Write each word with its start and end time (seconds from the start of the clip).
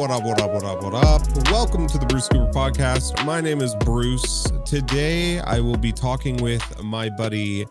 what 0.00 0.10
up, 0.10 0.22
what 0.22 0.40
up, 0.40 0.50
what 0.50 0.64
up, 0.64 0.82
what 0.82 0.94
up? 0.94 1.50
Welcome 1.50 1.86
to 1.86 1.98
the 1.98 2.06
Bruce 2.06 2.26
Cooper 2.26 2.50
podcast. 2.54 3.22
My 3.26 3.38
name 3.38 3.60
is 3.60 3.74
Bruce. 3.74 4.50
Today 4.64 5.40
I 5.40 5.60
will 5.60 5.76
be 5.76 5.92
talking 5.92 6.38
with 6.38 6.82
my 6.82 7.10
buddy 7.10 7.66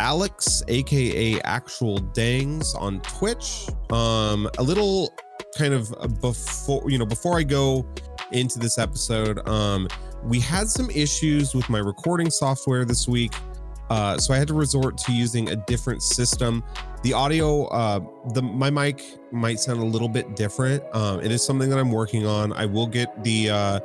Alex, 0.00 0.64
aka 0.66 1.40
Actual 1.42 1.98
Dangs, 1.98 2.74
on 2.74 3.00
Twitch. 3.02 3.68
Um, 3.90 4.50
a 4.58 4.62
little 4.64 5.14
kind 5.56 5.72
of 5.72 5.94
before 6.20 6.90
you 6.90 6.98
know, 6.98 7.06
before 7.06 7.38
I 7.38 7.44
go 7.44 7.86
into 8.32 8.58
this 8.58 8.76
episode, 8.76 9.48
um, 9.48 9.86
we 10.24 10.40
had 10.40 10.66
some 10.66 10.90
issues 10.90 11.54
with 11.54 11.68
my 11.70 11.78
recording 11.78 12.28
software 12.28 12.84
this 12.84 13.06
week. 13.06 13.34
Uh, 13.90 14.16
so 14.16 14.32
I 14.32 14.38
had 14.38 14.46
to 14.48 14.54
resort 14.54 14.96
to 14.98 15.12
using 15.12 15.50
a 15.50 15.56
different 15.56 16.02
system. 16.02 16.62
The 17.02 17.12
audio, 17.12 17.64
uh, 17.66 18.00
the 18.34 18.40
my 18.40 18.70
mic 18.70 19.04
might 19.32 19.58
sound 19.58 19.80
a 19.80 19.84
little 19.84 20.08
bit 20.08 20.36
different. 20.36 20.82
Um, 20.94 21.20
it 21.20 21.32
is 21.32 21.44
something 21.44 21.68
that 21.70 21.78
I'm 21.78 21.90
working 21.90 22.24
on. 22.24 22.52
I 22.52 22.66
will 22.66 22.86
get 22.86 23.24
the 23.24 23.50
uh, 23.50 23.80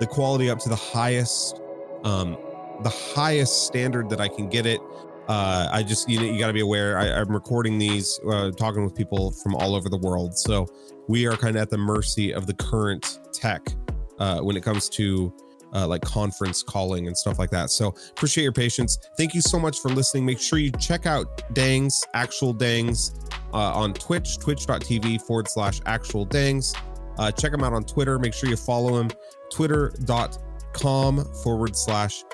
the 0.00 0.06
quality 0.06 0.48
up 0.48 0.58
to 0.60 0.70
the 0.70 0.76
highest, 0.76 1.60
um, 2.04 2.38
the 2.82 2.88
highest 2.88 3.66
standard 3.66 4.08
that 4.08 4.20
I 4.20 4.28
can 4.28 4.48
get 4.48 4.64
it. 4.64 4.80
Uh, 5.28 5.68
I 5.70 5.82
just 5.82 6.08
you 6.08 6.18
know 6.18 6.24
you 6.24 6.38
got 6.38 6.46
to 6.46 6.54
be 6.54 6.60
aware. 6.60 6.98
I, 6.98 7.20
I'm 7.20 7.28
recording 7.30 7.78
these, 7.78 8.18
uh, 8.28 8.52
talking 8.52 8.82
with 8.82 8.94
people 8.94 9.30
from 9.30 9.54
all 9.56 9.74
over 9.74 9.90
the 9.90 9.98
world, 9.98 10.38
so 10.38 10.66
we 11.06 11.26
are 11.26 11.36
kind 11.36 11.56
of 11.56 11.62
at 11.62 11.70
the 11.70 11.78
mercy 11.78 12.32
of 12.32 12.46
the 12.46 12.54
current 12.54 13.20
tech 13.32 13.68
uh, 14.18 14.40
when 14.40 14.56
it 14.56 14.62
comes 14.62 14.88
to 14.90 15.32
uh, 15.74 15.86
like 15.86 16.02
conference 16.02 16.62
calling 16.62 17.06
and 17.06 17.16
stuff 17.16 17.38
like 17.38 17.50
that. 17.50 17.70
So 17.70 17.94
appreciate 18.10 18.44
your 18.44 18.52
patience. 18.52 18.98
Thank 19.16 19.34
you 19.34 19.40
so 19.40 19.58
much 19.58 19.78
for 19.78 19.88
listening. 19.88 20.26
Make 20.26 20.40
sure 20.40 20.58
you 20.58 20.70
check 20.72 21.06
out 21.06 21.42
Dangs, 21.54 22.04
actual 22.14 22.52
Dangs, 22.52 23.28
uh, 23.52 23.72
on 23.74 23.92
Twitch, 23.94 24.38
twitch.tv 24.38 25.22
forward 25.22 25.48
slash 25.48 25.80
actual 25.86 26.24
Dangs. 26.24 26.74
Uh, 27.18 27.30
check 27.30 27.52
him 27.52 27.62
out 27.62 27.72
on 27.72 27.84
Twitter. 27.84 28.18
Make 28.18 28.34
sure 28.34 28.48
you 28.48 28.56
follow 28.56 28.98
him, 28.98 29.10
twitter.com 29.50 31.24
forward 31.42 31.76
slash 31.76 32.24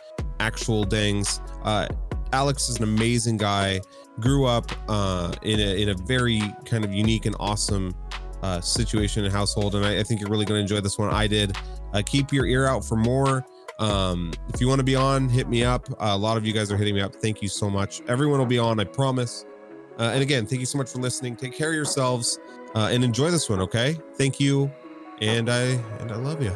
actual 0.40 0.84
Dangs. 0.84 1.40
Uh, 1.64 1.88
Alex 2.32 2.68
is 2.68 2.76
an 2.76 2.84
amazing 2.84 3.36
guy. 3.36 3.80
Grew 4.20 4.46
up 4.46 4.70
uh, 4.88 5.32
in 5.42 5.60
a 5.60 5.82
in 5.82 5.88
a 5.90 5.94
very 5.94 6.40
kind 6.64 6.84
of 6.84 6.92
unique 6.92 7.26
and 7.26 7.36
awesome 7.38 7.94
uh, 8.42 8.60
situation 8.60 9.24
and 9.24 9.32
household, 9.32 9.74
and 9.74 9.84
I, 9.84 10.00
I 10.00 10.02
think 10.02 10.20
you're 10.20 10.30
really 10.30 10.44
going 10.44 10.58
to 10.58 10.62
enjoy 10.62 10.80
this 10.80 10.98
one. 10.98 11.10
I 11.10 11.26
did. 11.26 11.56
Uh, 11.96 12.02
keep 12.04 12.30
your 12.30 12.44
ear 12.44 12.66
out 12.66 12.84
for 12.84 12.96
more. 12.96 13.42
Um, 13.78 14.30
if 14.52 14.60
you 14.60 14.68
want 14.68 14.80
to 14.80 14.84
be 14.84 14.94
on, 14.94 15.30
hit 15.30 15.48
me 15.48 15.64
up. 15.64 15.88
Uh, 15.92 16.10
a 16.10 16.16
lot 16.16 16.36
of 16.36 16.44
you 16.44 16.52
guys 16.52 16.70
are 16.70 16.76
hitting 16.76 16.94
me 16.94 17.00
up. 17.00 17.14
Thank 17.14 17.40
you 17.40 17.48
so 17.48 17.70
much. 17.70 18.02
Everyone 18.06 18.38
will 18.38 18.44
be 18.44 18.58
on, 18.58 18.78
I 18.78 18.84
promise. 18.84 19.46
Uh, 19.98 20.10
and 20.12 20.20
again, 20.20 20.44
thank 20.44 20.60
you 20.60 20.66
so 20.66 20.76
much 20.76 20.92
for 20.92 20.98
listening. 20.98 21.36
Take 21.36 21.54
care 21.54 21.70
of 21.70 21.74
yourselves 21.74 22.38
uh, 22.74 22.90
and 22.92 23.02
enjoy 23.02 23.30
this 23.30 23.48
one. 23.48 23.62
Okay. 23.62 23.98
Thank 24.16 24.38
you, 24.38 24.70
and 25.22 25.48
I 25.48 25.62
and 26.00 26.12
I 26.12 26.16
love 26.16 26.42
you. 26.42 26.50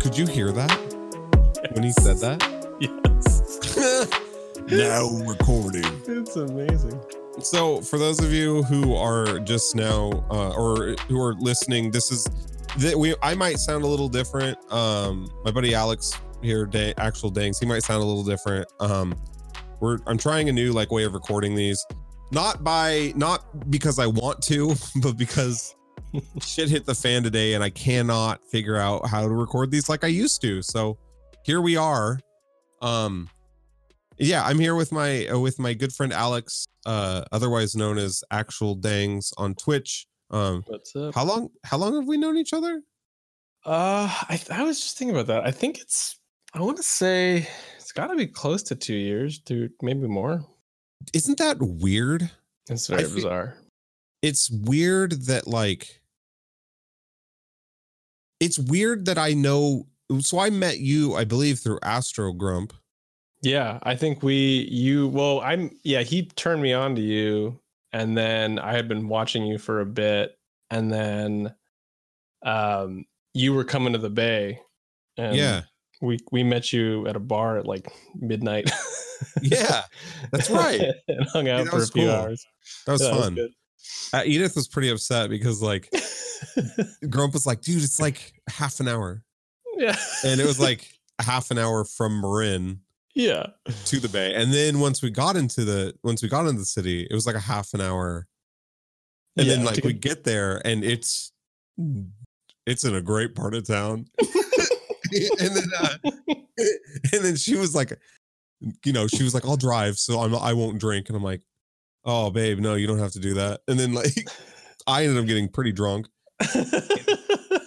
Could 0.00 0.18
you 0.18 0.26
hear 0.26 0.50
that 0.50 0.76
when 1.70 1.84
he 1.84 1.92
said 1.92 2.16
that? 2.18 2.42
Yes. 2.80 4.10
now 4.66 5.06
recording. 5.24 5.84
It's 6.08 6.34
amazing. 6.34 7.00
So, 7.40 7.80
for 7.80 7.98
those 7.98 8.20
of 8.20 8.32
you 8.32 8.62
who 8.64 8.94
are 8.94 9.38
just 9.38 9.74
now 9.74 10.24
uh, 10.30 10.50
or 10.50 10.94
who 11.08 11.20
are 11.20 11.34
listening, 11.34 11.90
this 11.90 12.10
is 12.10 12.26
that 12.78 12.96
we. 12.96 13.14
I 13.22 13.34
might 13.34 13.58
sound 13.58 13.84
a 13.84 13.86
little 13.86 14.08
different. 14.08 14.58
Um, 14.72 15.30
my 15.44 15.50
buddy 15.50 15.74
Alex 15.74 16.12
here, 16.42 16.66
da- 16.66 16.94
actual 16.98 17.30
Dangs, 17.30 17.58
he 17.58 17.66
might 17.66 17.82
sound 17.82 18.02
a 18.02 18.06
little 18.06 18.24
different. 18.24 18.68
Um, 18.80 19.14
we're 19.80 19.98
I'm 20.06 20.18
trying 20.18 20.48
a 20.48 20.52
new 20.52 20.72
like 20.72 20.92
way 20.92 21.04
of 21.04 21.14
recording 21.14 21.54
these, 21.54 21.84
not 22.30 22.62
by 22.62 23.12
not 23.16 23.70
because 23.70 23.98
I 23.98 24.06
want 24.06 24.42
to, 24.44 24.74
but 24.96 25.16
because 25.16 25.74
shit 26.40 26.68
hit 26.68 26.84
the 26.84 26.94
fan 26.94 27.22
today 27.22 27.54
and 27.54 27.64
I 27.64 27.70
cannot 27.70 28.44
figure 28.50 28.76
out 28.76 29.06
how 29.06 29.22
to 29.22 29.28
record 29.28 29.70
these 29.70 29.88
like 29.88 30.04
I 30.04 30.08
used 30.08 30.42
to. 30.42 30.62
So 30.62 30.98
here 31.44 31.60
we 31.60 31.76
are. 31.76 32.20
Um, 32.82 33.28
yeah, 34.22 34.44
I'm 34.44 34.58
here 34.58 34.74
with 34.74 34.92
my 34.92 35.26
uh, 35.26 35.38
with 35.38 35.58
my 35.58 35.74
good 35.74 35.92
friend 35.92 36.12
Alex, 36.12 36.66
uh, 36.86 37.22
otherwise 37.32 37.74
known 37.74 37.98
as 37.98 38.22
Actual 38.30 38.74
Dangs 38.74 39.32
on 39.36 39.54
Twitch. 39.54 40.06
Um, 40.30 40.64
What's 40.66 40.94
up? 40.96 41.14
how 41.14 41.24
long 41.24 41.50
how 41.64 41.76
long 41.76 41.94
have 41.94 42.06
we 42.06 42.16
known 42.16 42.36
each 42.36 42.52
other? 42.52 42.82
Uh, 43.64 44.08
I, 44.28 44.40
I 44.50 44.62
was 44.64 44.80
just 44.80 44.98
thinking 44.98 45.14
about 45.14 45.28
that. 45.28 45.46
I 45.46 45.52
think 45.52 45.78
it's, 45.78 46.18
I 46.52 46.60
want 46.60 46.78
to 46.78 46.82
say 46.82 47.46
it's 47.78 47.92
got 47.92 48.08
to 48.08 48.16
be 48.16 48.26
close 48.26 48.62
to 48.64 48.74
two 48.74 48.94
years, 48.94 49.38
dude, 49.38 49.70
maybe 49.82 50.08
more. 50.08 50.44
Isn't 51.12 51.38
that 51.38 51.58
weird? 51.60 52.28
It's 52.68 52.88
very 52.88 53.04
bizarre. 53.04 53.56
It's 54.20 54.50
weird 54.50 55.26
that 55.26 55.46
like 55.46 56.00
it's 58.40 58.58
weird 58.58 59.04
that 59.06 59.18
I 59.18 59.34
know 59.34 59.86
so 60.20 60.38
I 60.38 60.50
met 60.50 60.78
you, 60.78 61.14
I 61.14 61.24
believe, 61.24 61.58
through 61.58 61.78
Astro 61.82 62.32
Grump. 62.32 62.72
Yeah, 63.42 63.78
I 63.82 63.96
think 63.96 64.22
we, 64.22 64.68
you, 64.70 65.08
well, 65.08 65.40
I'm, 65.40 65.70
yeah, 65.82 66.02
he 66.02 66.26
turned 66.26 66.62
me 66.62 66.72
on 66.72 66.94
to 66.94 67.00
you, 67.00 67.58
and 67.92 68.16
then 68.16 68.58
I 68.58 68.72
had 68.72 68.86
been 68.88 69.08
watching 69.08 69.44
you 69.46 69.58
for 69.58 69.80
a 69.80 69.86
bit, 69.86 70.38
and 70.70 70.92
then, 70.92 71.54
um, 72.44 73.04
you 73.34 73.52
were 73.52 73.64
coming 73.64 73.92
to 73.94 73.98
the 73.98 74.10
Bay, 74.10 74.60
and 75.16 75.36
yeah. 75.36 75.62
we 76.00 76.18
we 76.30 76.42
met 76.42 76.72
you 76.72 77.06
at 77.06 77.16
a 77.16 77.20
bar 77.20 77.58
at 77.58 77.66
like 77.66 77.90
midnight. 78.14 78.70
Yeah. 79.40 79.82
That's 80.32 80.50
right. 80.50 80.80
and 81.06 81.28
hung 81.28 81.48
out 81.48 81.64
that 81.64 81.70
for 81.70 81.76
a 81.76 81.78
was 81.78 81.90
few 81.90 82.02
cool. 82.06 82.10
hours. 82.10 82.44
That 82.86 82.92
was 82.92 83.02
Yeah, 83.02 83.16
fun. 83.16 83.34
good. 83.36 83.50
uh, 84.12 84.22
Edith 84.26 84.56
was 84.56 84.66
pretty 84.66 84.88
upset 84.90 85.30
because 85.30 85.62
like 85.62 85.88
Grump 87.08 87.32
was 87.32 87.46
like, 87.46 87.60
dude, 87.60 87.82
it's 87.84 88.00
like 88.00 88.32
half 88.48 88.80
an 88.80 88.88
hour. 88.88 89.22
yeah, 89.76 89.96
And 90.24 90.40
it 90.40 90.46
was 90.46 90.58
like 90.68 90.88
half 91.20 91.52
an 91.52 91.58
hour 91.58 91.84
from 91.84 92.20
Marin 92.20 92.80
yeah, 93.14 93.46
to 93.86 94.00
the 94.00 94.08
bay. 94.08 94.34
And 94.34 94.52
then 94.52 94.80
once 94.80 95.02
we 95.02 95.10
got 95.10 95.36
into 95.36 95.64
the 95.64 95.94
once 96.02 96.22
we 96.22 96.28
got 96.28 96.46
into 96.46 96.60
the 96.60 96.64
city, 96.64 97.06
it 97.10 97.14
was 97.14 97.26
like 97.26 97.36
a 97.36 97.40
half 97.40 97.74
an 97.74 97.80
hour. 97.80 98.26
And 99.36 99.48
then 99.48 99.60
Yeah, 99.60 99.66
like 99.66 99.84
we 99.84 99.92
get 99.92 100.24
there 100.24 100.60
and 100.64 100.84
it's 100.84 101.32
it's 102.66 102.84
in 102.84 102.94
a 102.94 103.00
great 103.00 103.34
part 103.34 103.54
of 103.54 103.66
town. 103.66 104.06
and 105.40 105.56
then 105.56 105.70
uh, 105.78 105.96
and 107.12 107.24
then 107.24 107.36
she 107.36 107.56
was 107.56 107.74
like, 107.74 107.98
you 108.84 108.92
know, 108.92 109.06
she 109.06 109.22
was 109.22 109.34
like, 109.34 109.44
I'll 109.44 109.56
drive, 109.56 109.98
so 109.98 110.20
I'm 110.20 110.34
I 110.34 110.52
won't 110.52 110.78
drink. 110.78 111.08
And 111.08 111.16
I'm 111.16 111.22
like, 111.22 111.42
oh 112.04 112.30
babe, 112.30 112.58
no, 112.58 112.74
you 112.74 112.86
don't 112.86 112.98
have 112.98 113.12
to 113.12 113.20
do 113.20 113.34
that. 113.34 113.60
And 113.68 113.78
then 113.78 113.92
like 113.92 114.28
I 114.86 115.04
ended 115.04 115.18
up 115.18 115.26
getting 115.26 115.48
pretty 115.48 115.72
drunk. 115.72 116.08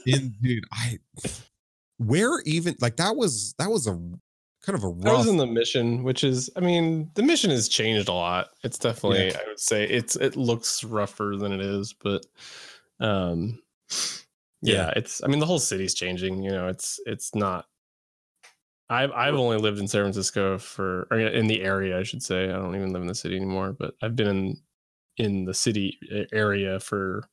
And 0.07 0.39
dude, 0.41 0.63
I 0.71 0.99
where 1.97 2.41
even 2.45 2.75
like 2.79 2.97
that 2.97 3.15
was 3.15 3.55
that 3.57 3.69
was 3.69 3.87
a 3.87 3.99
kind 4.65 4.77
of 4.77 4.83
a 4.83 4.87
rough 4.89 5.17
was 5.19 5.27
in 5.27 5.37
the 5.37 5.45
mission, 5.45 6.03
which 6.03 6.23
is, 6.23 6.49
I 6.55 6.59
mean, 6.59 7.11
the 7.13 7.23
mission 7.23 7.51
has 7.51 7.67
changed 7.69 8.07
a 8.07 8.13
lot. 8.13 8.49
It's 8.63 8.77
definitely, 8.79 9.33
I 9.35 9.43
would 9.47 9.59
say, 9.59 9.83
it's 9.85 10.15
it 10.15 10.35
looks 10.35 10.83
rougher 10.83 11.35
than 11.37 11.51
it 11.53 11.61
is, 11.61 11.93
but, 11.93 12.25
um, 12.99 13.61
yeah, 14.61 14.75
Yeah. 14.75 14.93
it's. 14.95 15.23
I 15.23 15.27
mean, 15.27 15.39
the 15.39 15.45
whole 15.45 15.59
city's 15.59 15.93
changing. 15.93 16.41
You 16.43 16.51
know, 16.51 16.67
it's 16.67 16.99
it's 17.05 17.35
not. 17.35 17.65
I've 18.89 19.11
I've 19.11 19.35
only 19.35 19.57
lived 19.57 19.79
in 19.79 19.87
San 19.87 20.01
Francisco 20.03 20.57
for, 20.57 21.07
or 21.11 21.19
in 21.19 21.47
the 21.47 21.61
area, 21.63 21.99
I 21.99 22.03
should 22.03 22.23
say. 22.23 22.45
I 22.45 22.53
don't 22.53 22.75
even 22.75 22.93
live 22.93 23.01
in 23.01 23.07
the 23.07 23.15
city 23.15 23.35
anymore, 23.35 23.73
but 23.73 23.95
I've 24.01 24.15
been 24.15 24.27
in 24.27 24.57
in 25.17 25.45
the 25.45 25.53
city 25.53 25.99
area 26.33 26.79
for 26.79 27.27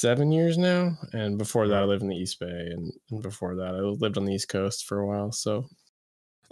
seven 0.00 0.30
years 0.32 0.56
now, 0.58 0.96
and 1.12 1.38
before 1.38 1.68
that, 1.68 1.82
I 1.82 1.84
lived 1.84 2.02
in 2.02 2.08
the 2.08 2.16
East 2.16 2.38
Bay, 2.40 2.46
and, 2.46 2.92
and 3.10 3.22
before 3.22 3.54
that, 3.56 3.74
I 3.74 3.80
lived 3.80 4.16
on 4.18 4.24
the 4.24 4.34
East 4.34 4.48
Coast 4.48 4.86
for 4.86 5.00
a 5.00 5.06
while. 5.06 5.32
So 5.32 5.66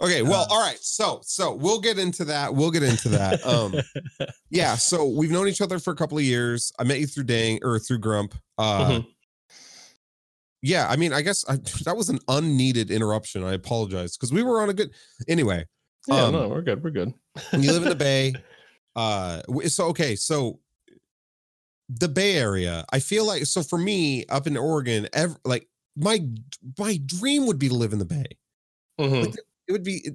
Okay, 0.01 0.23
well, 0.23 0.45
all 0.49 0.59
right. 0.61 0.77
So, 0.81 1.21
so 1.23 1.53
we'll 1.55 1.79
get 1.79 1.97
into 1.97 2.25
that. 2.25 2.53
We'll 2.53 2.69
get 2.69 2.83
into 2.83 3.07
that. 3.09 3.45
Um, 3.45 3.75
yeah. 4.49 4.75
So 4.75 5.05
we've 5.07 5.31
known 5.31 5.47
each 5.47 5.61
other 5.61 5.79
for 5.79 5.91
a 5.91 5.95
couple 5.95 6.17
of 6.17 6.23
years. 6.25 6.73
I 6.77 6.83
met 6.83 6.99
you 6.99 7.07
through 7.07 7.23
Dang 7.23 7.59
or 7.63 7.79
through 7.79 7.99
Grump. 7.99 8.35
Uh, 8.57 8.89
Mhm. 8.89 9.07
yeah. 10.61 10.87
I 10.89 10.97
mean, 10.97 11.13
I 11.13 11.21
guess 11.21 11.45
I, 11.47 11.55
that 11.85 11.95
was 11.95 12.09
an 12.09 12.19
unneeded 12.27 12.91
interruption. 12.91 13.45
I 13.45 13.53
apologize 13.53 14.17
because 14.17 14.33
we 14.33 14.43
were 14.43 14.61
on 14.61 14.69
a 14.69 14.73
good. 14.73 14.91
Anyway, 15.29 15.65
yeah, 16.09 16.23
um, 16.25 16.33
no, 16.33 16.49
we're 16.49 16.61
good. 16.61 16.83
We're 16.83 16.89
good. 16.91 17.13
you 17.53 17.71
live 17.71 17.83
in 17.83 17.89
the 17.89 17.95
Bay. 18.09 18.33
Uh, 18.97 19.41
so 19.67 19.85
okay, 19.87 20.17
so 20.17 20.59
the 21.89 22.09
Bay 22.09 22.37
Area. 22.37 22.85
I 22.91 22.99
feel 22.99 23.25
like 23.25 23.45
so 23.45 23.63
for 23.63 23.77
me 23.77 24.25
up 24.27 24.47
in 24.47 24.57
Oregon, 24.57 25.07
ev- 25.13 25.37
like 25.45 25.67
my 25.95 26.19
my 26.77 26.99
dream 27.05 27.45
would 27.47 27.59
be 27.59 27.69
to 27.69 27.75
live 27.75 27.93
in 27.93 27.99
the 27.99 28.05
Bay. 28.05 28.25
Mhm. 28.99 29.25
Like, 29.27 29.35
it 29.67 29.71
would 29.71 29.83
be. 29.83 30.09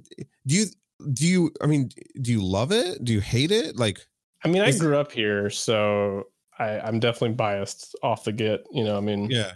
Do 0.47 0.55
you 0.55 0.65
do 1.13 1.27
you? 1.27 1.51
I 1.61 1.67
mean, 1.67 1.89
do 2.21 2.31
you 2.31 2.43
love 2.43 2.71
it? 2.71 3.03
Do 3.03 3.13
you 3.13 3.21
hate 3.21 3.51
it? 3.51 3.77
Like, 3.77 3.99
I 4.43 4.47
mean, 4.47 4.61
I 4.61 4.71
grew 4.71 4.97
up 4.97 5.11
here, 5.11 5.49
so 5.49 6.27
I, 6.59 6.79
I'm 6.79 6.99
definitely 6.99 7.35
biased 7.35 7.95
off 8.03 8.23
the 8.23 8.31
get. 8.31 8.65
You 8.71 8.83
know, 8.83 8.97
I 8.97 9.01
mean, 9.01 9.29
yeah. 9.29 9.53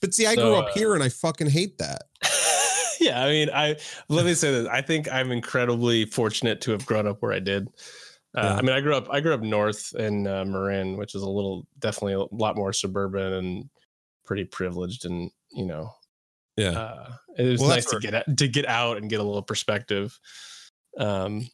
But 0.00 0.12
see, 0.12 0.26
I 0.26 0.34
grew 0.34 0.54
up 0.54 0.66
uh, 0.66 0.72
here 0.74 0.94
and 0.94 1.02
I 1.02 1.08
fucking 1.08 1.48
hate 1.48 1.78
that. 1.78 2.02
yeah, 3.00 3.24
I 3.24 3.28
mean, 3.30 3.48
I 3.54 3.76
let 4.08 4.26
me 4.26 4.34
say 4.34 4.50
this. 4.50 4.68
I 4.68 4.82
think 4.82 5.10
I'm 5.10 5.30
incredibly 5.30 6.04
fortunate 6.04 6.60
to 6.62 6.72
have 6.72 6.84
grown 6.84 7.06
up 7.06 7.22
where 7.22 7.32
I 7.32 7.38
did. 7.38 7.68
Uh. 8.34 8.56
I 8.58 8.62
mean, 8.62 8.72
I 8.74 8.80
grew 8.80 8.96
up. 8.96 9.08
I 9.10 9.20
grew 9.20 9.32
up 9.34 9.42
north 9.42 9.94
in 9.94 10.26
uh, 10.26 10.44
Marin, 10.44 10.96
which 10.96 11.14
is 11.14 11.22
a 11.22 11.28
little, 11.28 11.66
definitely 11.78 12.14
a 12.14 12.34
lot 12.34 12.56
more 12.56 12.72
suburban 12.72 13.32
and 13.34 13.70
pretty 14.24 14.44
privileged, 14.44 15.04
and 15.04 15.30
you 15.52 15.64
know, 15.66 15.90
Yeah. 16.56 16.70
uh, 16.70 17.12
it 17.38 17.44
was 17.44 17.60
Well, 17.60 17.70
nice 17.70 17.84
to 17.86 17.98
get 18.00 18.14
out, 18.14 18.36
to 18.38 18.48
get 18.48 18.66
out 18.66 18.96
and 18.96 19.08
get 19.10 19.20
a 19.20 19.22
little 19.22 19.42
perspective. 19.42 20.18
Um, 20.98 21.48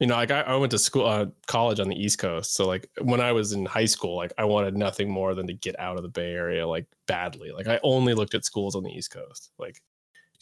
you 0.00 0.06
know, 0.06 0.14
like 0.14 0.30
I, 0.30 0.42
I 0.42 0.54
went 0.56 0.70
to 0.70 0.78
school, 0.78 1.06
uh, 1.06 1.26
college 1.48 1.80
on 1.80 1.88
the 1.88 1.96
East 2.00 2.18
Coast. 2.20 2.54
So 2.54 2.66
like 2.66 2.88
when 3.02 3.20
I 3.20 3.32
was 3.32 3.52
in 3.52 3.66
high 3.66 3.84
school, 3.86 4.16
like 4.16 4.32
I 4.38 4.44
wanted 4.44 4.76
nothing 4.76 5.10
more 5.10 5.34
than 5.34 5.46
to 5.48 5.52
get 5.54 5.78
out 5.80 5.96
of 5.96 6.04
the 6.04 6.08
Bay 6.08 6.30
Area, 6.32 6.66
like 6.68 6.86
badly. 7.08 7.50
Like 7.50 7.66
I 7.66 7.80
only 7.82 8.14
looked 8.14 8.34
at 8.34 8.44
schools 8.44 8.76
on 8.76 8.84
the 8.84 8.90
East 8.92 9.10
Coast. 9.10 9.50
Like 9.58 9.82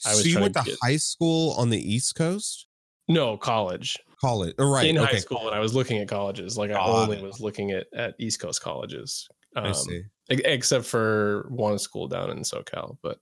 I 0.05 0.11
was 0.11 0.23
so 0.25 0.29
you 0.29 0.41
went 0.41 0.55
to 0.55 0.61
to 0.61 0.71
get- 0.71 0.79
high 0.83 0.99
school 0.99 1.53
on 1.53 1.71
the 1.71 1.79
East 1.95 2.15
Coast? 2.15 2.67
No 3.09 3.37
college 3.37 3.97
College. 4.21 4.55
Oh, 4.59 4.71
right. 4.73 4.87
in 4.87 4.97
okay. 4.99 5.13
high 5.13 5.19
school 5.19 5.45
when 5.45 5.53
I 5.53 5.59
was 5.61 5.75
looking 5.75 5.99
at 5.99 6.09
colleges. 6.09 6.57
Like 6.57 6.71
I 6.71 6.75
Got 6.75 6.89
only 6.89 7.19
it. 7.19 7.23
was 7.23 7.39
looking 7.41 7.73
at 7.73 7.87
at 7.93 8.15
East 8.19 8.41
Coast 8.41 8.63
colleges. 8.63 9.29
I 9.55 9.69
Um, 9.69 9.75
see. 9.75 10.03
except 10.31 10.87
for 10.87 11.47
one 11.51 11.79
school 11.79 12.09
down 12.09 12.31
in 12.31 12.39
SoCal, 12.39 12.97
but 13.03 13.19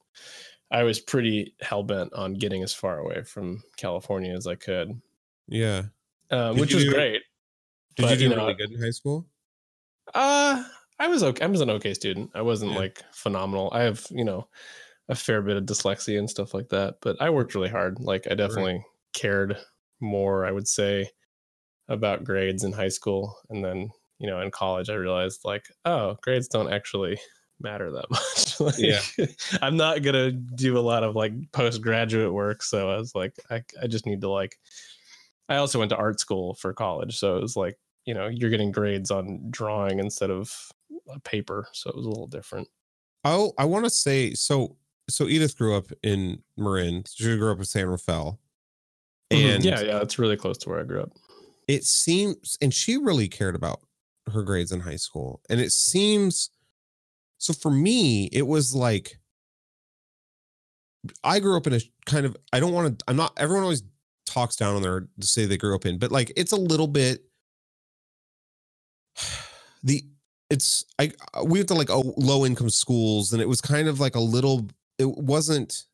I 0.70 0.84
was 0.84 1.00
pretty 1.00 1.54
hell 1.60 1.82
bent 1.82 2.12
on 2.14 2.34
getting 2.34 2.62
as 2.62 2.72
far 2.72 2.98
away 2.98 3.22
from 3.24 3.62
California 3.76 4.32
as 4.34 4.46
I 4.46 4.54
could, 4.54 5.00
Yeah. 5.48 5.82
um, 6.30 6.56
which 6.58 6.74
was 6.74 6.84
do- 6.84 6.92
great. 6.92 7.22
Did 7.96 8.02
But, 8.02 8.10
you 8.12 8.16
do 8.16 8.22
you 8.24 8.28
know, 8.30 8.36
really 8.36 8.54
good 8.54 8.70
in 8.72 8.80
high 8.82 8.90
school? 8.90 9.26
Uh, 10.14 10.62
I 10.98 11.08
was 11.08 11.22
okay. 11.22 11.44
I 11.44 11.48
was 11.48 11.60
an 11.60 11.70
okay 11.70 11.94
student. 11.94 12.30
I 12.34 12.42
wasn't 12.42 12.72
Yeah. 12.72 12.78
like 12.78 13.02
phenomenal. 13.12 13.68
I 13.72 13.82
have 13.82 14.06
you 14.10 14.24
know 14.24 14.48
a 15.08 15.14
fair 15.14 15.42
bit 15.42 15.56
of 15.56 15.64
dyslexia 15.64 16.18
and 16.18 16.30
stuff 16.30 16.54
like 16.54 16.68
that, 16.70 16.96
but 17.02 17.16
I 17.20 17.30
worked 17.30 17.54
really 17.54 17.68
hard. 17.68 17.98
Like 18.00 18.26
I 18.30 18.34
definitely 18.34 18.84
cared 19.12 19.56
more. 20.04 20.44
I 20.46 20.52
would 20.52 20.68
say 20.68 21.10
about 21.88 22.24
grades 22.24 22.64
in 22.64 22.72
high 22.72 22.88
school, 22.88 23.36
and 23.50 23.64
then 23.64 23.90
you 24.18 24.28
know 24.28 24.40
in 24.40 24.50
college 24.50 24.90
I 24.90 24.94
realized 24.94 25.40
like 25.44 25.66
oh 25.84 26.16
grades 26.22 26.48
don't 26.48 26.72
actually 26.72 27.18
matter 27.60 27.90
that 27.90 28.10
much. 28.10 28.60
like, 28.60 28.74
Yeah. 28.78 29.26
I'm 29.62 29.76
not 29.76 30.02
gonna 30.02 30.30
do 30.30 30.78
a 30.78 30.80
lot 30.80 31.02
of 31.04 31.14
like 31.16 31.32
postgraduate 31.52 32.32
work, 32.32 32.62
so 32.62 32.90
I 32.90 32.96
was 32.96 33.14
like 33.14 33.34
I 33.50 33.62
I 33.82 33.86
just 33.86 34.06
need 34.06 34.20
to 34.20 34.30
like. 34.30 34.56
I 35.46 35.56
also 35.56 35.78
went 35.78 35.90
to 35.90 35.96
art 35.96 36.20
school 36.20 36.54
for 36.54 36.72
college, 36.72 37.18
so 37.18 37.36
it 37.36 37.42
was 37.42 37.56
like 37.56 37.78
you 38.06 38.14
know 38.14 38.28
you're 38.28 38.50
getting 38.50 38.72
grades 38.72 39.10
on 39.10 39.50
drawing 39.50 39.98
instead 39.98 40.30
of 40.30 40.52
a 41.12 41.20
paper, 41.20 41.68
so 41.72 41.90
it 41.90 41.96
was 41.96 42.06
a 42.06 42.08
little 42.08 42.26
different. 42.26 42.68
Oh, 43.24 43.52
I 43.58 43.64
want 43.64 43.84
to 43.84 43.90
say 43.90 44.34
so. 44.34 44.76
So 45.08 45.26
Edith 45.26 45.58
grew 45.58 45.76
up 45.76 45.86
in 46.02 46.42
Marin. 46.56 47.04
She 47.14 47.36
grew 47.36 47.52
up 47.52 47.58
in 47.58 47.64
San 47.64 47.88
Rafael, 47.88 48.38
Mm-hmm. 49.36 49.54
and 49.56 49.64
yeah, 49.64 49.80
yeah, 49.80 50.00
it's 50.00 50.18
really 50.18 50.36
close 50.36 50.58
to 50.58 50.68
where 50.68 50.80
I 50.80 50.84
grew 50.84 51.02
up. 51.02 51.12
it 51.68 51.84
seems, 51.84 52.58
and 52.60 52.72
she 52.72 52.96
really 52.96 53.28
cared 53.28 53.54
about 53.54 53.80
her 54.32 54.42
grades 54.42 54.72
in 54.72 54.80
high 54.80 54.96
school. 54.96 55.40
And 55.48 55.60
it 55.60 55.72
seems, 55.72 56.50
so 57.38 57.52
for 57.52 57.70
me, 57.70 58.28
it 58.32 58.46
was 58.46 58.74
like 58.74 59.18
I 61.22 61.40
grew 61.40 61.56
up 61.56 61.66
in 61.66 61.74
a 61.74 61.80
kind 62.06 62.26
of. 62.26 62.36
I 62.52 62.60
don't 62.60 62.72
want 62.72 62.98
to. 62.98 63.04
I'm 63.08 63.16
not. 63.16 63.32
Everyone 63.36 63.62
always 63.62 63.82
talks 64.26 64.56
down 64.56 64.76
on 64.76 64.82
their 64.82 65.00
to 65.20 65.26
say 65.26 65.44
they 65.46 65.56
grew 65.56 65.74
up 65.74 65.86
in, 65.86 65.98
but 65.98 66.10
like 66.10 66.32
it's 66.36 66.52
a 66.52 66.56
little 66.56 66.88
bit. 66.88 67.24
The 69.86 70.02
it's 70.48 70.82
I 70.98 71.12
uh, 71.34 71.44
we 71.44 71.58
went 71.58 71.68
to 71.68 71.74
like 71.74 71.90
oh, 71.90 72.14
low 72.16 72.46
income 72.46 72.70
schools 72.70 73.34
and 73.34 73.42
it 73.42 73.46
was 73.46 73.60
kind 73.60 73.86
of 73.86 74.00
like 74.00 74.14
a 74.14 74.20
little 74.20 74.66
it 74.98 75.06
wasn't 75.06 75.84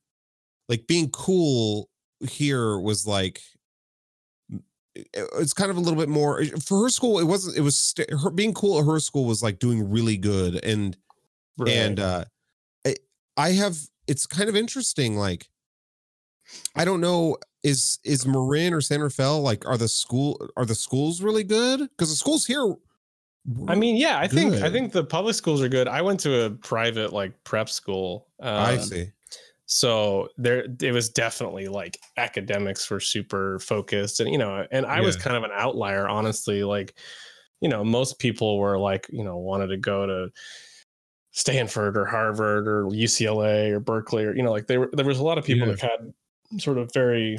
like 0.69 0.87
being 0.87 1.11
cool 1.11 1.90
here 2.29 2.79
was 2.79 3.07
like 3.07 3.41
it's 4.95 5.53
kind 5.53 5.71
of 5.71 5.77
a 5.77 5.81
little 5.81 5.99
bit 5.99 6.09
more 6.09 6.45
for 6.63 6.83
her 6.83 6.89
school 6.89 7.19
it 7.19 7.25
wasn't 7.25 7.57
it 7.57 7.61
was 7.61 7.77
st- 7.77 8.11
her 8.11 8.31
being 8.31 8.53
cool 8.53 8.79
at 8.79 8.87
her 8.87 8.99
school 8.99 9.25
was 9.25 9.43
like 9.43 9.59
doing 9.59 9.89
really 9.89 10.17
good 10.17 10.63
and 10.65 10.97
and 11.67 12.01
uh 12.01 12.25
I, 12.87 12.97
I 13.37 13.53
have 13.53 13.77
it's 14.07 14.27
kind 14.27 14.49
of 14.49 14.57
interesting 14.57 15.17
like 15.17 15.49
i 16.75 16.85
don't 16.85 17.01
know 17.01 17.37
is 17.63 17.99
is 18.05 18.27
marin 18.27 18.73
or 18.73 18.81
san 18.81 19.01
rafael 19.01 19.41
like 19.43 19.67
are 19.67 19.79
the 19.79 19.89
school 19.89 20.49
are 20.57 20.65
the 20.65 20.75
schools 20.75 21.23
really 21.23 21.45
good 21.45 21.81
because 21.81 22.11
the 22.11 22.17
schools 22.17 22.47
here 22.47 22.75
I 23.69 23.75
mean, 23.75 23.97
yeah, 23.97 24.19
I 24.19 24.29
think 24.29 24.57
I 24.57 24.71
think 24.71 24.93
the 24.93 25.03
public 25.03 25.35
schools 25.35 25.63
are 25.63 25.69
good. 25.69 25.89
I 25.89 26.03
went 26.03 26.21
to 26.21 26.45
a 26.45 26.51
private 26.51 27.11
like 27.11 27.33
prep 27.43 27.71
school. 27.71 28.29
i 28.39 28.75
um, 28.75 28.81
see 28.83 29.07
so 29.73 30.27
there 30.37 30.67
it 30.83 30.91
was 30.93 31.09
definitely 31.09 31.69
like 31.69 31.97
academics 32.17 32.91
were 32.91 32.99
super 32.99 33.61
focused 33.61 34.19
and 34.19 34.29
you 34.29 34.37
know 34.37 34.67
and 34.73 34.85
i 34.85 35.01
was 35.01 35.15
kind 35.17 35.37
of 35.37 35.45
an 35.45 35.51
outlier 35.55 36.09
honestly 36.09 36.65
like 36.65 36.95
you 37.61 37.69
know 37.69 37.85
most 37.85 38.19
people 38.19 38.59
were 38.59 38.77
like 38.77 39.07
you 39.11 39.23
know 39.23 39.37
wanted 39.37 39.69
to 39.69 39.77
go 39.77 40.07
to 40.07 40.29
stanford 41.31 41.97
or 41.97 42.05
harvard 42.05 42.67
or 42.67 42.87
ucla 42.87 43.71
or 43.71 43.79
berkeley 43.79 44.25
or 44.25 44.35
you 44.35 44.43
know 44.43 44.51
like 44.51 44.67
they 44.67 44.77
were 44.77 44.91
there 44.93 45.07
was 45.07 45.21
a 45.21 45.23
lot 45.23 45.39
of 45.39 45.45
people 45.45 45.69
Yeah. 45.69 45.75
that 45.75 45.81
had 45.83 46.61
sort 46.61 46.77
of 46.77 46.93
very 46.93 47.39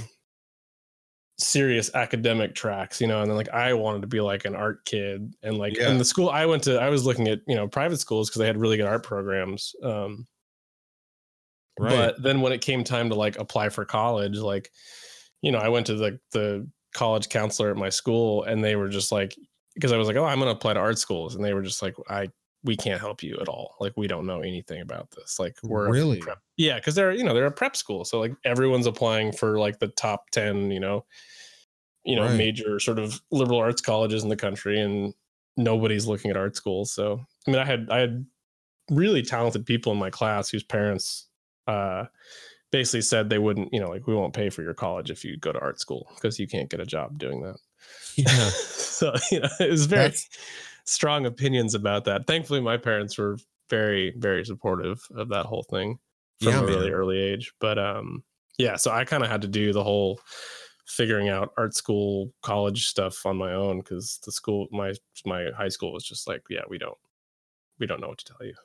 serious 1.37 1.93
academic 1.95 2.55
tracks 2.55 3.01
you 3.01 3.07
know 3.07 3.19
and 3.21 3.29
then 3.29 3.35
like 3.35 3.49
i 3.49 3.73
wanted 3.73 3.99
to 4.03 4.07
be 4.07 4.21
like 4.21 4.45
an 4.45 4.55
art 4.55 4.85
kid 4.85 5.33
and 5.43 5.57
like 5.57 5.75
Yeah. 5.75 5.89
in 5.89 5.97
the 5.97 6.05
school 6.05 6.29
i 6.29 6.45
went 6.45 6.63
to 6.63 6.79
i 6.79 6.87
was 6.87 7.05
looking 7.05 7.27
at 7.27 7.39
you 7.45 7.55
know 7.55 7.67
private 7.67 7.97
schools 7.99 8.29
because 8.29 8.39
they 8.39 8.47
had 8.47 8.57
really 8.57 8.77
good 8.77 8.85
art 8.85 9.03
programs 9.03 9.75
um 9.83 10.25
right 11.81 12.13
but 12.15 12.21
then 12.23 12.41
when 12.41 12.51
it 12.53 12.61
came 12.61 12.83
time 12.83 13.09
to 13.09 13.15
like 13.15 13.37
apply 13.39 13.69
for 13.69 13.85
college, 13.85 14.37
like, 14.37 14.71
you 15.41 15.51
know, 15.51 15.59
I 15.59 15.69
went 15.69 15.85
to 15.87 15.95
the 15.95 16.19
the 16.31 16.67
college 16.93 17.29
counselor 17.29 17.71
at 17.71 17.77
my 17.77 17.89
school 17.89 18.43
and 18.43 18.63
they 18.63 18.75
were 18.75 18.89
just 18.89 19.11
like, 19.11 19.35
because 19.75 19.91
I 19.91 19.97
was 19.97 20.07
like, 20.07 20.17
oh, 20.17 20.25
I'm 20.25 20.39
gonna 20.39 20.51
apply 20.51 20.73
to 20.73 20.79
art 20.79 20.97
schools, 20.99 21.35
and 21.35 21.43
they 21.43 21.53
were 21.53 21.61
just 21.63 21.81
like, 21.81 21.95
I 22.09 22.29
we 22.63 22.75
can't 22.77 22.99
help 23.01 23.23
you 23.23 23.37
at 23.41 23.47
all. 23.47 23.75
Like, 23.79 23.93
we 23.97 24.05
don't 24.07 24.27
know 24.27 24.41
anything 24.41 24.81
about 24.81 25.09
this. 25.11 25.39
Like, 25.39 25.57
we're 25.63 25.89
Really? 25.89 26.19
prep. 26.19 26.37
yeah, 26.57 26.75
because 26.75 26.93
they're 26.93 27.11
you 27.11 27.23
know 27.23 27.33
they're 27.33 27.45
a 27.47 27.51
prep 27.51 27.75
school, 27.75 28.05
so 28.05 28.19
like 28.19 28.33
everyone's 28.45 28.85
applying 28.85 29.31
for 29.31 29.57
like 29.59 29.79
the 29.79 29.87
top 29.87 30.29
ten, 30.31 30.69
you 30.69 30.79
know, 30.79 31.05
you 32.05 32.15
know, 32.15 32.25
Right. 32.25 32.37
major 32.37 32.79
sort 32.79 32.99
of 32.99 33.19
liberal 33.31 33.59
arts 33.59 33.81
colleges 33.81 34.21
in 34.23 34.29
the 34.29 34.35
country, 34.35 34.79
and 34.79 35.13
nobody's 35.57 36.05
looking 36.07 36.29
at 36.31 36.37
art 36.37 36.55
schools. 36.55 36.93
So 36.93 37.19
I 37.47 37.51
mean, 37.51 37.59
I 37.59 37.65
had 37.65 37.87
I 37.89 37.97
had 37.99 38.25
really 38.91 39.21
talented 39.21 39.65
people 39.65 39.91
in 39.93 39.97
my 39.97 40.09
class 40.09 40.49
whose 40.49 40.63
parents 40.63 41.29
uh 41.67 42.05
basically 42.71 43.01
said 43.01 43.29
they 43.29 43.37
wouldn't 43.39 43.73
you 43.73 43.79
know 43.79 43.89
like 43.89 44.07
we 44.07 44.15
won't 44.15 44.33
pay 44.33 44.49
for 44.49 44.61
your 44.63 44.73
college 44.73 45.11
if 45.11 45.23
you 45.25 45.37
go 45.37 45.51
to 45.51 45.59
art 45.59 45.79
school 45.79 46.07
because 46.15 46.39
you 46.39 46.47
can't 46.47 46.69
get 46.69 46.79
a 46.79 46.85
job 46.85 47.17
doing 47.17 47.41
that 47.41 47.57
yeah 48.15 48.49
so 48.49 49.13
you 49.31 49.39
know 49.39 49.49
it 49.59 49.69
was 49.69 49.85
very 49.85 50.03
That's- 50.03 50.29
strong 50.85 51.25
opinions 51.25 51.75
about 51.75 52.05
that 52.05 52.25
thankfully 52.27 52.59
my 52.61 52.77
parents 52.77 53.17
were 53.17 53.37
very 53.69 54.13
very 54.17 54.43
supportive 54.45 55.01
of 55.15 55.29
that 55.29 55.45
whole 55.45 55.63
thing 55.63 55.99
from 56.41 56.53
Yeah, 56.53 56.59
a 56.61 56.65
really 56.65 56.89
man. 56.89 56.93
early 56.93 57.19
age 57.19 57.53
but 57.59 57.77
um 57.77 58.23
yeah 58.57 58.75
so 58.77 58.91
i 58.91 59.05
kind 59.05 59.23
of 59.23 59.29
had 59.29 59.41
to 59.43 59.47
do 59.47 59.71
the 59.73 59.83
whole 59.83 60.19
figuring 60.87 61.29
out 61.29 61.53
art 61.57 61.73
school 61.75 62.33
college 62.41 62.87
stuff 62.87 63.25
on 63.25 63.37
my 63.37 63.53
own 63.53 63.77
because 63.79 64.19
the 64.25 64.31
school 64.31 64.67
my 64.71 64.93
my 65.25 65.47
high 65.55 65.69
school 65.69 65.93
was 65.93 66.03
just 66.03 66.27
like 66.27 66.41
yeah 66.49 66.63
we 66.67 66.77
don't 66.77 66.97
we 67.79 67.85
don't 67.85 68.01
know 68.01 68.07
what 68.09 68.17
to 68.17 68.25
tell 68.25 68.45
you 68.45 68.55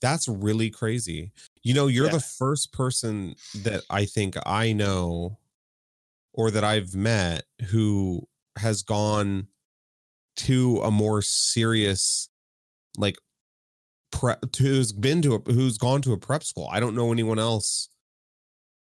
That's 0.00 0.28
really 0.28 0.70
crazy. 0.70 1.32
You 1.68 1.74
know, 1.74 1.86
you're 1.86 2.06
Yeah. 2.06 2.12
the 2.12 2.20
first 2.20 2.72
person 2.72 3.34
that 3.56 3.82
I 3.90 4.06
think 4.06 4.36
I 4.46 4.72
know 4.72 5.36
or 6.32 6.50
that 6.50 6.64
I've 6.64 6.94
met 6.94 7.44
who 7.68 8.26
has 8.56 8.82
gone 8.82 9.48
to 10.36 10.80
a 10.80 10.90
more 10.90 11.20
serious 11.20 12.30
like 12.96 13.16
prep 14.10 14.56
who's 14.56 14.92
been 14.92 15.20
to 15.20 15.34
a 15.34 15.52
who's 15.52 15.76
gone 15.76 16.00
to 16.02 16.14
a 16.14 16.16
prep 16.16 16.42
school. 16.42 16.70
I 16.72 16.80
don't 16.80 16.94
know 16.94 17.12
anyone 17.12 17.38
else. 17.38 17.90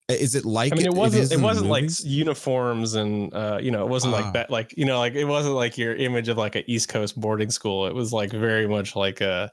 Is 0.08 0.36
it 0.36 0.44
like 0.44 0.72
I 0.72 0.76
mean, 0.76 0.86
it 0.86 0.94
wasn't. 0.94 1.32
It 1.32 1.38
the 1.38 1.42
wasn't 1.42 1.70
like 1.70 1.90
uniforms 2.04 2.94
and 2.94 3.34
uh, 3.34 3.58
you 3.60 3.72
know, 3.72 3.82
it 3.84 3.88
wasn't 3.88 4.14
Ah. 4.14 4.18
like 4.20 4.32
that. 4.34 4.48
Like 4.48 4.76
you 4.76 4.84
know, 4.84 5.00
like 5.00 5.14
it 5.14 5.24
wasn't 5.24 5.56
like 5.56 5.76
your 5.76 5.96
image 5.96 6.28
of 6.28 6.36
like 6.38 6.54
a 6.54 6.70
East 6.70 6.88
Coast 6.88 7.20
boarding 7.20 7.50
school. 7.50 7.88
It 7.88 7.96
was 7.96 8.12
like 8.12 8.30
very 8.30 8.68
much 8.68 8.94
like 8.94 9.20
a 9.20 9.50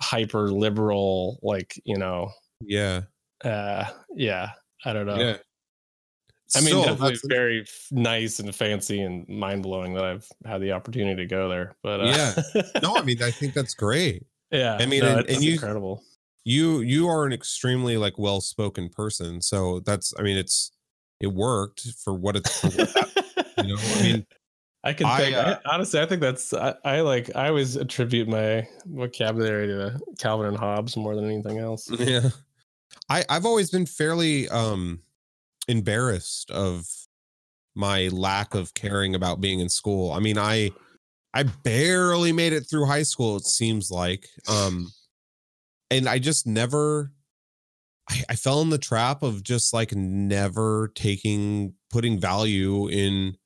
hyper 0.00 0.50
liberal, 0.50 1.38
like 1.42 1.80
you 1.84 1.96
know, 1.98 2.30
yeah. 2.60 3.02
uh, 3.44 3.84
yeah. 4.14 4.50
I 4.84 4.92
don't 4.92 5.06
know. 5.06 5.16
Yeah. 5.16 5.36
I 6.56 6.60
mean, 6.60 6.68
Still, 6.68 6.82
definitely 6.84 7.08
that's- 7.16 7.26
very 7.26 7.60
f- 7.62 7.86
nice 7.90 8.38
and 8.38 8.54
fancy 8.54 9.00
and 9.02 9.28
mind 9.28 9.62
blowing 9.64 9.92
that 9.94 10.04
I've 10.04 10.26
had 10.46 10.62
the 10.62 10.72
opportunity 10.72 11.22
to 11.22 11.26
go 11.26 11.48
there. 11.48 11.76
But 11.82 12.00
uh, 12.00 12.04
Yeah. 12.54 12.62
no, 12.82 12.96
I 12.96 13.02
mean, 13.02 13.22
I 13.22 13.30
think 13.30 13.52
that's 13.54 13.74
great. 13.74 14.24
yeah. 14.50 14.76
I 14.80 14.86
mean, 14.86 15.02
no, 15.02 15.18
and- 15.18 15.28
and 15.28 15.42
you- 15.42 15.52
incredible. 15.54 16.02
you 16.44 16.80
you 16.80 17.06
are 17.08 17.26
an 17.26 17.32
extremely 17.34 17.96
like 17.98 18.16
well 18.18 18.40
spoken 18.40 18.88
person 18.88 19.42
so 19.42 19.80
that's 19.80 20.14
i 20.18 20.22
mean 20.22 20.38
it's 20.38 20.70
it 21.20 21.26
worked 21.26 21.82
for 22.02 22.14
what 22.14 22.36
it's 22.36 22.60
for 22.60 22.68
what, 22.68 23.12
you 23.58 23.74
know 23.74 23.80
i 23.96 24.02
mean 24.02 24.26
I 24.84 24.92
can 24.92 25.06
I, 25.06 25.32
uh, 25.32 25.58
I, 25.64 25.74
honestly. 25.74 26.00
I 26.00 26.06
think 26.06 26.20
that's 26.20 26.54
I, 26.54 26.74
I 26.84 27.00
like. 27.00 27.34
I 27.34 27.48
always 27.48 27.76
attribute 27.76 28.28
my 28.28 28.66
vocabulary 28.86 29.66
to 29.66 29.98
Calvin 30.18 30.46
and 30.46 30.56
Hobbes 30.56 30.96
more 30.96 31.16
than 31.16 31.24
anything 31.24 31.58
else. 31.58 31.90
yeah 31.98 32.30
I 33.08 33.24
I've 33.28 33.46
always 33.46 33.70
been 33.70 33.86
fairly 33.86 34.48
um 34.48 35.00
embarrassed 35.66 36.50
of 36.50 36.86
my 37.74 38.08
lack 38.08 38.54
of 38.54 38.74
caring 38.74 39.14
about 39.14 39.40
being 39.40 39.60
in 39.60 39.68
school. 39.68 40.12
I 40.12 40.20
mean, 40.20 40.38
I 40.38 40.70
I 41.34 41.44
barely 41.44 42.32
made 42.32 42.52
it 42.52 42.62
through 42.62 42.86
high 42.86 43.02
school 43.02 43.36
it 43.36 43.44
seems 43.44 43.90
like. 43.90 44.26
Um 44.48 44.92
and 45.90 46.08
I 46.08 46.18
just 46.18 46.46
never 46.46 47.12
I, 48.10 48.24
I 48.30 48.36
fell 48.36 48.62
in 48.62 48.70
the 48.70 48.78
trap 48.78 49.22
of 49.22 49.42
just 49.42 49.72
like 49.72 49.94
never 49.94 50.92
taking 50.94 51.74
putting 51.90 52.18
value 52.18 52.88
in 52.88 53.36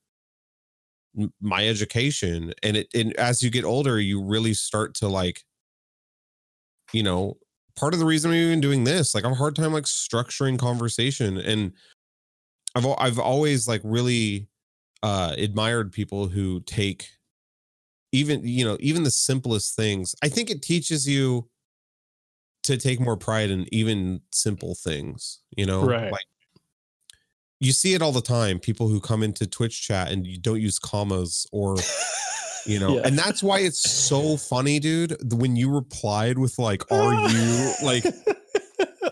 my 1.40 1.68
education 1.68 2.54
and 2.62 2.76
it 2.76 2.88
and 2.94 3.14
as 3.14 3.42
you 3.42 3.50
get 3.50 3.64
older 3.64 4.00
you 4.00 4.22
really 4.22 4.54
start 4.54 4.94
to 4.94 5.08
like 5.08 5.42
you 6.92 7.02
know 7.02 7.36
part 7.76 7.92
of 7.92 8.00
the 8.00 8.06
reason 8.06 8.30
I'm 8.30 8.36
even 8.36 8.60
doing 8.60 8.84
this 8.84 9.14
like 9.14 9.24
I 9.24 9.28
have 9.28 9.36
a 9.36 9.38
hard 9.38 9.56
time 9.56 9.72
like 9.72 9.84
structuring 9.84 10.58
conversation 10.58 11.38
and 11.38 11.72
I've 12.74 12.86
I've 12.98 13.18
always 13.18 13.68
like 13.68 13.82
really 13.84 14.48
uh 15.02 15.34
admired 15.36 15.92
people 15.92 16.28
who 16.28 16.60
take 16.60 17.10
even 18.12 18.46
you 18.46 18.64
know 18.64 18.76
even 18.80 19.02
the 19.02 19.10
simplest 19.10 19.76
things 19.76 20.14
I 20.22 20.28
think 20.28 20.50
it 20.50 20.62
teaches 20.62 21.06
you 21.06 21.48
to 22.64 22.76
take 22.76 23.00
more 23.00 23.16
pride 23.16 23.50
in 23.50 23.66
even 23.72 24.20
simple 24.30 24.74
things, 24.74 25.40
you 25.56 25.66
know? 25.66 25.82
Right. 25.82 26.12
Like 26.12 26.24
you 27.62 27.72
see 27.72 27.94
it 27.94 28.02
all 28.02 28.12
the 28.12 28.20
time, 28.20 28.58
people 28.58 28.88
who 28.88 29.00
come 29.00 29.22
into 29.22 29.46
Twitch 29.46 29.82
chat 29.82 30.10
and 30.10 30.26
you 30.26 30.38
don't 30.38 30.60
use 30.60 30.78
commas 30.78 31.46
or 31.52 31.76
you 32.66 32.78
know, 32.78 32.96
Yeah. 32.96 33.02
and 33.06 33.18
that's 33.18 33.42
why 33.42 33.60
it's 33.60 33.80
so 33.88 34.36
funny, 34.36 34.78
dude. 34.80 35.16
When 35.32 35.56
you 35.56 35.70
replied 35.70 36.38
with 36.38 36.58
like, 36.58 36.82
"Are 36.92 37.14
you 37.30 37.72
like?" 37.82 38.04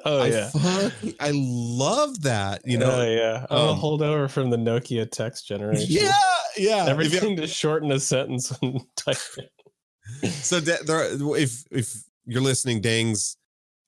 oh 0.04 0.20
I 0.22 0.26
yeah. 0.28 0.48
fuck, 0.50 0.92
I 1.20 1.30
love 1.34 2.22
that. 2.22 2.62
You 2.64 2.78
know, 2.78 2.90
oh 3.00 3.08
yeah. 3.10 3.46
Oh, 3.50 3.70
um, 3.72 3.78
hold 3.78 4.02
over 4.02 4.28
from 4.28 4.50
the 4.50 4.56
Nokia 4.56 5.10
text 5.10 5.46
generation. 5.46 5.86
yeah, 5.88 6.12
yeah. 6.56 6.86
Everything 6.88 7.36
to 7.36 7.46
shorten 7.46 7.90
a 7.92 8.00
sentence 8.00 8.50
and 8.62 8.80
type 8.96 9.16
it. 9.38 9.50
so 10.30 10.60
there, 10.60 10.78
if 11.36 11.64
if 11.70 11.94
you're 12.26 12.42
listening, 12.42 12.80
Dangs, 12.80 13.36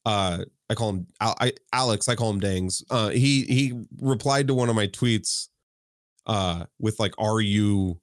uh, 0.06 0.38
I 0.72 0.74
call 0.74 0.90
him 0.90 1.06
I, 1.20 1.52
Alex. 1.72 2.08
I 2.08 2.14
call 2.14 2.30
him 2.30 2.40
Dangs. 2.40 2.82
Uh, 2.90 3.10
he 3.10 3.42
he 3.44 3.84
replied 4.00 4.48
to 4.48 4.54
one 4.54 4.68
of 4.70 4.74
my 4.74 4.86
tweets, 4.86 5.48
uh, 6.26 6.64
with 6.80 6.98
like, 6.98 7.12
"Are 7.18 7.40
you 7.40 8.00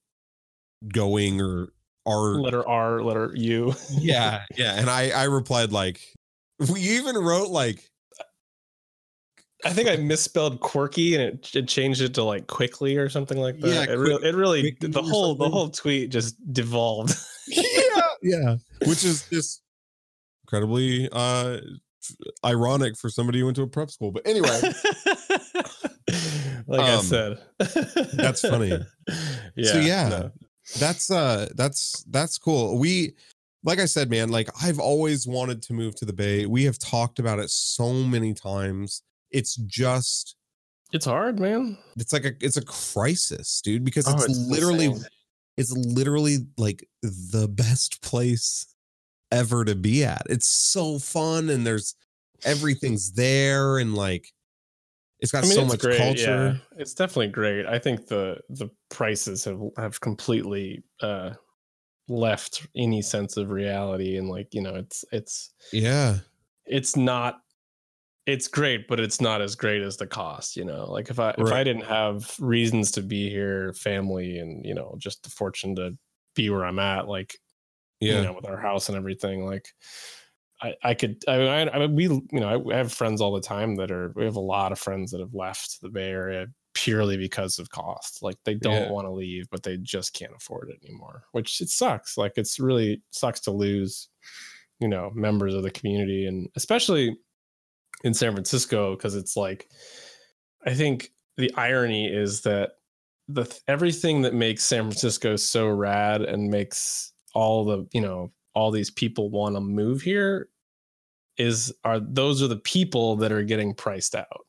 going 0.93 1.41
or 1.41 1.69
are 2.05 2.39
Letter 2.39 2.67
R, 2.67 3.01
letter 3.01 3.31
U. 3.35 3.73
yeah 3.89 4.43
yeah?" 4.55 4.75
And 4.75 4.89
I 4.89 5.09
I 5.09 5.23
replied 5.23 5.71
like, 5.71 5.99
we 6.71 6.79
even 6.81 7.17
wrote 7.17 7.49
like, 7.49 7.89
I 9.65 9.73
think 9.73 9.89
I 9.89 9.95
misspelled 9.95 10.59
quirky 10.59 11.15
and 11.15 11.23
it, 11.23 11.55
it 11.55 11.67
changed 11.67 12.01
it 12.01 12.13
to 12.13 12.23
like 12.23 12.45
quickly 12.45 12.97
or 12.97 13.09
something 13.09 13.39
like 13.39 13.59
that. 13.61 13.67
Yeah, 13.67 13.83
it, 13.83 14.23
it 14.23 14.35
really 14.35 14.77
the 14.79 15.01
whole 15.01 15.33
the 15.33 15.49
whole 15.49 15.69
tweet 15.69 16.11
just 16.11 16.35
devolved. 16.53 17.15
yeah 17.47 18.01
yeah, 18.21 18.55
which 18.85 19.03
is 19.03 19.27
just 19.31 19.61
incredibly 20.43 21.09
uh 21.11 21.57
ironic 22.45 22.97
for 22.97 23.09
somebody 23.09 23.39
who 23.39 23.45
went 23.45 23.55
to 23.57 23.63
a 23.63 23.67
prep 23.67 23.89
school. 23.91 24.11
But 24.11 24.25
anyway. 24.27 24.59
like 26.67 26.79
I 26.81 26.93
Um, 26.93 27.03
said, 27.03 27.39
that's 28.13 28.41
funny. 28.41 28.77
Yeah. 29.55 29.71
so 29.71 29.79
yeah 29.79 30.09
no. 30.09 30.31
that's 30.79 31.09
uh 31.09 31.49
that's 31.55 32.03
that's 32.11 32.37
cool 32.37 32.77
we 32.77 33.15
like 33.63 33.79
i 33.79 33.85
said 33.85 34.07
man 34.09 34.29
like 34.29 34.47
i've 34.63 34.77
always 34.79 35.25
wanted 35.27 35.63
to 35.63 35.73
move 35.73 35.95
to 35.95 36.05
the 36.05 36.13
bay 36.13 36.45
we 36.45 36.63
have 36.65 36.77
talked 36.77 37.17
about 37.17 37.39
it 37.39 37.49
so 37.49 37.91
many 37.91 38.33
times 38.35 39.01
it's 39.31 39.55
just 39.55 40.35
It's 40.93 41.05
hard, 41.05 41.39
man. 41.39 41.77
it's 41.97 42.13
like 42.13 42.23
a 42.25 42.33
it's 42.39 42.57
a 42.57 42.63
crisis 42.63 43.59
dude 43.61 43.83
because 43.83 44.07
Oh, 44.07 44.13
it's, 44.13 44.25
it's 44.27 44.37
literally 44.37 44.93
it's 45.57 45.71
literally 45.75 46.37
like 46.57 46.87
the 47.01 47.47
best 47.49 48.01
place 48.03 48.67
ever 49.31 49.65
to 49.65 49.75
be 49.75 50.03
at. 50.03 50.24
It's 50.29 50.50
so 50.50 51.00
fun 51.00 51.50
and 51.50 51.65
there's 51.65 51.95
everything's 52.43 53.12
there 53.13 53.77
and 53.77 53.95
like 53.95 54.31
it's 55.19 55.31
got 55.31 55.43
I 55.43 55.48
mean, 55.48 55.55
so 55.55 55.62
it's 55.63 55.71
much 55.71 55.81
great. 55.81 55.98
culture. 55.98 56.59
Yeah, 56.71 56.81
it's 56.81 56.93
definitely 56.93 57.27
great. 57.27 57.65
I 57.65 57.77
think 57.77 58.07
the 58.07 58.39
the 58.50 58.69
prices 58.89 59.43
have 59.45 59.59
have 59.77 60.00
completely 60.00 60.83
uh 61.01 61.31
left 62.07 62.67
any 62.75 63.01
sense 63.01 63.38
of 63.38 63.51
reality 63.51 64.17
and 64.17 64.29
like 64.29 64.53
you 64.53 64.62
know 64.62 64.74
it's 64.75 65.05
it's 65.12 65.53
yeah. 65.71 66.17
it's 66.65 66.95
not 66.95 67.38
it's 68.25 68.48
great 68.48 68.88
but 68.88 69.00
it's 69.00 69.21
not 69.21 69.41
as 69.41 69.55
great 69.55 69.83
as 69.83 69.95
the 69.95 70.07
cost 70.07 70.57
you 70.57 70.65
know? 70.65 70.89
Like 70.89 71.09
if 71.09 71.19
i 71.19 71.36
if 71.38 71.51
i 71.51 71.63
didn't 71.63 71.86
have 71.86 72.36
reasons 72.39 72.91
to 72.91 73.01
be 73.01 73.29
here 73.29 73.74
family 73.74 74.39
and 74.39 74.65
you 74.65 74.74
know 74.74 74.95
just 74.98 75.24
the 75.24 75.29
fortune 75.29 75.75
to 75.75 75.95
be 76.36 76.50
where 76.50 76.65
i'm 76.65 76.79
at 76.79 77.07
like 77.07 77.38
yeah. 77.99 78.17
you 78.17 78.23
know 78.23 78.33
with 78.33 78.45
our 78.47 78.57
house 78.59 78.89
and 78.89 78.97
everything 78.97 79.45
like 79.45 79.67
i 80.61 80.73
i 80.83 80.93
could 80.93 81.23
i 81.27 81.37
mean 81.37 81.47
I, 81.47 81.61
I 81.69 81.79
mean, 81.79 81.95
we 81.95 82.03
you 82.03 82.39
know 82.39 82.47
I, 82.69 82.73
I 82.73 82.77
have 82.77 82.91
friends 82.93 83.21
all 83.21 83.33
the 83.33 83.41
time 83.41 83.75
that 83.77 83.91
are 83.91 84.11
we 84.15 84.25
have 84.25 84.35
a 84.35 84.39
lot 84.41 84.71
of 84.71 84.79
friends 84.79 85.11
that 85.11 85.19
have 85.19 85.33
left 85.33 85.81
the 85.81 85.89
bay 85.89 86.09
area 86.09 86.47
purely 86.75 87.17
because 87.17 87.59
of 87.59 87.69
cost. 87.71 88.21
Like 88.21 88.37
they 88.45 88.53
don't 88.53 88.83
Yeah. 88.83 88.91
want 88.91 89.05
to 89.05 89.11
leave 89.11 89.49
but 89.49 89.63
they 89.63 89.75
just 89.77 90.13
can't 90.13 90.31
afford 90.37 90.69
it 90.69 90.77
anymore 90.85 91.23
which 91.33 91.59
it 91.61 91.69
sucks. 91.69 92.17
Like 92.17 92.33
it's 92.37 92.59
really 92.59 93.01
sucks 93.11 93.39
to 93.41 93.51
lose 93.51 94.07
you 94.79 94.87
know 94.87 95.11
members 95.13 95.53
of 95.53 95.63
the 95.63 95.71
community 95.71 96.25
and 96.27 96.47
especially 96.55 97.17
in 98.05 98.13
san 98.13 98.31
francisco 98.31 98.95
because 98.95 99.13
it's 99.13 99.35
like 99.35 99.67
i 100.65 100.73
think 100.73 101.11
the 101.35 101.53
irony 101.55 102.07
is 102.07 102.41
that 102.41 102.71
the 103.27 103.45
everything 103.67 104.21
that 104.21 104.33
makes 104.33 104.63
san 104.63 104.83
francisco 104.83 105.35
so 105.35 105.67
rad 105.67 106.21
and 106.21 106.49
makes 106.49 107.11
all 107.39 107.63
the 107.63 107.88
you 107.93 108.01
know 108.01 108.31
all 108.53 108.69
these 108.69 108.91
people 108.91 109.29
want 109.29 109.55
to 109.55 109.62
move 109.62 110.01
here 110.01 110.50
is 111.38 111.74
are 111.86 112.00
those 112.00 112.43
are 112.43 112.50
the 112.50 112.58
people 112.58 113.15
that 113.15 113.31
are 113.31 113.43
getting 113.43 113.74
priced 113.74 114.13
out. 114.13 114.46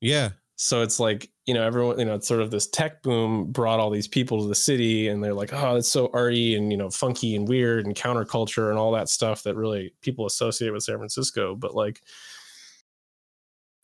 Yeah. 0.00 0.30
So 0.56 0.82
it's 0.82 1.00
like 1.00 1.30
you 1.46 1.54
know 1.54 1.66
everyone 1.66 1.98
you 1.98 2.04
know 2.04 2.14
it's 2.14 2.28
sort 2.28 2.42
of 2.42 2.50
this 2.50 2.66
tech 2.66 3.02
boom 3.02 3.50
brought 3.50 3.80
all 3.80 3.88
these 3.88 4.06
people 4.06 4.42
to 4.42 4.46
the 4.46 4.54
city 4.54 5.08
and 5.08 5.24
they're 5.24 5.34
like 5.34 5.52
oh 5.52 5.76
it's 5.76 5.88
so 5.88 6.10
arty 6.12 6.54
and 6.54 6.70
you 6.70 6.76
know 6.76 6.90
funky 6.90 7.34
and 7.34 7.48
weird 7.48 7.86
and 7.86 7.96
counterculture 7.96 8.68
and 8.68 8.78
all 8.78 8.92
that 8.92 9.08
stuff 9.08 9.42
that 9.42 9.56
really 9.56 9.94
people 10.02 10.26
associate 10.26 10.70
with 10.70 10.82
san 10.82 10.98
francisco. 10.98 11.54
But 11.54 11.74
like 11.74 12.02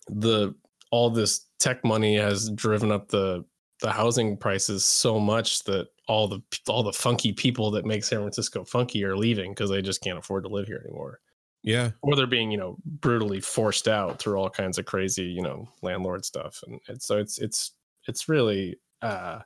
the 0.09 0.55
all 0.91 1.09
this 1.09 1.47
tech 1.59 1.83
money 1.83 2.17
has 2.17 2.51
driven 2.51 2.93
up 2.93 3.09
the 3.09 3.43
the 3.81 3.91
housing 3.91 4.37
prices 4.37 4.85
so 4.85 5.19
much 5.19 5.65
that 5.65 5.89
all 6.11 6.27
the 6.27 6.41
all 6.69 6.83
the 6.83 6.93
funky 6.93 7.33
people 7.33 7.71
that 7.71 7.85
make 7.87 8.03
San 8.03 8.19
Francisco 8.19 8.65
funky 8.65 9.05
are 9.05 9.17
leaving 9.17 9.53
because 9.53 9.71
they 9.71 9.81
just 9.81 10.03
can't 10.03 10.19
afford 10.19 10.43
to 10.43 10.51
live 10.51 10.67
here 10.67 10.83
anymore. 10.85 11.21
Yeah. 11.63 11.91
Or 12.03 12.17
they're 12.17 12.27
being 12.27 12.51
you 12.51 12.59
know 12.59 12.77
brutally 12.85 13.41
forced 13.41 13.87
out 13.87 14.19
through 14.19 14.37
all 14.39 14.51
kinds 14.51 14.77
of 14.79 14.87
crazy 14.87 15.25
you 15.25 15.43
know 15.43 15.69
landlord 15.83 16.25
stuff. 16.25 16.65
And 16.67 16.81
it's 16.89 17.07
so 17.07 17.19
it's 17.19 17.39
it's 17.39 17.73
it's 18.09 18.29
really 18.29 18.77
uh 19.03 19.41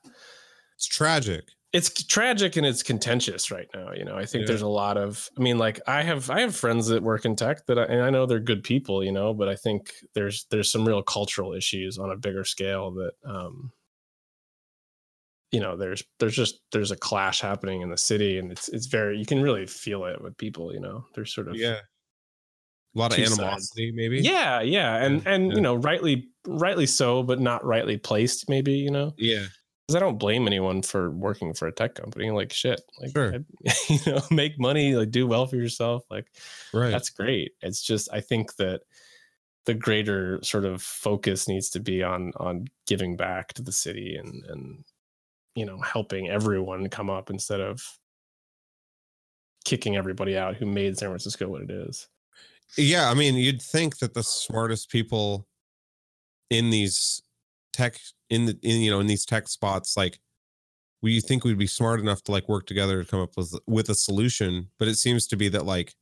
it's 0.76 0.86
tragic. 0.86 1.44
it's 1.74 1.90
tragic 2.04 2.56
and 2.56 2.64
it's 2.66 2.82
contentious 2.82 3.50
right 3.50 3.68
now 3.74 3.92
you 3.92 4.04
know? 4.04 4.16
I 4.16 4.24
think 4.24 4.42
Yeah. 4.42 4.46
there's 4.48 4.62
a 4.62 4.76
lot 4.84 4.96
of 4.96 5.28
i 5.38 5.40
mean 5.42 5.58
like 5.58 5.80
i 5.86 6.02
have 6.02 6.30
i 6.30 6.40
have 6.40 6.56
friends 6.56 6.86
that 6.88 7.02
work 7.02 7.24
in 7.26 7.36
tech 7.36 7.66
that 7.66 7.78
I, 7.78 7.84
and 7.84 8.02
i 8.02 8.10
know 8.10 8.24
they're 8.26 8.40
good 8.52 8.62
people 8.64 9.04
you 9.04 9.12
know? 9.12 9.34
But 9.34 9.48
i 9.48 9.56
think 9.56 9.92
there's 10.14 10.46
there's 10.50 10.72
some 10.72 10.88
real 10.88 11.02
cultural 11.02 11.52
issues 11.52 11.98
on 11.98 12.10
a 12.10 12.16
bigger 12.16 12.44
scale 12.44 12.90
that 12.92 13.12
um 13.24 13.70
you 15.54 15.60
know 15.60 15.76
there's 15.76 16.02
there's 16.18 16.34
just 16.34 16.60
there's 16.72 16.90
a 16.90 16.96
clash 16.96 17.40
happening 17.40 17.80
in 17.80 17.88
the 17.90 17.96
city 17.96 18.38
and 18.38 18.50
it's 18.50 18.68
it's 18.68 18.86
very 18.86 19.16
you 19.18 19.24
can 19.24 19.40
really 19.40 19.66
feel 19.66 20.04
it 20.04 20.20
with 20.20 20.36
people 20.36 20.72
you 20.74 20.80
know 20.80 21.04
there's 21.14 21.32
sort 21.32 21.48
of 21.48 21.54
yeah 21.54 21.78
a 22.96 22.98
lot 22.98 23.12
of 23.12 23.18
sides. 23.18 23.38
animosity 23.38 23.92
maybe 23.94 24.18
yeah 24.20 24.60
yeah 24.60 24.96
and 24.96 25.22
Yeah, 25.24 25.32
and 25.32 25.52
you 25.52 25.60
know 25.60 25.74
rightly 25.76 26.28
rightly 26.46 26.86
so 26.86 27.22
but 27.22 27.40
not 27.40 27.64
rightly 27.64 27.96
placed 27.96 28.48
maybe 28.48 28.72
you 28.72 28.90
know 28.90 29.14
yeah 29.16 29.46
because 29.86 29.96
I 29.96 30.00
don't 30.00 30.18
blame 30.18 30.46
anyone 30.46 30.80
for 30.80 31.10
working 31.10 31.52
for 31.52 31.68
a 31.68 31.72
tech 31.72 31.94
company. 31.94 32.30
Like 32.30 32.54
shit, 32.54 32.80
like 33.02 33.10
Sure. 33.10 33.34
I- 33.34 33.72
you 33.90 34.12
know, 34.12 34.22
make 34.30 34.58
money, 34.58 34.96
like 34.96 35.10
do 35.10 35.26
well 35.26 35.46
for 35.46 35.56
yourself. 35.56 36.04
Like 36.10 36.26
right 36.72 36.88
that's 36.90 37.10
great. 37.10 37.52
It's 37.60 37.82
just 37.82 38.08
I 38.10 38.22
think 38.22 38.56
that 38.56 38.80
the 39.66 39.74
greater 39.74 40.42
sort 40.42 40.64
of 40.64 40.80
focus 40.82 41.48
needs 41.48 41.68
to 41.70 41.80
be 41.80 42.02
on 42.02 42.32
on 42.38 42.66
giving 42.86 43.16
back 43.16 43.52
to 43.54 43.62
the 43.62 43.72
city 43.72 44.16
and 44.16 44.42
and 44.46 44.84
you 45.54 45.64
know 45.64 45.78
helping 45.78 46.28
everyone 46.28 46.88
come 46.88 47.10
up 47.10 47.30
instead 47.30 47.60
of 47.60 47.82
kicking 49.64 49.96
everybody 49.96 50.36
out 50.36 50.56
who 50.56 50.66
made 50.66 50.98
San 50.98 51.08
Francisco 51.08 51.48
what 51.48 51.62
it 51.62 51.70
is. 51.70 52.08
Yeah, 52.76 53.10
I 53.10 53.14
mean, 53.14 53.34
you'd 53.34 53.62
think 53.62 53.98
that 53.98 54.14
the 54.14 54.22
smartest 54.22 54.90
people 54.90 55.46
in 56.50 56.70
these 56.70 57.22
tech 57.72 57.98
in 58.30 58.46
the 58.46 58.58
in 58.62 58.80
you 58.80 58.90
know 58.90 59.00
in 59.00 59.06
these 59.06 59.24
tech 59.24 59.48
spots, 59.48 59.96
like 59.96 60.18
we 61.02 61.20
think 61.20 61.44
we'd 61.44 61.58
be 61.58 61.66
smart 61.66 62.00
enough 62.00 62.22
to 62.22 62.32
like 62.32 62.48
work 62.48 62.66
together 62.66 63.02
to 63.02 63.08
come 63.08 63.20
up 63.20 63.36
with 63.36 63.58
with 63.66 63.88
a 63.88 63.94
solution, 63.94 64.70
but 64.78 64.88
it 64.88 64.96
seems 64.96 65.26
to 65.28 65.36
be 65.36 65.48
that 65.48 65.66
like 65.66 65.94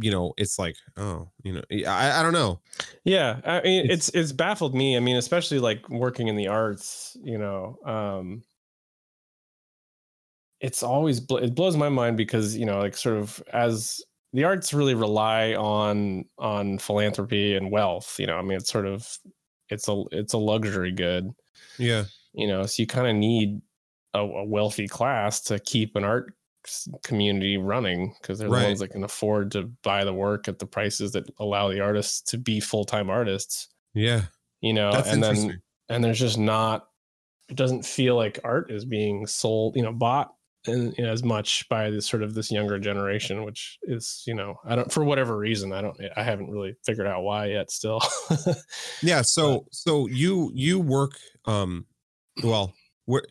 you 0.00 0.10
know 0.10 0.32
it's 0.36 0.58
like 0.58 0.76
oh 0.96 1.30
you 1.44 1.52
know 1.52 1.62
i, 1.86 2.20
I 2.20 2.22
don't 2.22 2.32
know 2.32 2.60
Yeah, 3.04 3.40
I 3.44 3.60
mean, 3.62 3.84
It's- 3.86 4.08
it's 4.08 4.08
it's 4.10 4.32
baffled 4.32 4.74
me. 4.74 4.96
I 4.96 5.00
mean, 5.00 5.16
especially 5.16 5.58
like 5.60 5.88
working 5.88 6.28
in 6.28 6.36
the 6.36 6.48
arts, 6.48 7.16
you 7.22 7.38
know, 7.38 7.78
um, 7.84 8.42
it's 10.60 10.82
always 10.82 11.20
it 11.30 11.54
blows 11.54 11.76
my 11.76 11.88
mind 11.88 12.16
because 12.16 12.56
you 12.56 12.64
know, 12.66 12.78
like 12.78 12.96
sort 12.96 13.16
of 13.16 13.42
as 13.52 14.00
the 14.32 14.44
arts 14.44 14.72
really 14.72 14.94
rely 14.94 15.54
on 15.54 16.24
on 16.38 16.78
philanthropy 16.78 17.54
and 17.54 17.70
wealth. 17.70 18.18
You 18.18 18.26
know, 18.26 18.36
I 18.36 18.42
mean, 18.42 18.56
it's 18.56 18.70
sort 18.70 18.86
of 18.86 19.18
it's 19.68 19.88
a 19.88 20.02
it's 20.12 20.32
a 20.32 20.38
luxury 20.38 20.92
good. 20.92 21.30
yeah 21.78 22.04
You 22.34 22.46
know, 22.46 22.66
so 22.66 22.82
you 22.82 22.86
kind 22.86 23.06
of 23.08 23.16
need 23.16 23.60
a, 24.14 24.20
a 24.20 24.44
wealthy 24.44 24.88
class 24.88 25.40
to 25.42 25.58
keep 25.58 25.96
an 25.96 26.04
art 26.04 26.34
community 27.02 27.56
running 27.56 28.14
because 28.20 28.38
they're 28.38 28.48
Right. 28.48 28.60
the 28.60 28.66
ones 28.66 28.80
that 28.80 28.88
can 28.88 29.04
afford 29.04 29.50
to 29.52 29.64
buy 29.82 30.04
the 30.04 30.14
work 30.14 30.48
at 30.48 30.58
the 30.58 30.66
prices 30.66 31.12
that 31.12 31.28
allow 31.38 31.68
the 31.68 31.80
artists 31.80 32.20
to 32.30 32.38
be 32.38 32.60
full 32.60 32.84
time 32.84 33.10
artists. 33.10 33.68
Yeah. 33.94 34.22
You 34.60 34.72
know 34.72 34.90
that's 34.92 35.10
and 35.10 35.22
then 35.22 35.62
and 35.88 36.02
there's 36.02 36.18
just 36.18 36.38
not 36.38 36.88
it 37.48 37.56
doesn't 37.56 37.84
feel 37.84 38.16
like 38.16 38.40
art 38.42 38.70
is 38.72 38.84
being 38.84 39.26
sold 39.26 39.76
you 39.76 39.82
know 39.82 39.92
bought 39.92 40.32
in, 40.66 40.92
in 40.94 41.04
as 41.04 41.22
much 41.22 41.68
by 41.68 41.90
this 41.90 42.06
sort 42.06 42.24
of 42.24 42.34
this 42.34 42.50
younger 42.50 42.76
generation 42.78 43.44
which 43.44 43.78
is 43.82 44.24
you 44.26 44.34
know 44.34 44.56
i 44.64 44.74
don't 44.74 44.90
for 44.90 45.04
whatever 45.04 45.36
reason 45.38 45.72
i 45.72 45.80
don't 45.80 45.96
i 46.16 46.22
haven't 46.24 46.50
really 46.50 46.74
figured 46.84 47.06
out 47.06 47.22
why 47.22 47.46
yet 47.46 47.70
still. 47.70 48.00
Yeah 49.02 49.22
so 49.22 49.66
so 49.70 50.06
you 50.08 50.50
you 50.54 50.80
work 50.80 51.12
um 51.44 51.86
well 52.42 52.74
where 53.04 53.22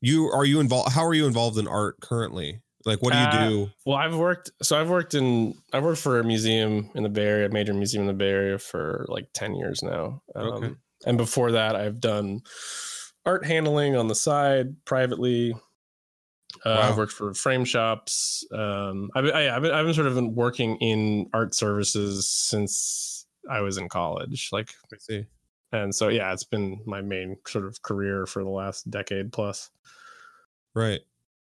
you 0.00 0.26
are 0.26 0.44
you 0.44 0.60
involved 0.60 0.92
how 0.92 1.04
are 1.04 1.14
you 1.14 1.26
involved 1.26 1.58
in 1.58 1.66
art 1.68 2.00
currently? 2.00 2.60
Like 2.84 3.02
what 3.02 3.12
do 3.12 3.16
you 3.18 3.26
Uh, 3.26 3.30
do? 3.38 3.70
well 3.84 3.96
i've 3.96 4.16
worked 4.16 4.50
so 4.62 4.80
i've 4.80 4.88
worked 4.88 5.14
in 5.14 5.54
i've 5.72 5.82
worked 5.84 6.00
for 6.00 6.18
a 6.18 6.24
museum 6.24 6.90
in 6.94 7.02
the 7.02 7.08
bay 7.08 7.26
area 7.26 7.46
a 7.46 7.48
major 7.50 7.74
museum 7.74 8.02
in 8.02 8.06
the 8.06 8.12
bay 8.14 8.30
area 8.30 8.58
for 8.58 9.04
like 9.08 9.28
10 9.34 9.54
years 9.54 9.82
now. 9.82 10.22
Um, 10.34 10.56
Okay. 10.62 10.74
and 11.06 11.18
before 11.18 11.52
that 11.52 11.76
i've 11.76 12.00
done 12.00 12.40
art 13.24 13.44
handling 13.44 13.96
on 13.96 14.08
the 14.08 14.14
side 14.14 14.84
privately. 14.84 15.54
Uh, 16.64 16.74
Wow. 16.74 16.90
i've 16.90 16.96
worked 16.96 17.12
for 17.12 17.34
frame 17.34 17.64
shops. 17.64 18.44
Um, 18.52 19.10
I've, 19.14 19.26
I, 19.26 19.54
I've, 19.54 19.62
been, 19.62 19.72
I've 19.72 19.84
been 19.84 19.94
sort 19.94 20.06
of 20.06 20.14
been 20.14 20.34
working 20.34 20.76
in 20.78 21.28
art 21.32 21.54
services 21.54 22.28
since 22.28 23.26
i 23.48 23.60
was 23.60 23.76
in 23.78 23.88
college 23.88 24.48
like 24.52 24.74
i 24.92 24.96
see 24.98 25.24
and 25.72 25.94
so 25.94 26.08
yeah 26.08 26.32
it's 26.32 26.44
been 26.44 26.80
my 26.86 27.00
main 27.00 27.36
sort 27.46 27.64
of 27.64 27.80
career 27.82 28.26
for 28.26 28.42
the 28.42 28.50
last 28.50 28.90
decade 28.90 29.32
plus. 29.32 29.70
Right. 30.74 31.00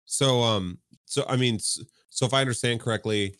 So 0.06 0.42
um 0.42 0.78
so 1.08 1.24
i 1.28 1.36
mean 1.36 1.58
so 1.58 2.26
if 2.26 2.34
i 2.34 2.40
understand 2.40 2.80
correctly 2.80 3.34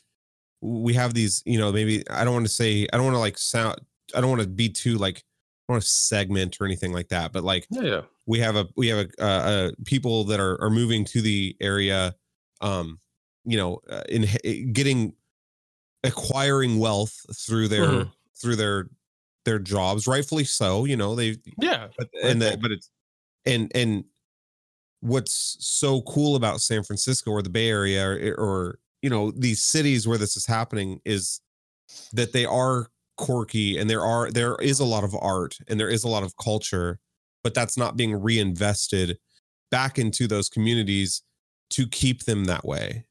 we 0.61 0.95
have 0.95 1.15
these 1.15 1.43
you 1.47 1.59
know 1.59 1.71
maybe 1.71 2.03
i 2.11 2.25
don't 2.25 2.33
want 2.33 2.47
to 2.47 2.53
say 2.53 2.87
i 2.93 2.97
don't 2.97 3.05
want 3.05 3.15
to 3.15 3.21
like 3.21 3.39
sound 3.39 3.79
i 4.15 4.21
don't 4.21 4.31
want 4.31 4.43
to 4.43 4.49
be 4.49 4.69
too 4.69 4.97
like 4.97 5.19
i 5.19 5.23
don't 5.69 5.75
want 5.75 5.83
to 5.83 5.89
segment 5.89 6.57
or 6.61 6.65
anything 6.65 6.93
like 6.93 7.09
that 7.09 7.33
but 7.33 7.45
like 7.45 7.67
yeah 7.71 7.83
yeah. 7.83 8.01
we 8.27 8.39
have 8.39 8.57
a 8.57 8.67
we 8.77 8.89
have 8.89 9.07
a, 9.07 9.23
uh, 9.23 9.25
uh 9.27 9.71
people 9.85 10.25
that 10.25 10.41
are 10.41 10.61
are 10.63 10.71
moving 10.71 11.05
to 11.05 11.21
the 11.21 11.55
area 11.61 12.15
um 12.61 12.99
you 13.45 13.57
know 13.57 13.81
uh, 13.91 14.03
in 14.09 14.27
in 14.43 14.73
getting 14.73 15.13
acquiring 16.05 16.79
wealth 16.79 17.25
through 17.37 17.69
their 17.69 17.87
Mhm. 17.87 18.13
through 18.41 18.57
their 18.57 18.89
their 19.45 19.59
jobs 19.59 20.07
rightfully 20.07 20.45
so 20.45 20.85
you 20.85 20.97
know 20.97 21.15
they 21.15 21.37
yeah 21.61 21.89
but 21.97 22.09
and 22.23 22.43
Okay. 22.43 22.57
but 22.57 22.73
it's 22.73 22.91
and 23.47 23.71
and 23.75 24.05
what's 25.01 25.57
so 25.61 26.03
cool 26.03 26.37
about 26.37 26.61
San 26.61 26.83
Francisco 26.83 27.31
or 27.31 27.43
the 27.43 27.51
Bay 27.51 27.69
Area 27.69 28.07
or, 28.09 28.19
eh, 28.19 28.33
or 28.37 28.79
you 29.03 29.11
know 29.11 29.31
these 29.33 29.65
cities 29.65 30.09
where 30.09 30.19
this 30.19 30.37
is 30.37 30.47
happening 30.47 31.01
is 31.05 31.41
that 32.13 32.33
they 32.33 32.45
are 32.45 32.89
quirky 33.17 33.79
and 33.79 33.91
there 33.91 34.03
are 34.05 34.31
there 34.31 34.57
is 34.57 34.81
a 34.81 34.85
lot 34.85 35.05
of 35.05 35.15
art 35.21 35.59
and 35.69 35.81
there 35.81 35.89
is 35.89 36.05
a 36.05 36.09
lot 36.09 36.23
of 36.23 36.37
culture 36.37 37.01
but 37.45 37.55
that's 37.55 37.77
not 37.77 37.97
being 37.97 38.15
reinvested 38.15 39.19
back 39.71 39.99
into 39.99 40.27
those 40.29 40.49
communities 40.49 41.23
to 41.71 41.89
keep 41.89 42.25
them 42.25 42.45
that 42.47 42.65
way 42.65 43.05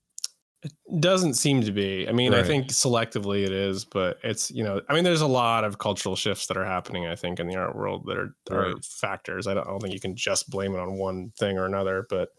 It 0.63 0.73
doesn't 0.99 1.35
seem 1.35 1.61
to 1.61 1.71
be. 1.71 2.07
I 2.09 2.11
mean, 2.11 2.33
I 2.33 2.41
think 2.41 2.67
selectively 2.69 3.45
it 3.45 3.51
is, 3.51 3.85
but 3.85 4.17
it's 4.23 4.49
you 4.49 4.63
know, 4.63 4.81
I 4.89 4.93
mean, 4.93 5.03
there's 5.03 5.21
a 5.21 5.27
lot 5.27 5.63
of 5.63 5.77
cultural 5.77 6.15
shifts 6.15 6.47
that 6.47 6.57
are 6.57 6.65
happening. 6.65 7.05
I 7.05 7.15
think 7.15 7.39
in 7.39 7.47
the 7.47 7.55
art 7.55 7.75
world 7.75 8.05
that 8.07 8.17
are 8.17 8.35
are 8.49 8.73
Right. 8.73 8.83
factors. 8.83 9.45
I 9.45 9.53
don't, 9.53 9.67
I 9.67 9.69
don't 9.69 9.79
think 9.81 9.93
you 9.93 9.99
can 9.99 10.15
just 10.15 10.49
blame 10.49 10.73
it 10.73 10.79
on 10.79 10.97
one 10.97 11.31
thing 11.37 11.57
or 11.59 11.65
another, 11.65 12.07
but 12.09 12.29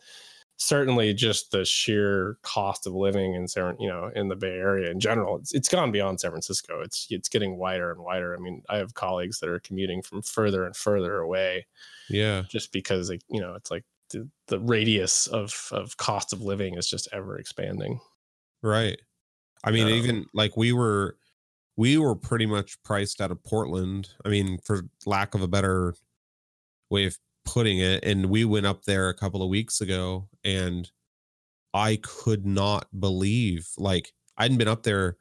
certainly 0.57 1.15
just 1.15 1.53
the 1.53 1.65
sheer 1.65 2.39
cost 2.43 2.87
of 2.89 2.95
living 2.95 3.35
in 3.35 3.47
San, 3.47 3.77
you 3.79 3.89
know, 3.89 4.11
in 4.17 4.27
the 4.29 4.37
Bay 4.37 4.57
Area 4.57 4.91
in 4.91 4.99
general, 5.01 5.37
it's 5.39 5.55
it's 5.55 5.69
gone 5.69 5.93
beyond 5.93 6.21
San 6.21 6.33
Francisco. 6.33 6.81
It's 6.81 7.07
it's 7.11 7.29
getting 7.29 7.57
wider 7.57 7.93
and 7.93 8.01
wider. 8.03 8.35
I 8.35 8.39
mean, 8.41 8.63
I 8.69 8.79
have 8.79 8.95
colleagues 8.95 9.39
that 9.41 9.49
are 9.49 9.61
commuting 9.61 10.03
from 10.03 10.23
further 10.23 10.65
and 10.65 10.75
further 10.77 11.19
away 11.19 11.67
yeah 12.09 12.45
just 12.49 12.73
because 12.73 13.11
like, 13.11 13.23
you 13.29 13.41
know, 13.41 13.55
it's 13.55 13.71
like 13.71 13.85
the, 14.11 14.29
the 14.47 14.59
radius 14.61 15.27
of 15.27 15.69
of 15.73 15.97
cost 15.97 16.33
of 16.33 16.43
living 16.43 16.77
is 16.77 16.89
just 16.89 17.09
ever 17.13 17.39
expanding. 17.39 18.01
Right. 18.63 19.01
I 19.65 19.71
mean, 19.71 19.87
Um, 19.87 19.93
even 19.93 20.27
like 20.35 20.57
we 20.57 20.73
were, 20.73 21.17
we 21.77 21.99
were 21.99 22.15
pretty 22.15 22.47
much 22.47 22.83
priced 22.83 23.21
out 23.21 23.31
of 23.31 23.43
Portland. 23.45 24.11
I 24.25 24.29
mean, 24.29 24.59
for 24.65 24.83
lack 25.07 25.35
of 25.35 25.43
a 25.43 25.49
better 25.49 25.95
way 26.91 27.07
of 27.07 27.19
putting 27.45 27.79
it, 27.79 28.05
and 28.05 28.27
we 28.27 28.45
went 28.45 28.67
up 28.67 28.85
there 28.85 29.09
a 29.09 29.15
couple 29.15 29.43
of 29.43 29.49
weeks 29.49 29.81
ago, 29.81 30.29
and 30.45 30.91
I 31.75 31.97
could 32.03 32.47
not 32.47 32.89
believe 32.99 33.69
like 33.77 34.13
I 34.37 34.45
hadn't 34.45 34.59
been 34.59 34.69
up 34.69 34.85
there 34.85 35.17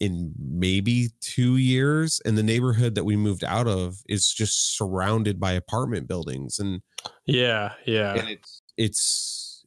in 0.00 0.34
maybe 0.38 1.10
two 1.20 1.56
years, 1.56 2.20
and 2.24 2.36
the 2.38 2.42
neighborhood 2.42 2.94
that 2.96 3.04
we 3.04 3.16
moved 3.16 3.44
out 3.44 3.68
of 3.68 3.98
is 4.08 4.32
just 4.32 4.76
surrounded 4.76 5.40
by 5.40 5.52
apartment 5.52 6.08
buildings, 6.08 6.58
and 6.58 6.82
Yeah, 7.26 7.74
yeah. 7.86 8.14
and 8.14 8.28
it's 8.28 8.62
it's 8.76 9.64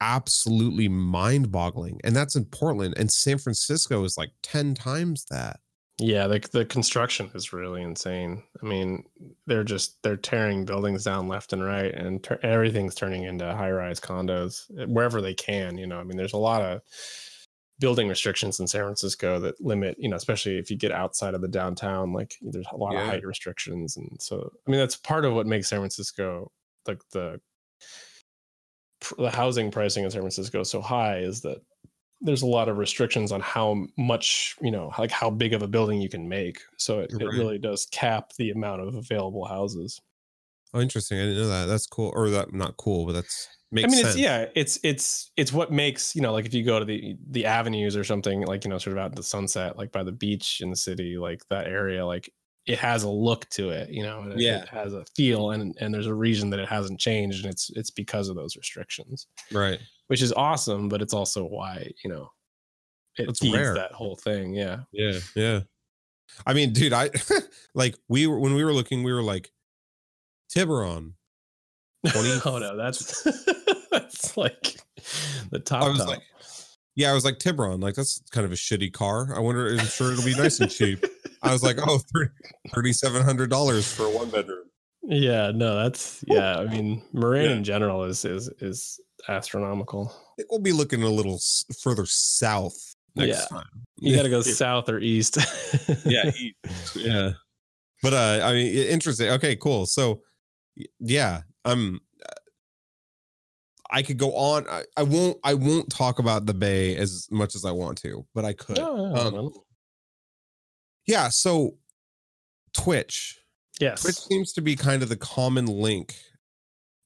absolutely 0.00 0.88
mind-boggling 0.88 2.00
and 2.04 2.16
that's 2.16 2.36
in 2.36 2.44
portland 2.46 2.94
and 2.98 3.12
san 3.12 3.38
francisco 3.38 4.04
is 4.04 4.16
like 4.18 4.30
10 4.42 4.74
times 4.74 5.26
that 5.30 5.60
Yeah, 5.98 6.28
the 6.28 6.38
the 6.52 6.64
construction 6.64 7.30
is 7.34 7.52
really 7.52 7.82
insane. 7.82 8.42
I 8.62 8.66
mean, 8.66 9.04
they're 9.46 9.64
just 9.64 10.02
they're 10.02 10.16
tearing 10.16 10.64
buildings 10.64 11.04
down 11.04 11.28
left 11.28 11.52
and 11.52 11.62
right, 11.62 11.92
and 11.94 12.24
tur- 12.24 12.40
everything's 12.42 12.94
turning 12.94 13.24
into 13.24 13.44
high 13.54 13.70
rise 13.70 14.00
condos 14.00 14.70
eh, 14.80 14.86
wherever 14.86 15.20
they 15.20 15.34
can. 15.34 15.76
You 15.76 15.86
know, 15.86 16.00
I 16.00 16.04
mean, 16.04 16.16
there's 16.16 16.32
a 16.32 16.38
lot 16.38 16.62
of 16.62 16.80
building 17.80 18.08
restrictions 18.08 18.60
in 18.60 18.68
San 18.68 18.82
Francisco 18.82 19.40
that 19.40 19.60
limit. 19.60 19.96
You 19.98 20.08
know, 20.08 20.16
especially 20.16 20.58
if 20.58 20.70
you 20.70 20.76
get 20.76 20.92
outside 20.92 21.34
of 21.34 21.40
the 21.40 21.48
downtown, 21.48 22.12
like 22.12 22.36
there's 22.40 22.66
a 22.70 22.76
lot 22.76 22.92
Yeah. 22.92 23.02
of 23.02 23.06
height 23.08 23.26
restrictions, 23.26 23.96
and 23.96 24.16
so 24.22 24.52
I 24.66 24.70
mean, 24.70 24.78
that's 24.78 24.96
part 24.96 25.24
of 25.24 25.34
what 25.34 25.46
makes 25.48 25.68
San 25.68 25.80
Francisco 25.80 26.52
like 26.86 27.00
the 27.10 27.40
the 29.16 29.30
housing 29.30 29.70
pricing 29.70 30.04
in 30.04 30.10
San 30.10 30.20
Francisco 30.20 30.62
so 30.62 30.80
high 30.80 31.18
is 31.18 31.40
that 31.40 31.58
there's 32.20 32.42
a 32.42 32.46
lot 32.46 32.68
of 32.68 32.76
restrictions 32.76 33.32
on 33.32 33.40
how 33.40 33.86
much 33.96 34.54
you 34.60 34.70
know 34.70 34.92
like 34.98 35.10
how 35.10 35.30
big 35.30 35.54
of 35.54 35.62
a 35.62 35.66
building 35.68 36.00
you 36.00 36.08
can 36.08 36.28
make. 36.28 36.60
So 36.76 37.00
it, 37.00 37.10
it 37.18 37.24
really 37.24 37.58
does 37.58 37.86
cap 37.86 38.32
the 38.36 38.50
amount 38.50 38.82
of 38.82 38.94
available 38.94 39.46
houses. 39.46 40.00
Oh 40.74 40.80
interesting. 40.80 41.18
I 41.18 41.22
didn't 41.22 41.38
know 41.38 41.48
that. 41.48 41.64
That's 41.66 41.86
cool. 41.86 42.12
Or 42.14 42.28
that 42.30 42.52
not 42.52 42.76
cool 42.76 43.06
but 43.06 43.12
that's 43.14 43.48
makes 43.72 43.86
i 43.86 43.90
mean 43.90 44.02
sense. 44.04 44.14
it's 44.14 44.18
yeah 44.22 44.46
it's 44.54 44.78
it's 44.82 45.30
it's 45.36 45.52
what 45.52 45.70
makes 45.70 46.14
you 46.16 46.22
know 46.22 46.32
like 46.32 46.44
if 46.46 46.52
you 46.54 46.64
go 46.64 46.78
to 46.78 46.84
the 46.84 47.16
the 47.30 47.44
avenues 47.46 47.96
or 47.96 48.02
something 48.04 48.42
like 48.46 48.64
you 48.64 48.70
know 48.70 48.78
sort 48.78 48.96
of 48.96 49.02
out 49.02 49.10
in 49.10 49.14
the 49.16 49.22
sunset 49.22 49.76
like 49.78 49.92
by 49.92 50.02
the 50.02 50.12
beach 50.12 50.60
in 50.60 50.70
the 50.70 50.76
city 50.76 51.16
like 51.18 51.42
that 51.50 51.66
area 51.66 52.04
like 52.04 52.32
it 52.66 52.78
has 52.78 53.04
a 53.04 53.08
look 53.08 53.48
to 53.50 53.70
it 53.70 53.88
you 53.90 54.02
know 54.02 54.20
and 54.22 54.32
it- 54.32 54.40
Yeah. 54.40 54.62
it 54.62 54.68
has 54.68 54.92
a 54.92 55.04
feel 55.16 55.52
and 55.52 55.74
and 55.80 55.94
there's 55.94 56.06
a 56.06 56.14
reason 56.14 56.50
that 56.50 56.60
it 56.60 56.68
hasn't 56.68 57.00
changed 57.00 57.44
and 57.44 57.52
it's 57.52 57.70
it's 57.70 57.90
because 57.90 58.28
of 58.28 58.36
those 58.36 58.56
restrictions. 58.56 59.26
Right. 59.52 59.78
Which 60.08 60.20
is 60.22 60.32
awesome 60.32 60.88
but 60.88 61.00
it's 61.00 61.14
also 61.14 61.44
why 61.44 61.90
you 62.04 62.10
know 62.10 62.30
it 63.16 63.36
feeds 63.36 63.56
rare. 63.56 63.74
that 63.74 63.92
whole 63.92 64.16
thing 64.16 64.52
yeah. 64.54 64.80
Yeah 64.92 65.18
yeah. 65.36 65.60
I 66.46 66.52
mean 66.54 66.72
dude 66.72 66.92
i 66.92 67.10
like 67.74 67.96
we 68.08 68.26
were 68.26 68.38
when 68.38 68.54
we 68.54 68.64
were 68.64 68.72
looking 68.74 69.02
we 69.04 69.12
were 69.12 69.22
like 69.22 69.50
tiburon 70.48 71.14
20 72.08 72.40
oh 72.46 72.58
no, 72.58 72.76
that's 72.76 73.22
that's 73.90 74.36
like 74.36 74.76
the 75.50 75.58
top. 75.58 75.82
I 75.84 75.88
was 75.88 75.98
top. 75.98 76.08
like- 76.08 76.22
yeah 76.96 77.08
i 77.10 77.14
was 77.14 77.24
like 77.24 77.38
tiburon 77.38 77.80
like 77.80 77.94
that's 77.94 78.20
kind 78.32 78.44
of 78.44 78.50
a 78.50 78.56
shitty 78.56 78.92
car 78.92 79.32
i 79.36 79.38
wonder 79.38 79.68
i'm 79.70 79.78
sure 79.86 80.12
it'll 80.12 80.24
be 80.24 80.34
nice 80.34 80.58
and 80.58 80.68
cheap 80.70 81.02
i 81.40 81.52
was 81.52 81.62
like 81.62 81.76
oh 81.86 82.00
$3700 82.74 83.94
for 83.94 84.06
a 84.06 84.10
one 84.10 84.28
bedroom 84.30 84.64
yeah, 85.02 85.50
no, 85.54 85.76
that's 85.82 86.22
yeah. 86.26 86.58
I 86.58 86.66
mean, 86.66 87.02
Marin 87.14 87.44
Yeah. 87.46 87.56
in 87.56 87.64
general 87.64 88.04
is 88.04 88.26
is 88.26 88.48
is 88.60 89.00
astronomical. 89.30 90.12
I 90.14 90.32
think 90.36 90.50
we'll 90.50 90.60
be 90.60 90.72
looking 90.72 91.02
a 91.02 91.08
little 91.08 91.40
further 91.82 92.04
south 92.04 92.76
next 93.16 93.28
Yeah. 93.50 93.56
time. 93.58 93.66
You 93.96 94.14
got 94.14 94.24
to 94.24 94.28
go 94.28 94.42
south 94.62 94.90
or 94.90 94.98
east. 94.98 95.38
yeah, 96.04 96.30
yeah. 96.94 97.30
But 98.02 98.12
uh, 98.12 98.40
I 98.44 98.52
mean, 98.52 98.74
interesting. 98.74 99.30
Okay, 99.30 99.56
cool. 99.56 99.86
So, 99.86 100.20
yeah, 101.00 101.40
um, 101.64 102.00
I 103.90 104.02
could 104.02 104.18
go 104.18 104.32
on. 104.34 104.68
I, 104.68 104.84
I 104.96 105.02
won't. 105.02 105.38
I 105.44 105.54
won't 105.54 105.90
talk 105.90 106.18
about 106.18 106.46
the 106.46 106.54
Bay 106.54 106.96
as 106.96 107.26
much 107.30 107.54
as 107.54 107.64
I 107.64 107.72
want 107.72 107.98
to, 108.02 108.24
but 108.34 108.44
I 108.44 108.52
could. 108.52 108.76
No, 108.78 108.96
no, 108.96 109.14
Um, 109.20 109.34
no. 109.34 109.64
Yeah. 111.06 111.28
So 111.28 111.76
Twitch. 112.72 113.38
yes. 113.80 114.02
Twitch 114.02 114.16
seems 114.16 114.52
to 114.52 114.60
be 114.60 114.76
kind 114.76 115.02
of 115.02 115.08
the 115.08 115.16
common 115.16 115.66
link, 115.66 116.14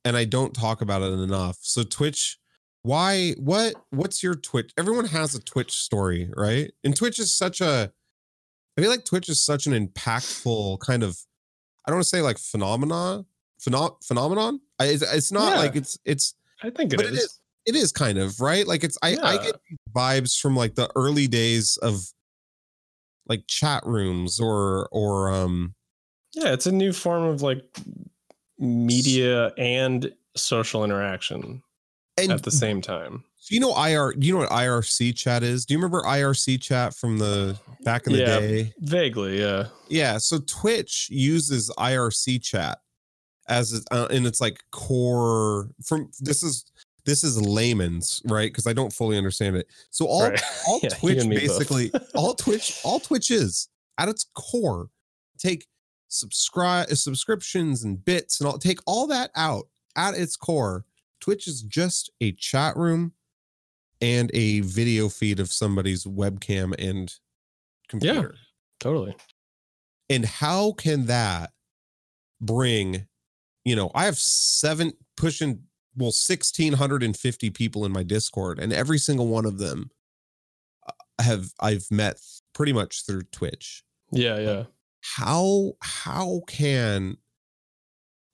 and 0.05 0.17
I 0.17 0.25
don't 0.27 0.53
talk 0.55 0.83
about 0.83 1.01
it 1.03 1.13
enough. 1.19 1.57
So 1.63 1.83
Twitch, 1.85 2.39
why? 2.83 3.33
What? 3.39 3.75
What's 3.91 4.23
your 4.23 4.35
Twitch? 4.35 4.73
Everyone 4.77 5.07
has 5.07 5.35
a 5.35 5.41
Twitch 5.43 5.73
story, 5.73 6.31
right? 6.37 6.71
And 6.85 6.95
Twitch 6.95 7.19
is 7.19 7.33
such 7.35 7.61
a. 7.63 7.91
I 8.77 8.81
feel 8.81 8.91
like 8.91 9.05
Twitch 9.07 9.29
is 9.31 9.41
such 9.41 9.67
an 9.67 9.73
impactful 9.89 10.81
kind 10.81 11.03
of. 11.03 11.17
I 11.87 11.91
don't 11.91 11.97
want 11.97 12.05
to 12.05 12.09
say 12.11 12.21
like 12.23 12.39
phenomena, 12.39 13.25
pheno- 13.61 13.97
phenomenon. 14.05 14.61
I, 14.79 14.87
it's, 14.87 15.03
it's 15.15 15.33
not 15.33 15.53
Yeah. 15.53 15.59
like 15.59 15.77
it's 15.77 15.99
it's 16.05 16.35
I 16.63 16.71
think 16.71 16.93
it 16.93 16.97
but 16.97 17.07
it 17.07 17.13
is. 17.15 17.21
is. 17.25 17.41
it 17.67 17.77
is 17.77 17.93
kind 17.93 18.19
of 18.19 18.41
right. 18.41 18.67
Like 18.67 18.85
it's 18.85 18.99
I 19.03 19.17
I 19.23 19.37
get 19.39 19.57
vibes 19.95 20.39
from 20.39 20.57
like 20.57 20.75
the 20.75 20.91
early 20.97 21.27
days 21.27 21.77
of 21.79 22.01
like 23.27 23.45
chat 23.47 23.83
rooms 23.87 24.39
or 24.41 24.89
or 24.93 25.33
um 25.33 25.75
Yeah, 26.35 26.53
it's 26.53 26.67
a 26.67 26.73
new 26.73 26.93
form 26.93 27.25
of 27.25 27.43
like 27.43 27.65
media 28.59 29.49
and 29.59 30.13
social 30.37 30.85
interaction 30.85 31.63
and 32.19 32.33
at 32.33 32.43
the 32.43 32.51
same 32.51 32.81
time. 32.81 33.25
So 33.39 33.55
you 33.55 33.61
know 33.61 33.77
IR 33.77 34.15
you 34.19 34.33
know 34.33 34.39
what 34.41 34.51
IRC 34.51 35.17
chat 35.17 35.43
is? 35.43 35.65
Do 35.67 35.75
you 35.75 35.79
remember 35.79 36.03
IRC 36.03 36.61
chat 36.63 36.95
from 36.95 37.19
the 37.19 37.59
back 37.85 38.07
in 38.07 38.13
the 38.15 38.19
Yeah. 38.21 38.41
day? 38.41 38.73
Vaguely, 38.81 39.41
yeah. 39.41 39.67
Yeah, 39.89 40.19
so 40.19 40.39
Twitch 40.39 41.09
uses 41.11 41.71
IRC 41.79 42.43
chat 42.43 42.79
as 43.49 43.85
uh, 43.91 44.07
in 44.11 44.27
its 44.27 44.41
like 44.41 44.63
core 44.71 45.69
from 45.85 46.11
this 46.21 46.43
is 46.43 46.65
this 47.05 47.23
is 47.23 47.41
layman's 47.41 48.23
right 48.27 48.51
because 48.51 48.67
I 48.67 48.73
don't 48.73 48.93
fully 48.93 49.19
understand 49.19 49.57
it. 49.57 49.67
So 49.91 50.07
all 50.07 50.31
Right. 50.31 50.41
all 50.69 50.81
Yeah, 50.83 50.89
Twitch 50.91 51.19
and 51.19 51.31
basically 51.31 51.93
all 52.15 52.35
Twitch 52.37 52.81
all 52.85 53.01
Twitch 53.01 53.31
is 53.31 53.69
at 53.99 54.09
its 54.09 54.27
core 54.35 54.89
take 55.39 55.67
subscribe 56.09 56.89
subscriptions 56.89 57.85
and 57.85 58.03
bits 58.05 58.41
and 58.41 58.49
all 58.49 58.59
take 58.59 58.79
all 58.87 59.07
that 59.09 59.31
out 59.37 59.67
at 59.97 60.15
its 60.15 60.37
core 60.37 60.85
Twitch 61.21 61.47
is 61.47 61.63
just 61.63 62.11
a 62.21 62.33
chat 62.33 62.77
room 62.77 63.13
and 64.01 64.31
a 64.35 64.61
video 64.61 65.09
feed 65.09 65.41
of 65.41 65.51
somebody's 65.51 66.05
webcam 66.05 66.75
and 66.79 67.15
computer 67.89 68.35
yeah, 68.35 68.41
Totally. 68.81 69.17
and 70.09 70.25
how 70.25 70.73
can 70.73 71.07
that 71.07 71.53
bring 72.41 73.07
you 73.65 73.75
know 73.75 73.91
i 73.95 74.05
have 74.05 74.19
seven 74.19 74.93
pushing 75.17 75.61
well 75.97 76.07
1650 76.07 77.51
people 77.51 77.85
in 77.85 77.93
my 77.93 78.03
discord 78.03 78.59
and 78.59 78.73
every 78.73 78.99
single 78.99 79.29
one 79.29 79.47
of 79.47 79.59
them 79.59 79.91
uh, 80.89 81.23
have 81.23 81.53
i've 81.61 81.87
met 81.91 82.19
pretty 82.55 82.73
much 82.73 83.05
through 83.05 83.23
twitch. 83.25 83.85
Yeah, 84.11 84.39
yeah. 84.39 84.65
how 85.03 85.73
how 85.83 86.43
can 86.47 87.19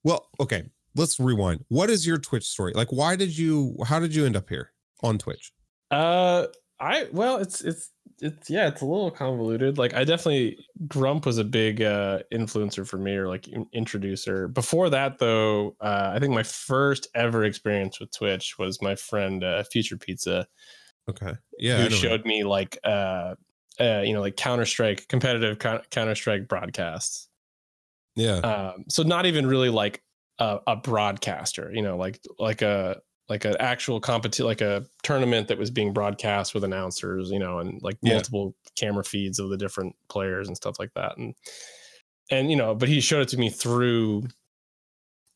well 0.05 0.29
okay 0.39 0.65
let's 0.95 1.19
rewind. 1.19 1.65
What 1.69 1.89
is 1.89 2.07
your 2.07 2.19
twitch 2.19 2.45
story? 2.45 2.73
Like 2.75 2.93
why 2.93 3.17
did 3.17 3.37
you 3.37 3.77
how 3.87 3.99
did 3.99 4.15
you 4.15 4.27
end 4.27 4.37
up 4.37 4.49
here 4.49 4.73
on 5.03 5.19
twitch? 5.19 5.53
Uh 5.91 6.47
I 6.79 7.09
well 7.13 7.39
it's 7.39 7.63
it's 7.63 7.91
it's 8.21 8.51
yeah, 8.51 8.69
it's 8.69 8.83
a 8.83 8.87
little 8.87 9.11
convoluted. 9.11 9.79
Like 9.79 9.95
I 9.95 10.05
definitely 10.05 10.65
Grump 10.89 11.27
was 11.27 11.39
a 11.39 11.45
big 11.45 11.83
uh 11.83 12.21
influencer 12.33 12.87
for 12.87 12.99
me 12.99 13.15
or 13.15 13.29
like 13.29 13.49
in- 13.49 13.69
introducer. 13.73 14.49
Before 14.49 14.91
that 14.91 15.19
though, 15.19 15.77
uh 15.81 16.13
I 16.15 16.19
think 16.19 16.35
my 16.35 16.43
first 16.43 17.09
ever 17.15 17.45
experience 17.45 18.01
with 18.01 18.11
Twitch 18.13 18.59
was 18.59 18.81
my 18.83 18.95
friend 18.95 19.43
uh, 19.45 19.63
Future 19.65 19.97
Pizza 19.97 20.47
okay 21.09 21.33
yeah 21.59 21.83
who 21.83 21.91
showed 21.91 22.25
me 22.25 22.45
like 22.45 22.79
uh 22.85 23.35
uh 23.81 24.03
you 24.05 24.13
know 24.13 24.21
like 24.21 24.37
Counter-Strike 24.37 25.09
competitive 25.09 25.59
Counter-Strike 25.91 26.47
broadcasts. 26.47 27.29
yeah 28.17 28.37
um 28.37 28.85
so 28.89 29.03
not 29.03 29.27
even 29.27 29.47
really 29.47 29.71
like 29.71 30.03
a, 30.39 30.59
a 30.67 30.77
broadcaster 30.77 31.71
you 31.73 31.83
know 31.83 31.97
like 31.97 32.21
like 32.39 32.63
a 32.63 33.01
like 33.31 33.45
an 33.45 33.55
actual 33.61 34.01
competition 34.01 34.45
like 34.45 34.61
a 34.61 34.85
tournament 35.03 35.49
that 35.49 35.57
was 35.57 35.71
being 35.71 35.93
broadcast 35.93 36.53
with 36.53 36.65
announcers 36.65 37.31
you 37.31 37.39
know 37.39 37.59
and 37.61 37.81
like 37.83 37.97
Yeah. 38.03 38.15
multiple 38.15 38.55
camera 38.77 39.05
feeds 39.05 39.39
of 39.39 39.49
the 39.49 39.57
different 39.57 39.95
players 40.09 40.49
and 40.49 40.57
stuff 40.57 40.79
like 40.79 40.93
that 40.95 41.17
and 41.17 41.35
and 42.31 42.51
you 42.51 42.57
know 42.57 42.75
but 42.75 42.89
he 42.89 43.01
showed 43.01 43.23
it 43.23 43.29
to 43.29 43.39
me 43.39 43.49
through 43.49 44.25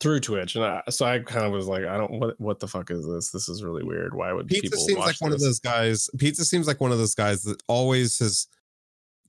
through 0.01 0.19
twitch 0.19 0.55
and 0.55 0.65
I, 0.65 0.81
so 0.89 1.05
i 1.05 1.19
kind 1.19 1.45
of 1.45 1.53
was 1.53 1.67
like 1.67 1.85
i 1.85 1.97
don't 1.97 2.11
what 2.19 2.39
what 2.39 2.59
the 2.59 2.67
fuck 2.67 2.91
is 2.91 3.07
this 3.07 3.31
this 3.31 3.47
is 3.47 3.63
really 3.63 3.83
weird 3.83 4.13
why 4.13 4.33
would 4.33 4.47
Pizza 4.47 4.63
people 4.63 4.85
seems 4.85 4.99
like 4.99 5.21
one 5.21 5.31
of 5.31 5.39
those 5.39 5.59
guys. 5.59 6.09
Pizza 6.19 6.43
seems 6.43 6.67
like 6.67 6.81
one 6.81 6.91
of 6.91 6.97
those 6.97 7.15
guys 7.15 7.43
that 7.43 7.63
always 7.67 8.19
has 8.19 8.47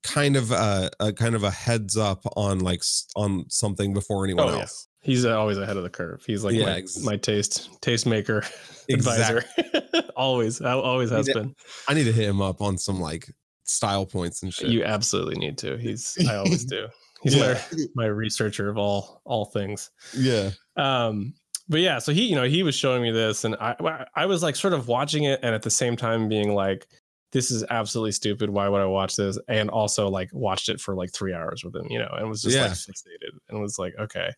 kind 0.03 0.37
of 0.37 0.51
a, 0.51 0.91
a 1.01 1.13
kind 1.13 1.35
of 1.37 1.43
a 1.45 1.51
heads 1.51 1.97
up 1.97 2.25
on 2.37 2.59
like 2.59 2.83
on 3.15 3.45
something 3.49 3.95
before 3.95 4.25
anyone 4.25 4.49
Oh, 4.49 4.57
yeah. 4.57 4.67
He's 5.07 5.25
uh, 5.25 5.39
always 5.39 5.57
ahead 5.57 5.77
of 5.79 5.83
the 5.83 5.89
curve 5.91 6.23
he's 6.27 6.45
like 6.45 6.55
Yeah, 6.55 6.65
my, 6.67 6.73
ex- 6.77 6.99
my 7.03 7.17
taste 7.17 7.71
tastemaker 7.81 8.45
advisor 8.91 9.45
always 10.17 10.61
always 10.61 11.11
has 11.11 11.29
Yeah. 11.29 11.35
been 11.35 11.55
I 11.89 11.95
need 11.95 12.05
to 12.05 12.13
hit 12.13 12.29
him 12.29 12.43
up 12.43 12.61
on 12.61 12.77
some 12.77 13.01
like 13.01 13.31
style 13.65 14.07
points 14.07 14.43
and 14.43 14.53
shit. 14.55 14.69
You 14.69 14.85
absolutely 14.85 15.37
need 15.37 15.59
to. 15.59 15.77
He's 15.77 16.17
I 16.29 16.37
always 16.37 16.65
do. 16.77 16.87
He's 17.23 17.35
yeah, 17.35 17.59
my 17.75 17.85
my 17.95 18.07
researcher 18.07 18.69
of 18.69 18.77
all 18.79 19.23
all 19.25 19.47
things. 19.47 19.91
yeah, 20.15 20.51
Um 20.77 21.35
but 21.69 21.81
yeah, 21.81 21.99
so 21.99 22.13
he 22.13 22.27
you 22.27 22.37
know, 22.37 22.45
he 22.45 22.63
was 22.63 22.75
showing 22.77 23.03
me 23.03 23.11
this 23.11 23.45
and 23.45 23.57
I 23.57 24.07
I 24.15 24.27
was 24.27 24.43
like 24.43 24.55
sort 24.57 24.73
of 24.75 24.87
watching 24.89 25.25
it 25.25 25.41
and 25.43 25.55
at 25.55 25.63
the 25.63 25.71
same 25.71 25.97
time 25.97 26.29
being 26.29 26.55
like 26.55 26.87
this 27.33 27.51
is 27.51 27.65
absolutely 27.71 28.13
stupid. 28.13 28.49
Why 28.51 28.69
would 28.69 28.81
I 28.81 28.87
watch 28.87 29.17
this? 29.17 29.37
And 29.49 29.69
also 29.69 30.09
like 30.09 30.31
watched 30.33 30.69
it 30.69 30.81
for 30.81 30.95
like 30.95 31.13
3 31.13 31.35
hours 31.35 31.65
with 31.65 31.75
him, 31.75 31.87
you 31.91 31.99
know, 31.99 32.09
and 32.17 32.29
was 32.31 32.41
just 32.41 32.57
like 32.57 32.69
Yeah. 32.71 32.73
fixated 32.75 33.37
and 33.49 33.61
was 33.61 33.79
like, 33.81 33.95
okay, 33.99 34.31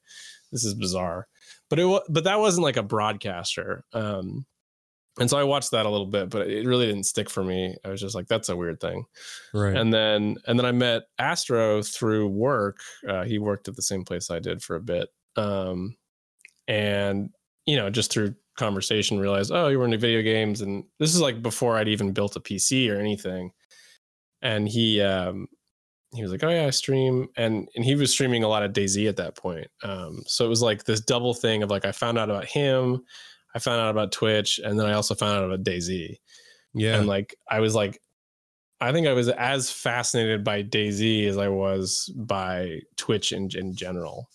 this 0.52 0.64
is 0.64 0.74
bizarre. 0.74 1.26
But 1.70 1.78
it 1.78 1.84
was 1.84 2.02
but 2.08 2.24
that 2.24 2.38
wasn't 2.38 2.64
like 2.64 2.76
a 2.76 2.82
broadcaster. 2.82 3.84
Um 3.92 4.46
and 5.20 5.28
so 5.28 5.36
I 5.36 5.42
watched 5.42 5.72
that 5.72 5.84
a 5.84 5.90
little 5.90 6.06
bit, 6.06 6.30
but 6.30 6.46
it 6.46 6.64
really 6.64 6.86
didn't 6.86 7.06
stick 7.06 7.28
for 7.28 7.42
me. 7.42 7.76
I 7.84 7.88
was 7.88 8.00
just 8.00 8.14
like, 8.14 8.28
that's 8.28 8.48
a 8.48 8.56
weird 8.56 8.80
thing 8.80 9.04
right. 9.52 9.76
and 9.76 9.92
then 9.92 10.36
and 10.46 10.58
then 10.58 10.66
I 10.66 10.72
met 10.72 11.02
Astro 11.18 11.82
through 11.82 12.28
work. 12.28 12.78
Uh, 13.06 13.24
he 13.24 13.38
worked 13.38 13.68
at 13.68 13.76
the 13.76 13.82
same 13.82 14.04
place 14.04 14.30
I 14.30 14.38
did 14.38 14.62
for 14.62 14.76
a 14.76 14.80
bit, 14.80 15.08
um, 15.36 15.96
and 16.68 17.30
you 17.66 17.76
know, 17.76 17.90
just 17.90 18.10
through 18.10 18.34
conversation, 18.58 19.18
realized, 19.18 19.52
oh, 19.52 19.68
you 19.68 19.78
were 19.78 19.84
into 19.84 19.98
video 19.98 20.20
games, 20.22 20.60
and 20.60 20.84
this 20.98 21.14
is 21.14 21.20
like 21.20 21.42
before 21.42 21.76
I'd 21.76 21.88
even 21.88 22.12
built 22.12 22.36
a 22.36 22.40
PC 22.40 22.90
or 22.90 22.98
anything. 22.98 23.52
And 24.42 24.68
he 24.68 25.00
um, 25.00 25.48
he 26.14 26.22
was 26.22 26.32
like, 26.32 26.42
oh 26.42 26.48
yeah, 26.48 26.66
I 26.66 26.70
stream, 26.70 27.28
and 27.36 27.68
and 27.74 27.84
he 27.84 27.94
was 27.94 28.10
streaming 28.10 28.42
a 28.42 28.48
lot 28.48 28.62
of 28.62 28.72
DayZ 28.72 29.08
at 29.08 29.16
that 29.16 29.36
point. 29.36 29.68
Um, 29.82 30.22
so 30.26 30.44
it 30.44 30.48
was 30.48 30.62
like 30.62 30.84
this 30.84 31.00
double 31.00 31.34
thing 31.34 31.62
of 31.62 31.70
like 31.70 31.84
I 31.84 31.92
found 31.92 32.18
out 32.18 32.30
about 32.30 32.46
him, 32.46 33.02
I 33.54 33.58
found 33.58 33.80
out 33.80 33.90
about 33.90 34.12
Twitch, 34.12 34.58
and 34.62 34.78
then 34.78 34.86
I 34.86 34.92
also 34.92 35.14
found 35.14 35.38
out 35.38 35.44
about 35.44 35.64
DayZ 35.64 36.16
yeah, 36.74 36.96
and 36.96 37.06
like 37.06 37.36
I 37.50 37.60
was 37.60 37.74
like, 37.74 38.00
I 38.80 38.92
think 38.92 39.06
I 39.06 39.12
was 39.12 39.28
as 39.28 39.70
fascinated 39.70 40.44
by 40.44 40.62
DayZ 40.62 41.26
as 41.26 41.36
I 41.36 41.48
was 41.48 42.12
by 42.14 42.80
Twitch 42.96 43.32
in 43.32 43.48
in 43.54 43.74
general. 43.74 44.28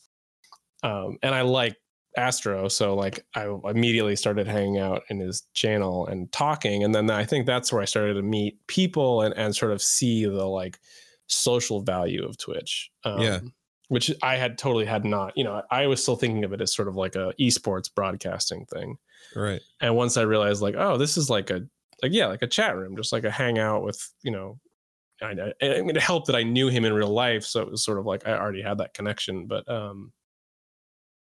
Um, 0.83 1.17
and 1.23 1.33
I 1.33 1.41
like 1.41 1.77
Astro, 2.17 2.67
so 2.67 2.95
like 2.95 3.25
I 3.35 3.47
immediately 3.65 4.15
started 4.15 4.47
hanging 4.47 4.79
out 4.79 5.03
in 5.09 5.19
his 5.19 5.43
channel 5.53 6.07
and 6.07 6.31
talking, 6.31 6.83
and 6.83 6.93
then 6.93 7.09
I 7.09 7.23
think 7.23 7.45
that's 7.45 7.71
where 7.71 7.81
I 7.81 7.85
started 7.85 8.15
to 8.15 8.23
meet 8.23 8.65
people 8.67 9.21
and 9.21 9.33
and 9.37 9.55
sort 9.55 9.71
of 9.71 9.81
see 9.81 10.25
the 10.25 10.45
like 10.45 10.79
social 11.27 11.81
value 11.81 12.25
of 12.25 12.37
Twitch. 12.37 12.91
Um, 13.03 13.21
Yeah. 13.21 13.39
Which 13.89 14.11
I 14.23 14.37
had 14.37 14.57
totally 14.57 14.85
had 14.85 15.05
not, 15.05 15.33
you 15.37 15.43
know, 15.43 15.61
I 15.69 15.85
was 15.87 16.01
still 16.01 16.15
thinking 16.15 16.43
of 16.45 16.53
it 16.53 16.61
as 16.61 16.73
sort 16.73 16.87
of 16.87 16.95
like 16.95 17.15
a 17.15 17.33
esports 17.39 17.93
broadcasting 17.93 18.65
thing 18.65 18.97
right. 19.35 19.61
and 19.81 19.95
once 19.95 20.17
i 20.17 20.21
realized 20.21 20.61
like 20.61 20.75
oh 20.77 20.97
this 20.97 21.17
is 21.17 21.29
like 21.29 21.49
a 21.49 21.61
like 22.01 22.11
yeah 22.11 22.27
like 22.27 22.41
a 22.41 22.47
chat 22.47 22.75
room 22.75 22.95
just 22.95 23.13
like 23.13 23.23
a 23.23 23.31
hangout 23.31 23.83
with 23.83 23.99
you 24.23 24.31
know 24.31 24.59
I, 25.21 25.53
I, 25.61 25.75
I 25.77 25.81
mean 25.81 25.95
it 25.95 26.01
helped 26.01 26.27
that 26.27 26.35
i 26.35 26.43
knew 26.43 26.69
him 26.69 26.85
in 26.85 26.93
real 26.93 27.13
life 27.13 27.43
so 27.43 27.61
it 27.61 27.71
was 27.71 27.83
sort 27.83 27.99
of 27.99 28.05
like 28.05 28.27
i 28.27 28.33
already 28.33 28.61
had 28.61 28.79
that 28.79 28.93
connection 28.93 29.47
but 29.47 29.69
um 29.69 30.11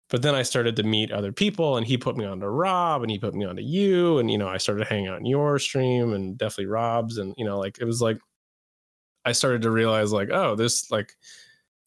but 0.09 0.21
then 0.21 0.35
i 0.35 0.43
started 0.43 0.75
to 0.77 0.83
meet 0.83 1.11
other 1.11 1.31
people 1.31 1.77
and 1.77 1.85
he 1.85 1.97
put 1.97 2.17
me 2.17 2.25
on 2.25 2.39
to 2.39 2.49
rob 2.49 3.01
and 3.01 3.11
he 3.11 3.19
put 3.19 3.33
me 3.33 3.45
on 3.45 3.55
to 3.55 3.63
you 3.63 4.19
and 4.19 4.31
you 4.31 4.37
know 4.37 4.47
i 4.47 4.57
started 4.57 4.87
hanging 4.87 5.07
out 5.07 5.19
in 5.19 5.25
your 5.25 5.59
stream 5.59 6.13
and 6.13 6.37
definitely 6.37 6.67
rob's 6.67 7.17
and 7.17 7.33
you 7.37 7.45
know 7.45 7.59
like 7.59 7.77
it 7.79 7.85
was 7.85 8.01
like 8.01 8.17
i 9.25 9.31
started 9.31 9.61
to 9.61 9.71
realize 9.71 10.11
like 10.11 10.29
oh 10.31 10.55
this 10.55 10.89
like 10.91 11.13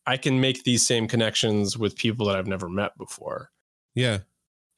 i 0.07 0.17
can 0.17 0.41
make 0.41 0.65
these 0.65 0.87
same 0.87 1.07
connections 1.07 1.77
with 1.77 1.97
people 1.97 2.27
that 2.27 2.37
i've 2.37 2.47
never 2.47 2.69
met 2.69 2.97
before 2.99 3.51
Yeah, 3.95 4.19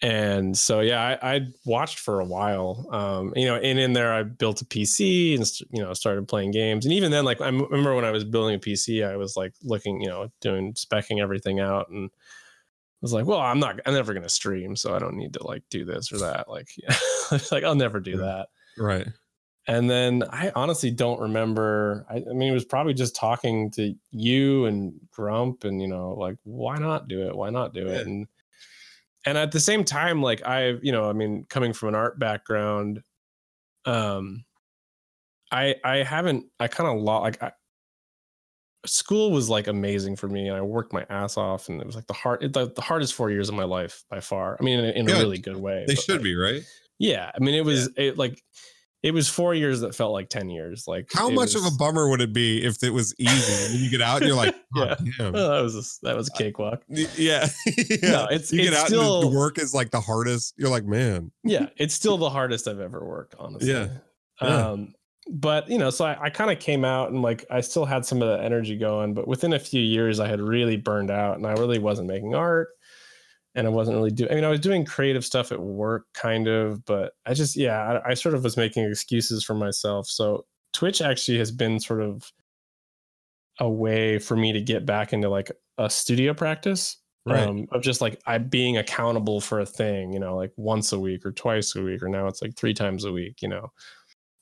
and 0.03 0.57
so 0.57 0.81
yeah 0.81 1.19
I, 1.23 1.37
I 1.37 1.41
watched 1.65 1.99
for 1.99 2.21
a 2.21 2.25
while 2.25 2.87
um 2.91 3.33
you 3.35 3.47
know 3.47 3.57
and 3.57 3.79
in 3.79 3.93
there 3.95 4.13
i 4.13 4.23
built 4.23 4.61
a 4.61 4.67
pc 4.67 5.37
and 5.37 5.51
you 5.71 5.83
know 5.83 5.95
started 5.95 6.29
playing 6.29 6.51
games 6.51 6.85
and 6.85 6.93
even 6.93 7.11
then 7.11 7.25
like 7.25 7.41
i 7.41 7.49
remember 7.49 7.95
when 7.95 8.05
i 8.05 8.11
was 8.11 8.25
building 8.25 8.57
a 8.57 8.59
pc 8.59 9.09
i 9.09 9.17
was 9.17 9.37
like 9.37 9.55
looking 9.63 10.01
you 10.03 10.09
know 10.09 10.31
doing 10.41 10.75
specking 10.75 11.21
everything 11.21 11.61
out 11.61 11.89
and 11.89 12.11
was 13.07 13.13
like, 13.13 13.27
well, 13.27 13.39
I'm 13.39 13.61
not, 13.61 13.81
I'm 13.87 13.95
never 13.95 14.15
gonna 14.15 14.29
stream, 14.29 14.77
so 14.77 14.95
I 14.95 14.99
don't 14.99 15.17
need 15.17 15.35
to 15.35 15.47
like 15.47 15.63
do 15.71 15.85
this 15.85 16.13
or 16.13 16.19
that. 16.19 16.49
Like, 16.49 16.69
yeah, 16.77 16.95
like 17.53 17.65
I'll 17.65 17.75
never 17.75 18.01
do 18.01 18.19
that. 18.19 18.49
Right. 18.79 19.07
And 19.69 19.91
then 19.91 20.23
I 20.31 20.53
honestly 20.55 20.93
don't 20.93 21.21
remember. 21.21 22.07
I, 22.09 22.17
I, 22.17 22.33
mean, 22.33 22.51
it 22.51 22.55
was 22.55 22.65
probably 22.65 22.95
just 22.95 23.17
talking 23.17 23.71
to 23.73 23.95
you 24.13 24.67
and 24.67 24.95
Grump, 25.11 25.65
and 25.65 25.83
you 25.83 25.89
know, 25.89 26.15
like, 26.15 26.37
why 26.45 26.77
not 26.77 27.09
do 27.09 27.27
it? 27.27 27.37
Why 27.37 27.51
not 27.51 27.75
do 27.75 27.87
it? 27.89 28.07
And 28.07 28.29
and 29.25 29.37
at 29.37 29.51
the 29.51 29.59
same 29.59 29.83
time, 29.83 30.23
like 30.23 30.47
I, 30.47 30.75
you 30.83 30.93
know, 30.93 31.11
I 31.11 31.13
mean, 31.13 31.47
coming 31.49 31.73
from 31.73 31.91
an 31.91 31.95
art 31.97 32.17
background, 32.17 33.03
um, 33.85 34.45
I 35.51 35.75
I 35.85 35.97
haven't 35.99 36.47
I 36.61 36.69
kind 36.69 36.89
of 36.89 37.03
lost 37.03 37.23
like 37.25 37.43
I, 37.43 37.53
school 38.87 39.33
was 39.33 39.49
like 39.49 39.67
amazing 39.67 40.15
for 40.15 40.29
me 40.29 40.47
and 40.47 40.57
I 40.57 40.61
worked 40.61 40.93
my 40.93 41.05
ass 41.11 41.37
off 41.37 41.69
and 41.69 41.81
it 41.81 41.87
was 41.87 41.97
like 41.97 42.07
the 42.07 42.13
hard 42.13 42.53
the, 42.53 42.71
the 42.73 42.83
hardest 42.83 43.15
four 43.15 43.31
years 43.31 43.49
of 43.49 43.57
my 43.57 43.65
life 43.65 44.05
by 44.09 44.21
far. 44.21 44.57
I 44.61 44.63
mean, 44.63 44.79
in, 44.79 45.09
in 45.09 45.11
a 45.11 45.15
really 45.15 45.39
good 45.39 45.57
way. 45.57 45.85
They 45.87 45.97
should 45.97 46.17
like, 46.17 46.23
be 46.23 46.37
right. 46.37 46.63
Yeah, 46.99 47.31
I 47.35 47.39
mean, 47.41 47.55
it 47.55 47.65
was 47.65 47.91
yeah. 47.97 48.05
it 48.05 48.19
like 48.19 48.43
it 49.07 49.15
was 49.15 49.29
four 49.29 49.55
years 49.55 49.81
that 49.81 49.95
felt 49.95 50.13
like 50.13 50.29
10 50.29 50.51
years 50.51 50.89
like 50.89 51.09
how 51.15 51.29
much 51.31 51.55
was, 51.55 51.65
of 51.65 51.73
a 51.73 51.77
bummer 51.77 52.09
would 52.09 52.21
it 52.21 52.33
be 52.33 52.65
if 52.65 52.83
it 52.83 52.91
was 52.91 53.15
easy? 53.19 53.65
And 53.65 53.75
then 53.75 53.85
you 53.85 53.89
get 53.89 54.03
out 54.03 54.17
and 54.17 54.27
you're 54.27 54.37
like 54.37 54.57
oh, 54.77 54.97
yeah 55.01 55.31
well, 55.31 55.51
that 55.51 55.63
was 55.63 55.77
a, 55.77 56.07
that 56.07 56.17
was 56.17 56.29
a 56.29 56.33
cakewalk. 56.33 56.83
yeah. 56.89 57.47
Yeah. 57.67 58.11
No, 58.11 58.27
it's 58.31 58.53
you 58.53 58.61
it's 58.61 58.71
get 58.71 58.79
out 58.79 58.87
still, 58.89 59.23
and 59.23 59.33
the 59.33 59.37
work 59.39 59.59
is 59.59 59.73
like 59.73 59.91
the 59.91 60.01
hardest. 60.01 60.55
You're 60.57 60.71
like 60.71 60.85
man. 60.85 61.31
Yeah 61.45 61.69
it's 61.77 61.95
still 61.95 62.19
the 62.19 62.31
hardest 62.31 62.67
i've 62.67 62.81
ever 62.81 63.05
worked 63.05 63.37
honestly. 63.39 63.71
Yeah, 63.71 63.89
yeah. 64.43 64.49
um 64.49 64.95
but 65.31 65.69
you 65.69 65.79
know 65.79 65.91
so 65.91 66.05
i, 66.05 66.25
I 66.25 66.31
kind 66.31 66.51
of 66.51 66.59
came 66.59 66.85
out 66.85 67.11
and 67.11 67.23
like 67.23 67.45
i 67.51 67.61
still 67.61 67.85
had 67.85 68.05
some 68.05 68.23
of 68.23 68.29
the 68.29 68.45
energy 68.45 68.77
going 68.77 69.15
but 69.15 69.29
within 69.29 69.53
a 69.53 69.59
few 69.59 69.81
years 69.81 70.21
i 70.21 70.29
had 70.29 70.41
really 70.41 70.77
burned 70.77 71.11
out 71.11 71.37
and 71.37 71.47
i 71.47 71.53
really 71.53 71.79
wasn't 71.79 72.09
making 72.09 72.35
art 72.35 72.69
and 73.57 73.67
I 73.67 73.71
wasn't 73.71 73.97
really 73.97 74.11
doing. 74.11 74.31
I 74.31 74.35
mean, 74.35 74.45
I 74.45 74.51
was 74.51 74.61
doing 74.61 74.85
creative 74.85 75.25
stuff 75.25 75.51
at 75.51 75.59
work, 75.59 76.05
kind 76.13 76.47
of, 76.47 76.85
but 76.85 77.15
I 77.25 77.33
just, 77.33 77.57
yeah, 77.57 78.01
I, 78.05 78.11
I, 78.11 78.15
sort 78.15 78.35
of 78.35 78.45
was 78.45 78.57
making 78.57 78.85
excuses 78.85 79.43
for 79.43 79.55
myself. 79.55 80.07
So 80.09 80.45
Twitch 80.75 81.01
actually 81.01 81.39
has 81.39 81.51
been 81.51 81.81
sort 81.81 82.03
of 82.03 82.31
a 83.59 83.69
way 83.69 84.19
for 84.19 84.37
me 84.37 84.53
to 84.53 84.61
get 84.61 84.85
back 84.85 85.15
into 85.15 85.31
like 85.31 85.51
a 85.79 85.89
studio 85.89 86.35
practice, 86.35 86.99
right. 87.25 87.49
um, 87.49 87.67
of 87.73 87.83
just 87.83 88.03
like 88.03 88.21
I 88.27 88.37
being 88.37 88.77
accountable 88.77 89.41
for 89.41 89.61
a 89.61 89.67
thing, 89.67 90.13
you 90.13 90.21
know, 90.21 90.37
like 90.37 90.53
once 90.57 90.93
a 90.93 91.01
week 91.01 91.25
or 91.25 91.33
twice 91.33 91.75
a 91.75 91.83
week, 91.83 92.03
or 92.03 92.11
now 92.11 92.27
it's 92.27 92.43
like 92.43 92.57
three 92.57 92.75
times 92.75 93.05
a 93.05 93.13
week, 93.13 93.41
you 93.41 93.49
know. 93.49 93.73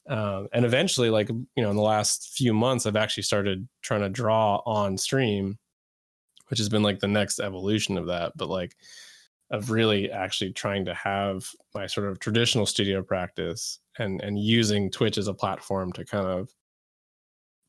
Um, 0.08 0.48
and 0.52 0.64
eventually, 0.64 1.08
like 1.08 1.28
you 1.28 1.62
know, 1.62 1.70
in 1.70 1.76
the 1.76 1.82
last 1.82 2.32
few 2.36 2.52
months, 2.52 2.84
I've 2.84 2.96
actually 2.96 3.22
started 3.22 3.68
trying 3.80 4.02
to 4.02 4.08
draw 4.08 4.56
on 4.66 4.98
stream 4.98 5.56
which 6.48 6.58
has 6.58 6.68
been 6.68 6.82
like 6.82 7.00
the 7.00 7.08
next 7.08 7.40
evolution 7.40 7.98
of 7.98 8.06
that. 8.06 8.32
But 8.36 8.48
like 8.48 8.76
of 9.50 9.70
really 9.70 10.10
actually 10.10 10.52
trying 10.52 10.84
to 10.86 10.94
have 10.94 11.48
my 11.74 11.86
sort 11.86 12.08
of 12.08 12.18
traditional 12.18 12.66
studio 12.66 13.02
practice 13.02 13.78
and 13.98 14.20
and 14.22 14.38
using 14.38 14.90
Twitch 14.90 15.18
as 15.18 15.28
a 15.28 15.34
platform 15.34 15.92
to 15.92 16.04
kind 16.04 16.26
of 16.26 16.50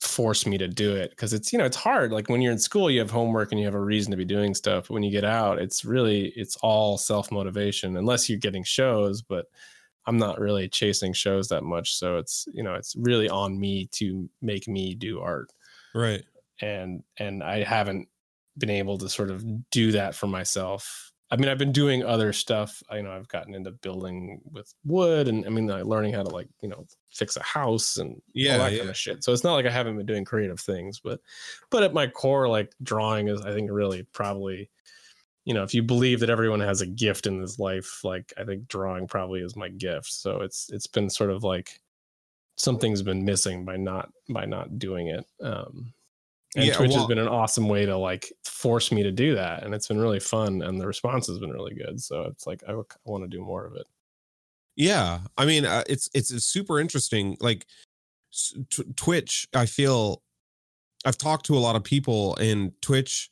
force 0.02 0.46
me 0.46 0.58
to 0.58 0.68
do 0.68 0.96
it. 0.96 1.12
Because 1.12 1.34
it's 1.34 1.52
you 1.52 1.60
know 1.60 1.66
it's 1.66 1.78
hard. 1.78 2.12
Like 2.12 2.30
when 2.30 2.42
you're 2.42 2.54
in 2.54 2.60
school 2.60 2.90
you 2.90 3.00
have 3.00 3.12
homework 3.12 3.52
and 3.52 3.60
you 3.60 3.66
have 3.66 3.76
a 3.76 3.80
reason 3.80 4.12
to 4.12 4.18
be 4.18 4.26
doing 4.26 4.54
stuff. 4.54 4.88
But 4.88 4.94
when 4.94 5.04
you 5.04 5.12
get 5.12 5.26
out 5.26 5.60
it's 5.60 5.86
really 5.86 6.34
it's 6.36 6.58
all 6.58 6.98
self 6.98 7.32
motivation 7.32 7.98
unless 7.98 8.30
you're 8.30 8.40
getting 8.40 8.64
shows 8.64 9.22
but 9.22 9.46
I'm 10.08 10.18
not 10.18 10.40
really 10.40 10.70
chasing 10.70 11.14
shows 11.14 11.48
that 11.50 11.64
much. 11.64 11.96
So 11.96 12.18
it's 12.18 12.48
you 12.54 12.64
know 12.64 12.76
it's 12.76 12.96
really 12.96 13.30
on 13.30 13.60
me 13.60 13.88
to 13.94 14.30
make 14.42 14.68
me 14.68 14.96
do 14.96 15.20
art. 15.20 15.52
Right. 15.94 16.24
And 16.62 17.04
and 17.18 17.44
I 17.44 17.64
haven't 17.64 18.08
been 18.58 18.70
able 18.70 18.98
to 18.98 19.10
sort 19.10 19.32
of 19.32 19.70
do 19.70 19.92
that 19.94 20.16
for 20.16 20.28
myself. 20.28 21.12
I 21.32 21.38
mean, 21.38 21.50
I've 21.50 21.58
been 21.58 21.72
doing 21.72 22.04
other 22.04 22.32
stuff. 22.34 22.84
I, 22.90 22.98
you 22.98 23.04
know, 23.04 23.12
I've 23.12 23.28
gotten 23.28 23.56
into 23.56 23.72
building 23.72 24.42
with 24.52 24.74
wood, 24.86 25.28
and 25.28 25.46
I 25.46 25.50
mean, 25.50 25.66
like 25.66 25.86
learning 25.86 26.14
how 26.14 26.24
to 26.24 26.30
like 26.30 26.48
you 26.62 26.70
know 26.70 26.86
fix 27.10 27.36
a 27.36 27.44
house 27.44 27.98
and 27.98 28.22
yeah, 28.34 28.54
all 28.54 28.60
that 28.60 28.74
yeah. 28.74 28.78
kind 28.80 28.90
of 28.90 28.98
shit. 28.98 29.24
So 29.24 29.34
it's 29.34 29.44
not 29.44 29.56
like 29.56 29.66
I 29.66 29.72
haven't 29.72 29.98
been 29.98 30.06
doing 30.06 30.24
creative 30.24 30.60
things, 30.60 31.00
but 31.00 31.20
but 31.72 31.84
at 31.84 31.94
my 31.94 32.08
core, 32.08 32.48
like 32.48 32.74
drawing 32.84 33.28
is, 33.28 33.42
I 33.42 33.54
think, 33.54 33.72
really 33.72 34.04
probably, 34.14 34.70
you 35.46 35.56
know, 35.56 35.64
if 35.64 35.74
you 35.74 35.82
believe 35.82 36.20
that 36.20 36.30
everyone 36.30 36.60
has 36.60 36.82
a 36.82 36.88
gift 36.88 37.26
in 37.26 37.42
this 37.42 37.58
life, 37.58 38.04
like 38.04 38.32
I 38.38 38.44
think 38.44 38.68
drawing 38.68 39.08
probably 39.08 39.42
is 39.42 39.56
my 39.56 39.70
gift. 39.70 40.12
So 40.12 40.42
it's 40.42 40.70
it's 40.72 40.88
been 40.88 41.10
sort 41.10 41.32
of 41.32 41.44
like 41.44 41.82
something's 42.56 43.02
been 43.02 43.26
missing 43.26 43.66
by 43.66 43.78
not 43.78 44.12
by 44.30 44.46
not 44.46 44.78
doing 44.78 45.08
it. 45.08 45.26
Um, 45.42 45.94
and 46.56 46.66
yeah, 46.66 46.74
Twitch 46.76 46.92
well, 46.92 47.00
has 47.00 47.08
been 47.08 47.20
an 47.20 47.28
awesome 47.28 47.68
way 47.68 47.86
to 47.86 47.98
like 47.98 48.32
force 48.46 48.92
me 48.92 49.04
to 49.04 49.12
do 49.12 49.36
that, 49.36 49.64
and 49.64 49.74
it's 49.74 49.88
been 49.88 50.00
really 50.00 50.20
fun, 50.20 50.62
and 50.62 50.80
the 50.80 50.88
response 50.88 51.28
has 51.28 51.38
been 51.40 51.52
really 51.52 51.74
good. 51.74 52.02
So 52.02 52.24
it's 52.24 52.48
like 52.48 52.64
I, 52.64 52.72
w- 52.72 52.86
I 52.92 53.10
want 53.10 53.24
to 53.24 53.28
do 53.28 53.44
more 53.44 53.66
of 53.66 53.76
it. 53.76 53.86
Yeah, 54.76 55.20
I 55.38 55.46
mean, 55.46 55.66
uh, 55.66 55.84
it's, 55.88 56.10
it's 56.14 56.32
it's 56.32 56.46
super 56.46 56.80
interesting. 56.80 57.38
Like 57.40 57.66
t- 58.34 58.84
Twitch, 58.96 59.48
I 59.54 59.66
feel 59.66 60.22
I've 61.06 61.18
talked 61.18 61.46
to 61.48 61.58
a 61.58 61.60
lot 61.60 61.76
of 61.76 61.84
people, 61.84 62.36
and 62.38 62.72
Twitch. 62.82 63.30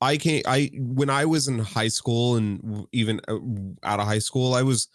I 0.00 0.16
can't. 0.16 0.44
I 0.48 0.70
when 0.74 1.10
I 1.10 1.26
was 1.26 1.46
in 1.46 1.60
high 1.60 1.88
school 1.88 2.34
and 2.34 2.86
even 2.90 3.20
uh, 3.28 3.38
out 3.84 4.00
of 4.00 4.06
high 4.06 4.18
school, 4.18 4.54
I 4.54 4.62
was 4.62 4.88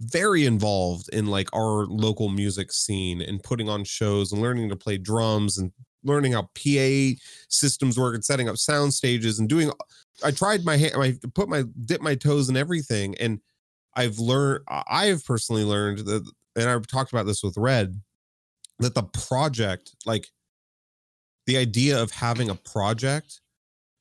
very 0.00 0.44
involved 0.44 1.08
in 1.12 1.26
like 1.26 1.48
our 1.54 1.86
local 1.86 2.30
music 2.30 2.72
scene 2.72 3.20
and 3.20 3.42
putting 3.42 3.68
on 3.68 3.84
shows 3.84 4.32
and 4.32 4.40
learning 4.42 4.68
to 4.70 4.76
play 4.76 4.98
drums 4.98 5.58
and 5.58 5.70
learning 6.04 6.32
how 6.32 6.42
PA 6.42 7.18
systems 7.48 7.98
work 7.98 8.14
and 8.14 8.24
setting 8.24 8.48
up 8.48 8.56
sound 8.56 8.94
stages 8.94 9.38
and 9.38 9.48
doing 9.48 9.70
I 10.24 10.30
tried 10.30 10.64
my 10.64 10.76
hand 10.76 10.94
I 10.96 11.16
put 11.34 11.48
my 11.48 11.64
dip 11.84 12.00
my 12.00 12.14
toes 12.14 12.48
in 12.48 12.56
everything 12.56 13.14
and 13.18 13.40
I've 13.94 14.18
learned 14.18 14.64
I 14.68 15.06
have 15.06 15.24
personally 15.24 15.64
learned 15.64 15.98
that 16.00 16.30
and 16.56 16.68
I've 16.68 16.86
talked 16.86 17.12
about 17.12 17.26
this 17.26 17.42
with 17.42 17.56
Red 17.56 18.00
that 18.78 18.94
the 18.94 19.02
project 19.02 19.94
like 20.06 20.28
the 21.46 21.56
idea 21.56 22.00
of 22.00 22.10
having 22.10 22.48
a 22.48 22.54
project 22.54 23.40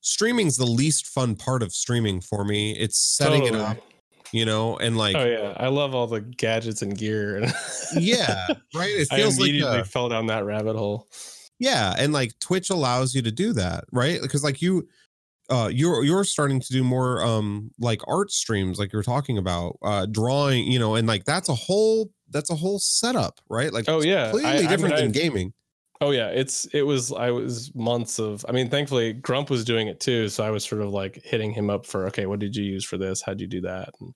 streaming's 0.02 0.56
the 0.56 0.66
least 0.66 1.08
fun 1.08 1.36
part 1.36 1.62
of 1.62 1.74
streaming 1.74 2.22
for 2.22 2.46
me. 2.46 2.72
It's 2.72 2.98
setting 2.98 3.42
totally. 3.42 3.60
it 3.60 3.66
up 3.66 3.78
you 4.32 4.46
know 4.46 4.78
and 4.78 4.98
like 4.98 5.16
oh 5.16 5.26
yeah. 5.26 5.54
I 5.58 5.68
love 5.68 5.96
all 5.96 6.08
the 6.08 6.22
gadgets 6.22 6.82
and 6.82 6.98
gear 6.98 7.42
yeah 7.98 8.46
right? 8.76 8.92
It 8.92 9.08
feels 9.12 9.40
I 9.40 9.44
immediately 9.44 9.78
like 9.78 9.86
a, 9.86 9.90
fell 9.90 10.10
down 10.10 10.28
that 10.28 10.46
rabbit 10.46 10.76
hole 10.76 11.08
yeah, 11.60 11.93
and 11.98 12.13
like 12.13 12.38
Twitch 12.39 12.69
allows 12.69 13.13
you 13.13 13.22
to 13.22 13.32
do 13.32 13.54
that, 13.54 13.84
right? 13.91 14.22
Because 14.22 14.43
like 14.43 14.62
you 14.62 14.88
uh 15.50 15.69
you're 15.72 16.04
you're 16.04 16.24
starting 16.24 16.60
to 16.60 16.72
do 16.72 16.84
more 16.84 17.24
um 17.24 17.72
like 17.80 18.02
art 18.08 18.32
streams 18.32 18.78
like 18.78 18.93
you're 18.93 19.02
talking 19.02 19.38
about 19.38 19.78
uh 19.82 20.06
drawing 20.06 20.72
you 20.72 20.78
know 20.78 20.93
and 20.93 21.08
like 21.08 21.26
that's 21.26 21.50
a 21.50 21.56
whole 21.56 22.12
that's 22.30 22.52
a 22.52 22.56
whole 22.56 22.80
setup 22.80 23.39
right? 23.50 23.74
Like 23.74 23.86
oh 23.88 24.02
yeah. 24.02 24.30
completely 24.32 24.65
I, 24.65 24.69
different 24.69 24.93
I 24.93 25.02
mean, 25.02 25.12
than 25.12 25.22
I, 25.22 25.24
gaming. 25.24 25.54
Oh 26.02 26.12
yeah. 26.12 26.28
It's 26.28 26.65
it 26.67 26.84
was 26.84 27.12
i 27.12 27.30
was 27.30 27.74
months 27.76 28.19
of 28.19 28.45
i 28.48 28.52
mean 28.54 28.69
thankfully 28.69 29.13
grump 29.13 29.50
was 29.50 29.65
doing 29.65 29.88
it 29.88 30.00
too 30.00 30.30
so 30.30 30.43
i 30.43 30.50
was 30.50 30.63
sort 30.63 30.82
of 30.82 30.91
like 30.91 31.22
hitting 31.24 31.52
him 31.52 31.69
up 31.69 31.86
for 31.86 32.08
okay 32.08 32.26
what 32.26 32.39
did 32.39 32.56
you 32.56 32.63
use 32.63 32.86
for 32.86 32.98
this? 32.98 33.22
How'd 33.22 33.41
you 33.41 33.48
do 33.48 33.62
that? 33.62 33.89
And 34.00 34.13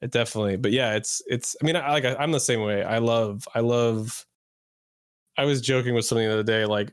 it 0.00 0.10
definitely 0.10 0.56
but 0.56 0.72
yeah 0.72 0.94
it's 0.94 1.22
it's 1.26 1.56
i 1.62 1.66
mean 1.66 1.76
i 1.76 1.90
like 1.92 2.04
i'm 2.04 2.32
the 2.32 2.40
same 2.40 2.60
way. 2.60 2.82
I 2.82 2.98
love 2.98 3.46
i 3.54 3.60
love 3.60 4.26
I 5.38 5.44
was 5.44 5.60
joking 5.60 5.94
with 5.94 6.04
something 6.04 6.26
the 6.26 6.32
other 6.34 6.42
day, 6.42 6.66
like 6.66 6.90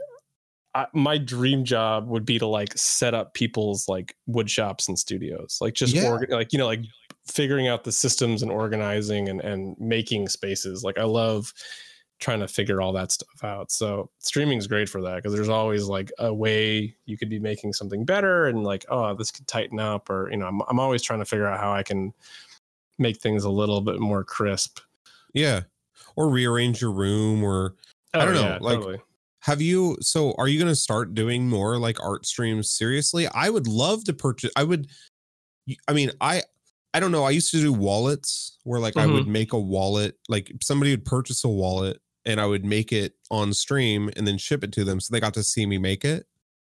I, 0.76 0.86
my 0.94 1.18
dream 1.18 1.66
job 1.66 2.08
would 2.08 2.26
be 2.26 2.38
to 2.38 2.46
like 2.46 2.78
set 2.78 3.14
up 3.14 3.34
people's 3.34 3.88
like 3.88 4.16
wood 4.28 4.50
shops 4.50 4.88
and 4.88 4.98
studios, 4.98 5.58
like 5.62 5.74
just 5.74 5.96
yeah. 5.96 6.08
organ, 6.08 6.30
like 6.30 6.54
you 6.54 6.60
know, 6.60 6.68
like 6.68 6.82
figuring 7.28 7.68
out 7.68 7.84
the 7.84 7.92
systems 7.92 8.44
and 8.44 8.52
organizing 8.52 9.30
and 9.30 9.42
and 9.42 9.76
making 9.80 10.30
spaces. 10.30 10.84
Like 10.84 11.00
I 11.00 11.06
love 11.06 11.52
trying 12.20 12.40
to 12.40 12.48
figure 12.48 12.82
all 12.82 12.94
that 12.94 13.12
stuff 13.12 13.44
out. 13.44 13.72
So 13.72 14.10
streaming 14.20 14.60
is 14.60 14.68
great 14.68 14.88
for 14.88 15.02
that 15.02 15.16
because 15.16 15.34
there's 15.34 15.50
always 15.50 15.86
like 15.86 16.12
a 16.20 16.34
way 16.34 16.96
you 17.06 17.18
could 17.18 17.30
be 17.30 17.40
making 17.40 17.74
something 17.74 18.06
better 18.06 18.46
and 18.46 18.64
like 18.64 18.86
oh 18.90 19.16
this 19.16 19.32
could 19.32 19.48
tighten 19.48 19.80
up 19.80 20.10
or 20.10 20.30
you 20.30 20.38
know 20.38 20.46
I'm 20.46 20.62
I'm 20.70 20.80
always 20.80 21.02
trying 21.02 21.20
to 21.20 21.26
figure 21.26 21.48
out 21.48 21.60
how 21.60 21.74
I 21.74 21.84
can 21.84 22.14
make 23.00 23.18
things 23.18 23.44
a 23.44 23.50
little 23.50 23.82
bit 23.82 24.00
more 24.00 24.24
crisp. 24.24 24.80
Yeah. 25.34 25.62
Or 26.16 26.30
rearrange 26.30 26.80
your 26.80 26.92
room 26.92 27.44
or 27.44 27.76
Oh, 28.16 28.20
I 28.20 28.26
don't 28.26 28.36
know. 28.36 28.42
Yeah, 28.42 28.58
like, 28.62 28.80
totally. 28.80 29.02
have 29.42 29.62
you? 29.62 29.98
So, 30.02 30.34
are 30.38 30.48
you 30.48 30.60
going 30.60 30.72
to 30.72 30.76
start 30.76 31.14
doing 31.14 31.48
more 31.48 31.78
like 31.78 32.02
art 32.04 32.26
streams? 32.26 32.72
Seriously, 32.72 33.28
I 33.28 33.50
would 33.50 33.68
love 33.68 34.04
to 34.06 34.14
purchase. 34.14 34.52
I 34.56 34.64
would. 34.64 34.88
I 35.88 35.94
mean, 35.94 36.12
I. 36.22 36.44
I 36.94 37.02
don't 37.02 37.12
know. 37.12 37.26
I 37.26 37.32
used 37.32 37.52
to 37.52 37.60
do 37.60 37.74
wallets 37.74 38.58
where 38.64 38.80
like 38.80 38.94
mm-hmm. 38.94 39.10
I 39.10 39.14
would 39.14 39.24
mm-hmm. 39.24 39.32
make 39.34 39.52
a 39.52 39.60
wallet. 39.60 40.18
Like 40.30 40.50
somebody 40.62 40.92
would 40.92 41.04
purchase 41.04 41.44
a 41.44 41.50
wallet 41.50 42.00
and 42.26 42.40
I 42.40 42.46
would 42.46 42.64
make 42.64 42.94
it 42.94 43.16
on 43.30 43.54
stream 43.54 44.10
and 44.16 44.26
then 44.26 44.38
ship 44.38 44.64
it 44.64 44.72
to 44.74 44.86
them, 44.86 45.02
so 45.02 45.14
they 45.14 45.20
got 45.20 45.34
to 45.34 45.44
see 45.44 45.66
me 45.66 45.78
make 45.78 46.06
it. 46.06 46.26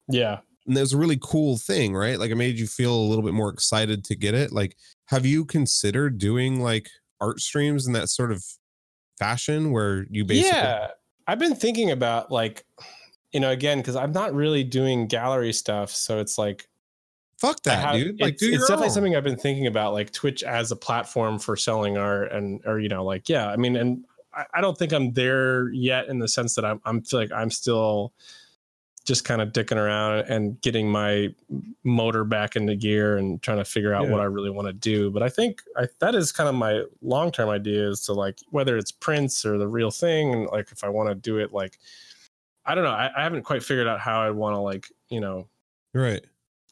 Yeah, 0.08 0.38
and 0.66 0.76
it 0.76 0.80
was 0.80 0.92
a 0.92 0.98
really 0.98 1.18
cool 1.20 1.56
thing, 1.56 1.94
right? 1.94 2.18
Like 2.18 2.30
it 2.30 2.36
made 2.36 2.58
you 2.58 2.66
feel 2.66 2.94
a 2.94 3.06
little 3.06 3.24
bit 3.24 3.34
more 3.34 3.50
excited 3.50 4.04
to 4.04 4.16
get 4.16 4.34
it. 4.34 4.52
Like, 4.52 4.76
have 5.06 5.24
you 5.24 5.44
considered 5.44 6.18
doing 6.18 6.60
like 6.60 6.88
art 7.20 7.40
streams 7.40 7.86
in 7.86 7.92
that 7.92 8.08
sort 8.08 8.32
of 8.32 8.44
fashion 9.18 9.70
where 9.70 10.06
you 10.10 10.24
basically 10.24 10.58
yeah 10.58 10.88
I've 11.26 11.38
been 11.38 11.54
thinking 11.56 11.90
about 11.90 12.30
like, 12.30 12.64
you 13.32 13.40
know, 13.40 13.50
again, 13.50 13.78
because 13.78 13.96
I'm 13.96 14.12
not 14.12 14.34
really 14.34 14.64
doing 14.64 15.06
gallery 15.06 15.52
stuff. 15.52 15.90
So 15.90 16.20
it's 16.20 16.38
like, 16.38 16.68
Fuck 17.38 17.62
that, 17.64 17.82
have- 17.82 17.94
dude. 17.96 18.20
Like, 18.20 18.34
it's, 18.34 18.42
it's 18.42 18.60
definitely 18.62 18.86
own. 18.86 18.92
something 18.92 19.16
I've 19.16 19.24
been 19.24 19.36
thinking 19.36 19.66
about, 19.66 19.92
like 19.92 20.10
Twitch 20.10 20.42
as 20.42 20.72
a 20.72 20.76
platform 20.76 21.38
for 21.38 21.54
selling 21.54 21.98
art, 21.98 22.32
and 22.32 22.62
or 22.64 22.80
you 22.80 22.88
know, 22.88 23.04
like 23.04 23.28
yeah, 23.28 23.48
I 23.48 23.56
mean, 23.56 23.76
and 23.76 24.06
I, 24.32 24.44
I 24.54 24.60
don't 24.62 24.76
think 24.78 24.92
I'm 24.92 25.12
there 25.12 25.70
yet 25.70 26.08
in 26.08 26.18
the 26.18 26.28
sense 26.28 26.54
that 26.54 26.64
I'm 26.64 26.80
I'm 26.86 27.02
feel 27.02 27.20
like 27.20 27.32
I'm 27.32 27.50
still 27.50 28.14
just 29.06 29.24
kind 29.24 29.40
of 29.40 29.50
dicking 29.50 29.76
around 29.76 30.18
and 30.28 30.60
getting 30.60 30.90
my 30.90 31.28
motor 31.84 32.24
back 32.24 32.56
into 32.56 32.74
gear 32.76 33.16
and 33.16 33.40
trying 33.40 33.58
to 33.58 33.64
figure 33.64 33.94
out 33.94 34.04
Yeah. 34.04 34.10
what 34.10 34.20
I 34.20 34.24
really 34.24 34.50
want 34.50 34.66
to 34.66 34.72
do. 34.74 35.10
But 35.10 35.22
I 35.22 35.28
think 35.28 35.62
I, 35.76 35.86
that 36.00 36.14
is 36.14 36.32
kind 36.32 36.48
of 36.48 36.54
my 36.54 36.82
long 37.00 37.30
term 37.32 37.48
idea 37.48 37.88
is 37.88 38.02
to 38.02 38.12
like 38.12 38.40
whether 38.50 38.76
it's 38.76 38.92
prints 38.92 39.46
or 39.46 39.56
the 39.56 39.68
real 39.68 39.90
thing, 39.90 40.32
and 40.34 40.46
like 40.46 40.72
if 40.72 40.84
I 40.84 40.88
want 40.88 41.08
to 41.08 41.14
do 41.14 41.38
it, 41.38 41.52
like 41.52 41.78
I 42.64 42.74
don't 42.74 42.84
know, 42.84 42.90
I, 42.90 43.10
I 43.16 43.22
haven't 43.22 43.44
quite 43.44 43.62
figured 43.62 43.86
out 43.86 44.00
how 44.00 44.20
I 44.20 44.30
want 44.30 44.54
to 44.54 44.60
like 44.60 44.88
you 45.08 45.20
know 45.20 45.46
right. 45.94 46.24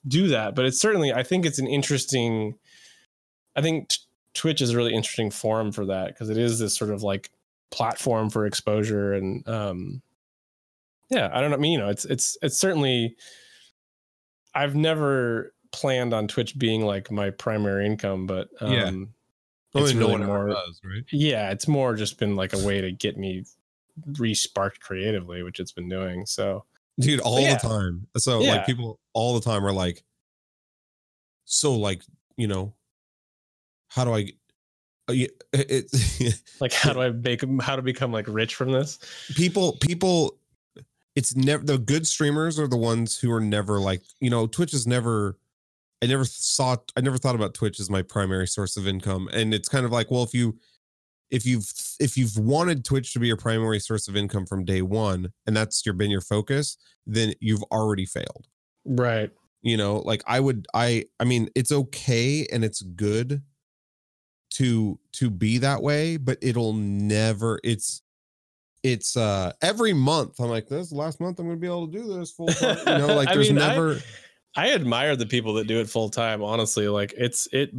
do 0.08 0.26
that 0.28 0.56
but 0.56 0.64
it's 0.64 0.80
certainly 0.80 1.12
i 1.12 1.22
think 1.22 1.46
it's 1.46 1.60
an 1.60 1.68
interesting 1.68 2.56
i 3.54 3.62
think 3.62 3.88
t- 3.88 3.98
twitch 4.34 4.60
is 4.60 4.70
a 4.70 4.76
really 4.76 4.92
interesting 4.92 5.30
forum 5.30 5.70
for 5.70 5.86
that 5.86 6.08
because 6.08 6.30
it 6.30 6.36
is 6.36 6.58
this 6.58 6.76
sort 6.76 6.90
of 6.90 7.04
like 7.04 7.30
platform 7.70 8.28
for 8.28 8.44
exposure 8.44 9.12
and 9.14 9.48
um 9.48 10.02
yeah 11.10 11.30
i 11.32 11.40
don't 11.40 11.50
know 11.50 11.56
i 11.56 11.60
mean 11.60 11.72
you 11.72 11.78
know 11.78 11.88
it's 11.88 12.04
it's 12.04 12.36
it's 12.42 12.58
certainly 12.58 13.14
i've 14.54 14.74
never 14.74 15.52
planned 15.72 16.14
on 16.14 16.26
twitch 16.28 16.58
being 16.58 16.84
like 16.84 17.10
my 17.10 17.30
primary 17.30 17.84
income 17.86 18.26
but 18.26 18.48
um 18.60 18.72
Yeah. 18.72 18.90
it's 19.82 19.94
no 19.94 20.08
really 20.08 20.24
more 20.24 20.48
does, 20.48 20.80
right? 20.84 21.02
yeah 21.12 21.50
it's 21.50 21.66
more 21.68 21.94
just 21.94 22.18
been 22.18 22.36
like 22.36 22.52
a 22.52 22.58
way 22.66 22.80
to 22.80 22.90
get 22.92 23.16
me 23.16 23.44
re-sparked 24.18 24.80
creatively 24.80 25.42
which 25.42 25.60
it's 25.60 25.72
been 25.72 25.88
doing 25.88 26.26
so 26.26 26.64
dude 27.00 27.20
all 27.20 27.40
yeah. 27.40 27.54
the 27.54 27.68
time 27.68 28.06
so 28.16 28.40
Yeah. 28.40 28.52
like 28.56 28.66
people 28.66 28.98
all 29.12 29.34
the 29.34 29.40
time 29.40 29.64
are 29.64 29.72
like 29.72 30.02
so 31.44 31.74
like 31.74 32.02
you 32.36 32.46
know 32.46 32.74
how 33.88 34.04
do 34.04 34.14
i 34.14 34.32
uh, 35.08 35.12
it, 35.12 35.32
it 35.52 36.40
like 36.60 36.72
how 36.82 36.92
do 36.92 37.02
i 37.02 37.10
make 37.10 37.42
how 37.60 37.76
to 37.76 37.82
become 37.82 38.10
like 38.12 38.26
rich 38.28 38.54
from 38.54 38.72
this 38.72 38.98
people 39.36 39.76
people 39.80 40.38
it's 41.16 41.36
never 41.36 41.64
the 41.64 41.78
good 41.78 42.06
streamers 42.06 42.58
are 42.58 42.68
the 42.68 42.76
ones 42.76 43.18
who 43.18 43.30
are 43.32 43.40
never 43.40 43.78
like 43.78 44.02
you 44.20 44.30
know 44.30 44.46
twitch 44.46 44.74
is 44.74 44.86
never 44.86 45.38
i 46.02 46.06
never 46.06 46.24
saw 46.24 46.76
i 46.96 47.00
never 47.00 47.18
thought 47.18 47.34
about 47.34 47.54
twitch 47.54 47.80
as 47.80 47.90
my 47.90 48.02
primary 48.02 48.46
source 48.46 48.76
of 48.76 48.86
income 48.86 49.28
and 49.32 49.54
it's 49.54 49.68
kind 49.68 49.84
of 49.84 49.92
like 49.92 50.10
well 50.10 50.22
if 50.22 50.34
you 50.34 50.56
if 51.30 51.46
you've 51.46 51.70
if 52.00 52.16
you've 52.16 52.36
wanted 52.36 52.84
twitch 52.84 53.12
to 53.12 53.18
be 53.18 53.26
your 53.26 53.36
primary 53.36 53.80
source 53.80 54.08
of 54.08 54.16
income 54.16 54.46
from 54.46 54.64
day 54.64 54.82
one 54.82 55.32
and 55.46 55.56
that's 55.56 55.84
your 55.84 55.94
been 55.94 56.10
your 56.10 56.20
focus 56.20 56.76
then 57.06 57.34
you've 57.40 57.62
already 57.64 58.06
failed. 58.06 58.46
Right. 58.84 59.30
You 59.62 59.76
know 59.76 59.96
like 59.98 60.22
i 60.26 60.40
would 60.40 60.66
i 60.74 61.04
i 61.18 61.24
mean 61.24 61.48
it's 61.54 61.72
okay 61.72 62.46
and 62.52 62.64
it's 62.64 62.82
good 62.82 63.42
to 64.50 64.98
to 65.12 65.30
be 65.30 65.58
that 65.58 65.82
way 65.82 66.16
but 66.16 66.38
it'll 66.40 66.74
never 66.74 67.58
it's 67.64 68.02
it's 68.84 69.16
uh 69.16 69.50
every 69.62 69.92
month 69.92 70.38
i'm 70.38 70.48
like 70.50 70.68
this 70.68 70.92
last 70.92 71.18
month 71.20 71.40
i'm 71.40 71.46
gonna 71.46 71.56
be 71.58 71.66
able 71.66 71.88
to 71.90 71.92
do 71.98 72.16
this 72.16 72.30
full 72.30 72.46
time 72.46 72.76
you 72.86 72.98
know 72.98 73.06
like 73.16 73.28
I 73.28 73.34
there's 73.34 73.50
mean, 73.50 73.60
I- 73.60 73.68
never 73.74 73.98
I 74.56 74.72
admire 74.72 75.16
the 75.16 75.26
people 75.26 75.54
that 75.54 75.66
do 75.66 75.80
it 75.80 75.90
full 75.90 76.08
time. 76.08 76.40
Honestly, 76.40 76.86
like 76.86 77.12
it's 77.16 77.48
it. 77.50 77.74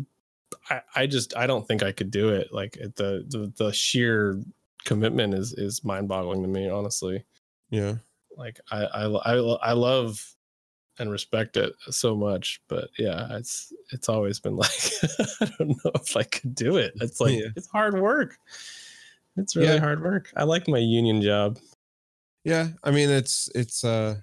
I, 0.70 0.82
I 0.94 1.06
just 1.08 1.34
I 1.38 1.48
don't 1.48 1.66
think 1.66 1.82
I 1.84 1.94
could 1.94 2.12
do 2.12 2.28
it. 2.30 2.50
Like 2.52 2.76
it, 2.76 2.98
the 2.98 3.24
the 3.30 3.54
the 3.56 3.72
sheer 3.72 4.42
commitment 4.84 5.34
is 5.36 5.54
is 5.54 5.86
mind 5.86 6.10
boggling 6.10 6.42
to 6.42 6.50
me. 6.50 6.70
Honestly, 6.70 7.24
yeah 7.70 7.94
like 8.36 8.60
I 8.72 8.84
I 8.84 9.06
I, 9.06 9.36
I 9.70 9.72
love 9.72 10.22
and 11.00 11.10
respect 11.10 11.56
it 11.56 11.72
so 11.92 12.14
much, 12.14 12.60
but 12.68 12.90
yeah, 13.00 13.38
it's 13.38 13.72
it's 13.94 14.10
always 14.10 14.42
been 14.42 14.58
like 14.58 14.92
I 15.42 15.46
don't 15.58 15.70
know 15.70 15.92
if 15.96 16.18
I 16.18 16.24
could 16.24 16.56
do 16.56 16.76
it. 16.76 16.92
It's 17.00 17.22
like 17.22 17.40
Yeah. 17.40 17.48
it's 17.56 17.70
hard 17.70 18.02
work. 18.02 18.36
It's 19.38 19.56
really 19.56 19.74
Yeah. 19.74 19.80
hard 19.80 20.02
work. 20.04 20.32
I 20.36 20.44
like 20.44 20.68
my 20.68 20.78
union 20.80 21.22
job. 21.22 21.60
yeah 22.44 22.68
i 22.84 22.92
mean 22.92 23.10
it's 23.10 23.50
it's 23.56 23.84
uh 23.84 24.16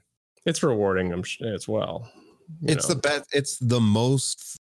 It's 0.47 0.63
rewarding. 0.63 1.13
I'm 1.13 1.23
sure 1.25 1.53
as 1.55 1.67
well. 1.69 2.09
it's 2.63 2.89
know. 2.89 2.95
the 2.95 3.01
best 3.01 3.25
it's 3.33 3.57
the 3.59 3.81
most 3.81 4.57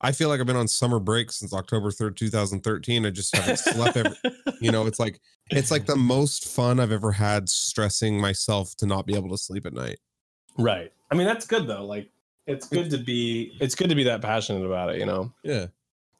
i 0.00 0.10
feel 0.12 0.28
like 0.28 0.40
i've 0.40 0.46
been 0.46 0.56
on 0.64 0.68
summer 0.68 0.98
break 1.00 1.30
since 1.32 1.52
october 1.52 1.90
3rd 1.90 2.16
2013 2.16 3.04
i 3.06 3.10
just 3.10 3.34
haven't 3.36 3.58
slept 3.58 3.96
every 3.96 4.16
you 4.60 4.70
know 4.72 4.86
it's 4.86 4.98
like 4.98 5.20
it's 5.50 5.70
like 5.70 5.86
the 5.86 5.96
most 6.14 6.46
fun 6.48 6.78
i've 6.80 6.92
ever 6.92 7.12
had 7.12 7.48
stressing 7.48 8.20
myself 8.20 8.74
to 8.76 8.86
not 8.86 9.06
be 9.06 9.14
able 9.16 9.28
to 9.30 9.38
sleep 9.38 9.66
at 9.66 9.72
night 9.74 9.98
Right. 10.58 10.90
I 11.10 11.14
mean, 11.14 11.26
that's 11.26 11.46
good 11.46 11.66
though. 11.66 11.84
Like, 11.84 12.08
it's 12.46 12.66
good 12.66 12.88
to 12.90 12.96
be. 12.96 13.52
It's 13.60 13.74
good 13.74 13.90
to 13.90 13.94
be 13.94 14.04
that 14.04 14.22
passionate 14.22 14.64
about 14.64 14.88
it. 14.88 14.98
You 14.98 15.04
know, 15.04 15.30
yeah 15.42 15.66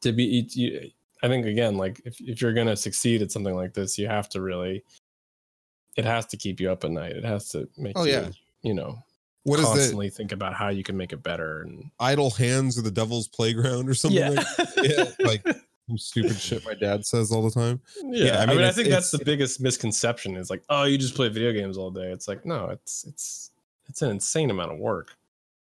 to 0.01 0.11
be. 0.11 0.45
You, 0.51 0.91
I 1.23 1.27
think 1.27 1.45
again, 1.45 1.77
like 1.77 2.01
if 2.05 2.19
if 2.21 2.41
you're 2.41 2.53
gonna 2.53 2.75
succeed 2.75 3.21
at 3.21 3.31
something 3.31 3.55
like 3.55 3.73
this, 3.73 3.97
you 3.97 4.07
have 4.07 4.29
to 4.29 4.41
really. 4.41 4.83
It 5.95 6.05
has 6.05 6.27
to 6.27 6.37
keep 6.37 6.59
you 6.59 6.71
up 6.71 6.83
at 6.83 6.91
night. 6.91 7.13
It 7.15 7.25
has 7.25 7.49
to 7.49 7.67
make 7.75 7.97
Oh, 7.97 8.03
you, 8.03 8.11
yeah. 8.11 8.29
you 8.61 8.75
know, 8.75 8.99
what 9.43 9.59
constantly 9.59 10.11
think 10.11 10.31
about 10.31 10.53
how 10.53 10.69
you 10.69 10.83
can 10.83 10.95
make 10.95 11.11
it 11.11 11.23
better. 11.23 11.61
And 11.61 11.89
idle 11.99 12.29
hands 12.29 12.77
or 12.77 12.83
the 12.83 12.91
devil's 12.91 13.27
playground 13.27 13.89
or 13.89 13.95
something 13.95 14.19
yeah, 14.19 14.29
like 14.29 14.47
yeah 14.83 15.05
like 15.25 15.43
some 15.87 15.97
stupid 15.97 16.37
shit 16.37 16.63
my 16.65 16.75
dad 16.75 17.03
says 17.05 17.31
all 17.31 17.41
the 17.41 17.49
time 17.49 17.81
yeah. 18.03 18.37
I 18.39 18.43
I 18.43 18.45
mean, 18.45 18.57
mean, 18.57 18.65
I 18.65 18.71
think 18.71 18.89
that's 18.89 19.09
the 19.09 19.23
biggest 19.25 19.59
misconception. 19.59 20.35
Is 20.35 20.51
like, 20.51 20.61
oh, 20.69 20.83
you 20.83 20.99
just 20.99 21.15
play 21.15 21.29
video 21.29 21.51
games 21.51 21.77
all 21.79 21.89
day. 21.89 22.11
It's 22.11 22.27
like, 22.27 22.45
no, 22.45 22.69
it's 22.69 23.03
it's 23.05 23.49
it's 23.87 24.01
an 24.03 24.11
insane 24.11 24.51
amount 24.51 24.71
of 24.73 24.77
work. 24.77 25.15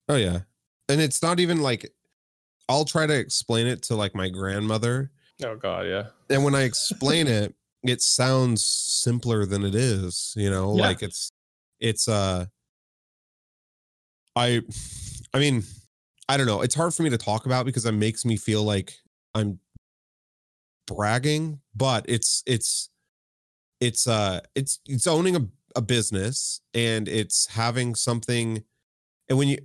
oh 0.08 0.16
yeah 0.16 0.40
and 0.88 1.00
it's 1.00 1.22
not 1.22 1.40
even 1.40 1.60
like 1.62 1.90
i'll 2.68 2.84
try 2.84 3.06
to 3.06 3.14
explain 3.18 3.66
it 3.66 3.82
to 3.82 3.94
like 3.96 4.14
my 4.14 4.28
grandmother 4.28 5.10
Oh 5.44 5.56
God, 5.56 5.86
yeah. 5.86 6.06
and 6.30 6.44
when 6.44 6.54
i 6.54 6.62
explain 6.62 7.26
it 7.26 7.54
it 7.82 8.00
sounds 8.00 8.64
simpler 8.64 9.44
than 9.44 9.64
it 9.64 9.74
is 9.74 10.32
you 10.36 10.48
know 10.50 10.76
Yeah. 10.76 10.86
like 10.88 11.02
it's 11.02 11.30
it's 11.80 12.06
uh 12.08 12.46
i 14.36 14.62
i 15.34 15.38
mean 15.38 15.64
i 16.28 16.36
don't 16.36 16.46
know 16.46 16.60
it's 16.62 16.74
hard 16.74 16.94
for 16.94 17.02
me 17.02 17.10
to 17.10 17.18
talk 17.18 17.44
about 17.46 17.66
because 17.66 17.84
it 17.84 17.92
makes 17.92 18.24
me 18.24 18.36
feel 18.36 18.62
like 18.62 18.94
i'm 19.34 19.58
bragging 20.86 21.60
but 21.74 22.04
it's 22.08 22.42
it's 22.46 22.88
it's 23.80 24.06
uh 24.06 24.40
it's 24.54 24.80
it's 24.86 25.06
owning 25.06 25.36
a, 25.36 25.46
a 25.76 25.82
business 25.82 26.60
and 26.74 27.08
it's 27.08 27.46
having 27.46 27.94
something 27.94 28.62
and 29.28 29.38
when 29.38 29.48
you 29.48 29.58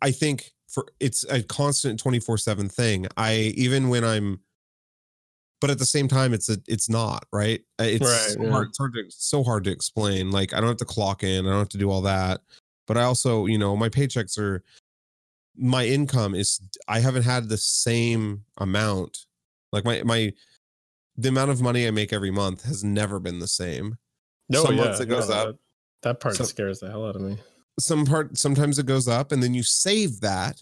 i 0.00 0.10
think 0.10 0.52
for 0.68 0.86
it's 1.00 1.24
a 1.30 1.42
constant 1.42 1.98
24 2.00 2.38
7 2.38 2.68
thing 2.68 3.06
i 3.16 3.34
even 3.56 3.88
when 3.88 4.04
i'm 4.04 4.40
but 5.62 5.70
at 5.70 5.78
the 5.78 5.86
same 5.86 6.08
time 6.08 6.34
it's 6.34 6.50
a 6.50 6.58
it's 6.68 6.90
not 6.90 7.24
right 7.32 7.60
Uh, 7.80 7.84
it's 7.84 8.04
Right, 8.04 8.34
so 8.36 8.42
yeah. 8.42 8.50
hard, 8.50 8.68
it's 8.68 8.78
hard 8.78 8.92
to 8.94 9.04
so 9.08 9.42
hard 9.42 9.64
to 9.64 9.70
explain 9.70 10.30
like 10.30 10.52
i 10.52 10.58
don't 10.60 10.68
have 10.68 10.76
to 10.78 10.84
clock 10.84 11.22
in 11.22 11.46
i 11.46 11.48
don't 11.50 11.58
have 11.60 11.68
to 11.70 11.78
do 11.78 11.90
all 11.90 12.02
that 12.02 12.40
but 12.86 12.96
i 12.98 13.04
also 13.04 13.46
you 13.46 13.56
know 13.56 13.74
my 13.76 13.88
paychecks 13.88 14.36
are 14.38 14.62
my 15.56 15.86
income 15.86 16.34
is 16.34 16.60
i 16.88 16.98
haven't 17.00 17.22
had 17.22 17.48
the 17.48 17.56
same 17.56 18.44
amount 18.58 19.26
like 19.72 19.84
my 19.84 20.02
my 20.02 20.32
the 21.16 21.28
amount 21.28 21.50
of 21.50 21.60
money 21.62 21.86
i 21.86 21.90
make 21.90 22.12
every 22.12 22.30
month 22.30 22.64
has 22.64 22.82
never 22.82 23.18
been 23.20 23.38
the 23.38 23.48
same 23.48 23.96
No, 24.48 24.64
Some 24.64 24.76
yeah, 24.76 24.84
months 24.84 25.00
it 25.00 25.06
goes 25.06 25.28
no, 25.28 25.34
up. 25.34 25.46
That, 25.46 25.58
that 26.02 26.20
part 26.20 26.36
scares 26.36 26.80
the 26.80 26.90
hell 26.90 27.06
out 27.06 27.14
of 27.16 27.22
me. 27.22 27.38
some 27.78 28.04
part 28.04 28.36
sometimes 28.36 28.78
it 28.78 28.86
goes 28.86 29.06
up 29.08 29.30
and 29.30 29.42
then 29.42 29.54
you 29.54 29.62
save 29.62 30.20
that 30.20 30.60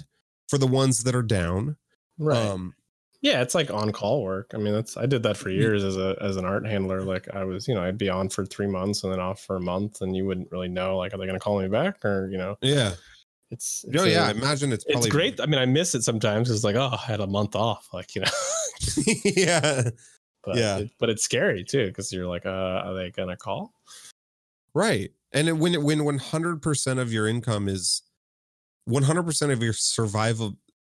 for 0.49 0.59
the 0.59 0.67
ones 0.67 1.05
that 1.05 1.15
are 1.15 1.23
down 1.23 1.77
Right. 2.19 2.37
um 2.37 2.75
yeah, 3.22 3.42
it's 3.42 3.54
like 3.54 3.70
on 3.70 3.92
call 3.92 4.22
work. 4.22 4.52
I 4.54 4.59
mean, 4.59 4.72
that's 4.72 4.96
I 4.96 5.06
did 5.06 5.22
that 5.24 5.37
for 5.37 5.50
years 5.50 5.85
as 5.85 5.96
a 5.96 6.16
as 6.20 6.37
an 6.37 6.44
art 6.44 6.66
handler. 6.66 7.02
Like 7.02 7.28
I 7.35 7.44
was, 7.44 7.68
you 7.68 7.74
know, 7.74 7.83
I'd 7.83 7.98
be 7.98 8.09
on 8.09 8.28
for 8.28 8.46
three 8.46 8.66
months 8.66 9.04
and 9.04 9.12
then 9.12 9.20
off 9.20 9.40
for 9.44 9.56
a 9.56 9.61
month, 9.61 10.00
and 10.00 10.16
you 10.16 10.24
wouldn't 10.24 10.50
really 10.50 10.68
know 10.68 10.96
like 10.96 11.12
are 11.12 11.18
they 11.18 11.26
going 11.26 11.38
to 11.38 11.42
call 11.44 11.61
me 11.61 11.68
back 11.68 12.04
or 12.04 12.28
you 12.30 12.38
know, 12.38 12.56
yeah 12.62 12.94
it's, 13.50 13.85
oh 13.88 13.90
it's 14.04 14.06
yeah 14.06 14.25
a- 14.25 14.29
i 14.29 14.31
imagine 14.31 14.73
it's 14.73 14.85
it's 14.88 15.06
great. 15.08 15.40
I 15.40 15.46
mean, 15.46 15.58
I 15.58 15.66
miss 15.66 15.94
it 15.94 16.02
sometimes. 16.02 16.50
It's 16.50 16.64
like, 16.64 16.77
oh, 16.77 16.90
I 16.92 16.96
had 17.04 17.21
a 17.21 17.27
month 17.27 17.54
off, 17.56 17.88
like 17.92 18.14
you 18.14 18.23
know. 18.23 18.29
yeah 19.25 19.90
but 20.42 20.56
Yeah. 20.56 20.79
it, 20.79 20.90
but 20.98 21.10
it's 21.10 21.23
scary 21.23 21.64
too 21.64 21.88
because 21.88 22.12
you're 22.12 22.27
like, 22.27 22.46
uh, 22.46 22.48
are 22.48 22.94
they 22.94 23.10
gonna 23.10 23.37
call? 23.37 23.75
right 24.73 25.10
and 25.33 25.48
it, 25.48 25.52
when 25.52 25.75
it, 25.75 25.83
when 25.83 25.98
100% 25.98 26.98
of 26.98 27.12
your 27.12 27.27
income 27.27 27.68
is 27.68 28.02
100% 28.88 29.52
of 29.52 29.62
your 29.62 29.73
survival 29.73 30.56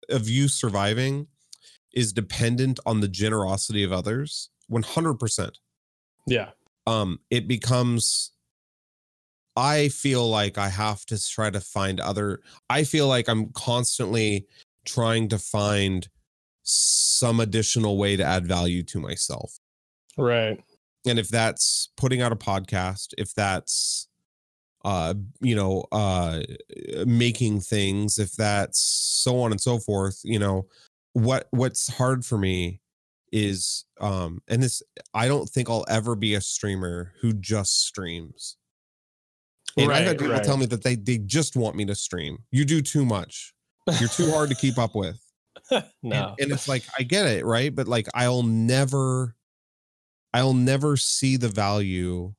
of 0.08 0.28
you 0.28 0.46
surviving 0.48 1.26
is 1.93 2.12
dependent 2.12 2.78
on 2.86 3.01
the 3.01 3.09
generosity 3.09 3.82
of 3.84 3.93
others 3.93 4.51
100% 4.70 5.51
Yeah, 6.26 6.51
um 6.86 7.18
it 7.30 7.47
becomes 7.49 8.32
i 9.57 9.88
feel 9.88 10.28
like 10.28 10.57
i 10.57 10.68
have 10.68 11.05
to 11.05 11.22
try 11.30 11.51
to 11.51 11.61
find 11.61 12.01
other 12.01 12.40
i 12.70 12.84
feel 12.84 13.07
like 13.07 13.28
i'm 13.28 13.51
constantly 13.53 14.47
trying 14.86 15.28
to 15.28 15.38
find 15.38 16.09
some 16.62 17.40
additional 17.40 17.99
way 17.99 18.16
to 18.16 18.24
add 18.24 18.47
value 18.47 18.82
to 18.84 19.01
myself. 19.01 19.59
Right. 20.16 20.62
and 21.07 21.18
if 21.18 21.28
that's 21.28 21.90
putting 21.97 22.22
out 22.22 22.32
a 22.32 22.36
podcast 22.36 23.14
if 23.18 23.34
that's 23.34 24.09
uh 24.84 25.14
you 25.40 25.55
know 25.55 25.84
uh 25.93 26.40
making 27.07 27.61
things 27.61 28.18
if 28.18 28.32
that's 28.32 28.78
so 28.80 29.40
on 29.40 29.53
and 29.53 29.61
so 29.61 29.78
forth 29.78 30.20
you 30.24 30.38
know 30.38 30.66
what 31.12 31.46
what's 31.50 31.92
hard 31.92 32.24
for 32.24 32.38
me 32.38 32.80
is 33.32 33.84
um 34.00 34.40
and 34.48 34.62
this 34.62 34.82
i 35.14 35.26
don't 35.26 35.48
think 35.48 35.70
i'll 35.70 35.86
ever 35.88 36.14
be 36.14 36.34
a 36.34 36.40
streamer 36.40 37.12
who 37.20 37.32
just 37.32 37.86
streams 37.86 38.56
and 39.76 39.90
i've 39.90 40.06
had 40.06 40.18
people 40.18 40.34
right. 40.34 40.44
tell 40.44 40.56
me 40.56 40.66
that 40.66 40.82
they 40.82 40.94
they 40.94 41.18
just 41.18 41.56
want 41.56 41.74
me 41.74 41.84
to 41.84 41.94
stream 41.94 42.38
you 42.50 42.64
do 42.64 42.82
too 42.82 43.04
much 43.04 43.54
you're 43.98 44.08
too 44.08 44.30
hard 44.30 44.48
to 44.48 44.54
keep 44.54 44.78
up 44.78 44.94
with 44.94 45.18
and, 45.70 45.84
no. 46.02 46.34
and 46.38 46.52
it's 46.52 46.68
like 46.68 46.84
I 46.98 47.02
get 47.02 47.26
it, 47.26 47.44
right? 47.44 47.74
But 47.74 47.88
like 47.88 48.08
I'll 48.14 48.42
never 48.42 49.34
I'll 50.34 50.54
never 50.54 50.96
see 50.96 51.36
the 51.36 51.48
value 51.48 52.34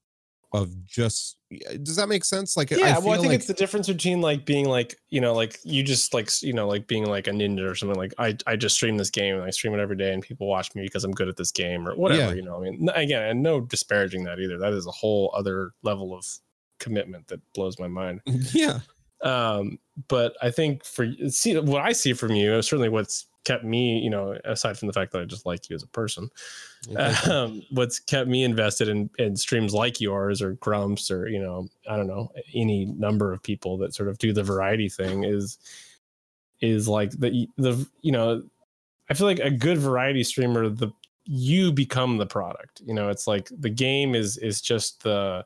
of 0.54 0.86
just 0.86 1.38
does 1.82 1.96
that 1.96 2.08
make 2.08 2.24
sense? 2.24 2.56
Like 2.56 2.70
yeah, 2.70 2.96
I 2.96 3.00
well, 3.00 3.12
I 3.12 3.16
think 3.16 3.28
like 3.28 3.36
it's 3.36 3.48
the 3.48 3.54
difference 3.54 3.88
between 3.88 4.22
like 4.22 4.46
being 4.46 4.70
like 4.70 4.96
you 5.10 5.20
know 5.20 5.34
like 5.34 5.60
you 5.64 5.84
just 5.84 6.14
like 6.14 6.30
you 6.42 6.54
know 6.54 6.68
like 6.68 6.88
being 6.88 7.06
like 7.06 7.28
a 7.28 7.32
ninja 7.32 7.70
or 7.70 7.76
something. 7.76 7.98
Like 7.98 8.14
I 8.20 8.38
I 8.46 8.56
just 8.56 8.76
stream 8.76 8.98
this 8.98 9.10
game 9.10 9.36
and 9.36 9.44
I 9.44 9.50
stream 9.50 9.74
it 9.74 9.80
every 9.80 9.98
day 9.98 10.14
and 10.14 10.22
people 10.22 10.48
watch 10.48 10.74
me 10.76 10.84
because 10.84 11.04
I'm 11.04 11.12
good 11.12 11.28
at 11.28 11.38
this 11.38 11.52
game 11.52 11.88
or 11.88 11.96
whatever. 11.96 12.30
Yeah. 12.30 12.36
You 12.36 12.44
know, 12.44 12.58
I 12.58 12.70
mean, 12.70 12.90
again, 12.94 13.24
and 13.24 13.44
no 13.44 13.62
disparaging 13.62 14.24
that 14.26 14.40
either. 14.40 14.60
That 14.60 14.74
is 14.74 14.86
a 14.86 14.92
whole 14.92 15.34
other 15.36 15.72
level 15.82 16.16
of 16.16 16.26
commitment 16.80 17.28
that 17.28 17.42
blows 17.54 17.80
my 17.80 17.88
mind. 17.88 18.22
yeah. 18.54 18.80
um 19.24 19.80
but 20.10 20.36
i 20.42 20.52
think 20.52 20.84
for 20.84 21.08
see 21.30 21.58
what 21.58 21.82
i 21.82 21.94
see 21.94 22.12
from 22.12 22.32
you 22.32 22.62
certainly 22.62 22.90
what's 22.90 23.28
kept 23.44 23.64
me 23.64 24.00
you 24.00 24.10
know 24.10 24.38
aside 24.46 24.78
from 24.78 24.88
the 24.88 24.94
fact 24.94 25.12
that 25.12 25.22
i 25.22 25.26
just 25.26 25.46
like 25.46 25.70
you 25.70 25.76
as 25.76 25.84
a 25.84 25.88
person 25.88 26.30
um 27.30 27.62
what's 27.72 28.00
kept 28.00 28.30
me 28.30 28.44
invested 28.44 28.88
in 28.88 29.10
in 29.20 29.36
streams 29.36 29.74
like 29.74 30.00
yours 30.00 30.42
or 30.42 30.54
grumps 30.54 31.12
or 31.12 31.28
you 31.28 31.40
know 31.40 31.68
i 31.90 31.96
don't 31.96 32.08
know 32.08 32.32
any 32.54 32.86
number 32.86 33.34
of 33.34 33.42
people 33.44 33.78
that 33.78 33.94
sort 33.94 34.10
of 34.10 34.18
do 34.18 34.34
the 34.34 34.44
variety 34.44 34.90
thing 34.90 35.24
is 35.24 35.58
is 36.62 36.88
like 36.88 37.12
the 37.12 37.48
the 37.58 37.86
you 38.02 38.12
know 38.12 38.42
i 39.10 39.14
feel 39.14 39.28
like 39.28 39.40
a 39.40 39.52
good 39.52 39.78
variety 39.78 40.24
streamer 40.24 40.70
the 40.70 40.92
you 41.26 41.72
become 41.72 42.18
the 42.18 42.26
product 42.26 42.82
you 42.86 42.94
know 42.94 43.10
it's 43.10 43.28
like 43.28 43.50
the 43.60 43.70
game 43.70 44.16
is 44.16 44.38
is 44.38 44.62
just 44.62 45.04
the 45.04 45.46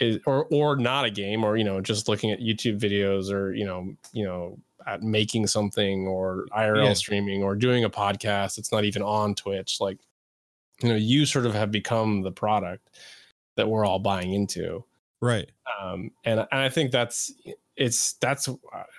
is 0.00 0.18
or 0.26 0.46
or 0.50 0.76
not 0.76 1.04
a 1.04 1.10
game 1.10 1.44
or 1.44 1.56
you 1.56 1.64
know 1.64 1.80
just 1.80 2.08
looking 2.08 2.30
at 2.30 2.40
youtube 2.40 2.78
videos 2.78 3.30
or 3.30 3.54
you 3.54 3.64
know 3.64 3.94
you 4.12 4.24
know 4.24 4.58
at 4.86 5.02
making 5.02 5.46
something 5.46 6.06
or 6.06 6.46
irl 6.56 6.84
Yeah. 6.86 6.92
streaming 6.94 7.42
or 7.42 7.54
doing 7.54 7.84
a 7.84 7.90
podcast 7.90 8.58
it's 8.58 8.72
not 8.72 8.84
even 8.84 9.02
on 9.02 9.34
twitch 9.34 9.80
like 9.80 9.98
you 10.82 10.88
know 10.88 10.94
you 10.96 11.26
sort 11.26 11.46
of 11.46 11.54
have 11.54 11.70
become 11.70 12.22
the 12.22 12.32
product 12.32 12.90
that 13.56 13.68
we're 13.68 13.84
all 13.84 13.98
buying 13.98 14.32
into 14.32 14.84
Right. 15.20 15.50
um 15.80 16.10
and, 16.24 16.40
and 16.40 16.60
i 16.60 16.68
think 16.68 16.90
that's 16.90 17.32
it's 17.76 18.14
that's 18.14 18.48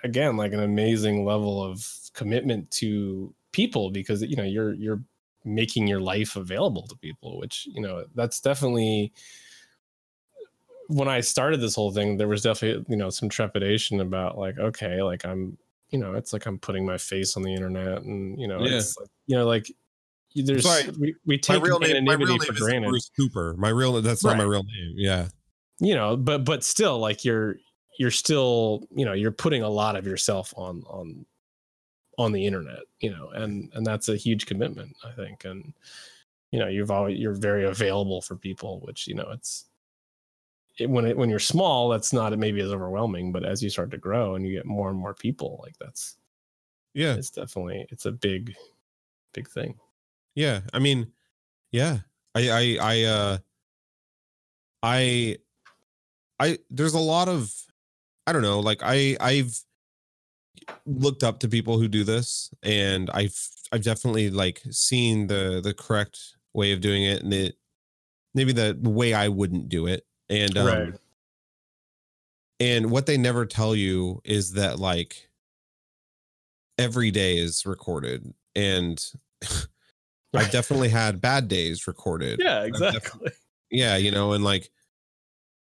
again 0.04 0.36
like 0.36 0.52
an 0.52 0.62
amazing 0.62 1.24
level 1.24 1.62
of 1.62 1.86
commitment 2.14 2.70
to 2.72 3.34
people 3.52 3.90
because 3.90 4.22
you 4.22 4.36
know 4.36 4.42
you're 4.44 4.72
you're 4.74 5.02
making 5.44 5.88
your 5.88 6.00
life 6.00 6.36
available 6.36 6.86
to 6.86 6.96
people 6.96 7.38
which 7.38 7.66
you 7.72 7.80
know 7.80 8.04
that's 8.14 8.40
definitely 8.40 9.12
when 10.88 11.08
i 11.08 11.20
started 11.20 11.60
this 11.60 11.74
whole 11.74 11.90
thing 11.92 12.16
there 12.16 12.28
was 12.28 12.42
definitely 12.42 12.84
you 12.88 12.96
know 12.96 13.10
some 13.10 13.28
trepidation 13.28 14.00
about 14.00 14.38
like 14.38 14.58
okay 14.58 15.02
like 15.02 15.24
i'm 15.24 15.56
you 15.92 15.98
know 15.98 16.14
it's 16.14 16.32
like 16.32 16.46
i'm 16.46 16.58
putting 16.58 16.84
my 16.84 16.98
face 16.98 17.36
on 17.36 17.42
the 17.42 17.54
internet 17.54 18.02
and 18.02 18.40
you 18.40 18.48
know 18.48 18.64
Yeah. 18.64 18.78
it's 18.78 18.96
like, 18.98 19.08
you 19.26 19.36
know 19.36 19.46
like 19.46 19.66
there's 20.34 20.64
Sorry, 20.64 20.88
we, 20.98 21.14
we 21.26 21.34
My 21.34 21.40
take 21.40 21.62
real 21.62 21.78
name, 21.78 22.04
my 22.06 22.14
real 22.14 22.28
name 22.28 22.38
for 22.38 22.54
is 22.54 22.58
granted 22.58 22.88
Bruce 22.88 23.10
Cooper. 23.14 23.54
My 23.58 23.68
real 23.68 24.00
that's 24.00 24.24
not 24.24 24.38
my 24.38 24.44
real 24.44 24.62
name. 24.62 24.94
Yeah. 24.96 25.28
you 25.78 25.94
know 25.94 26.16
but 26.16 26.44
but 26.44 26.64
still 26.64 26.98
like 26.98 27.24
you're 27.24 27.56
you're 27.98 28.10
still 28.10 28.84
you 28.96 29.04
know 29.04 29.12
you're 29.12 29.30
putting 29.30 29.62
a 29.62 29.68
lot 29.68 29.94
of 29.96 30.06
yourself 30.06 30.52
on 30.56 30.82
on 30.88 31.26
on 32.18 32.32
the 32.32 32.46
internet 32.46 32.80
you 33.00 33.10
know 33.10 33.28
and 33.34 33.70
and 33.74 33.84
that's 33.86 34.08
a 34.08 34.16
huge 34.16 34.46
commitment 34.46 34.96
i 35.04 35.10
think 35.12 35.44
and 35.44 35.72
you 36.50 36.58
know 36.58 36.68
you've 36.68 36.90
always 36.90 37.18
you're 37.18 37.34
very 37.34 37.64
available 37.66 38.20
for 38.22 38.36
people 38.36 38.80
which 38.84 39.06
you 39.06 39.14
know 39.14 39.28
it's 39.32 39.66
it, 40.82 40.90
when 40.90 41.04
it 41.06 41.16
when 41.16 41.30
you're 41.30 41.38
small 41.38 41.88
that's 41.88 42.12
not 42.12 42.36
maybe 42.38 42.60
as 42.60 42.72
overwhelming 42.72 43.32
but 43.32 43.44
as 43.44 43.62
you 43.62 43.70
start 43.70 43.90
to 43.90 43.98
grow 43.98 44.34
and 44.34 44.46
you 44.46 44.52
get 44.52 44.66
more 44.66 44.90
and 44.90 44.98
more 44.98 45.14
people 45.14 45.60
like 45.62 45.76
that's 45.78 46.16
Yeah. 46.94 47.14
it's 47.14 47.30
definitely 47.30 47.86
it's 47.90 48.06
a 48.06 48.12
big 48.12 48.54
big 49.34 49.48
thing 49.48 49.74
Yeah. 50.34 50.60
I 50.72 50.78
mean, 50.78 51.12
yeah. 51.72 51.98
I 52.34 52.50
I 52.50 52.78
I 52.80 53.02
uh 53.04 53.38
I 54.82 55.38
I 56.40 56.58
there's 56.70 56.94
a 56.94 56.98
lot 56.98 57.28
of 57.28 57.52
I 58.26 58.32
don't 58.32 58.42
know, 58.42 58.60
like 58.60 58.80
I 58.82 59.16
I've 59.20 59.58
looked 60.86 61.22
up 61.24 61.38
to 61.40 61.48
people 61.48 61.78
who 61.78 61.88
do 61.88 62.04
this 62.04 62.50
and 62.62 63.10
I've 63.10 63.36
I've 63.72 63.82
definitely 63.82 64.30
like 64.30 64.62
seen 64.70 65.26
the 65.26 65.60
the 65.62 65.74
correct 65.74 66.18
way 66.54 66.72
of 66.72 66.80
doing 66.80 67.04
it 67.04 67.22
and 67.22 67.32
it 67.32 67.56
maybe 68.34 68.52
the, 68.52 68.76
the 68.80 68.90
way 68.90 69.14
I 69.14 69.28
wouldn't 69.28 69.68
do 69.68 69.86
it. 69.86 70.04
And 70.32 70.56
um 70.56 70.66
Right. 70.66 70.94
and 72.58 72.90
what 72.90 73.06
they 73.06 73.16
never 73.18 73.44
tell 73.46 73.74
you 73.76 74.20
is 74.24 74.52
that 74.54 74.78
like 74.78 75.28
every 76.78 77.10
day 77.10 77.36
is 77.36 77.66
recorded 77.66 78.32
and 78.56 79.04
I've 80.34 80.50
definitely 80.50 80.88
had 81.00 81.20
bad 81.20 81.48
days 81.48 81.86
recorded. 81.86 82.40
yeah 82.42 82.62
exactly 82.64 83.30
yeah 83.70 83.96
you 83.96 84.10
know 84.10 84.32
and 84.32 84.42
like 84.42 84.70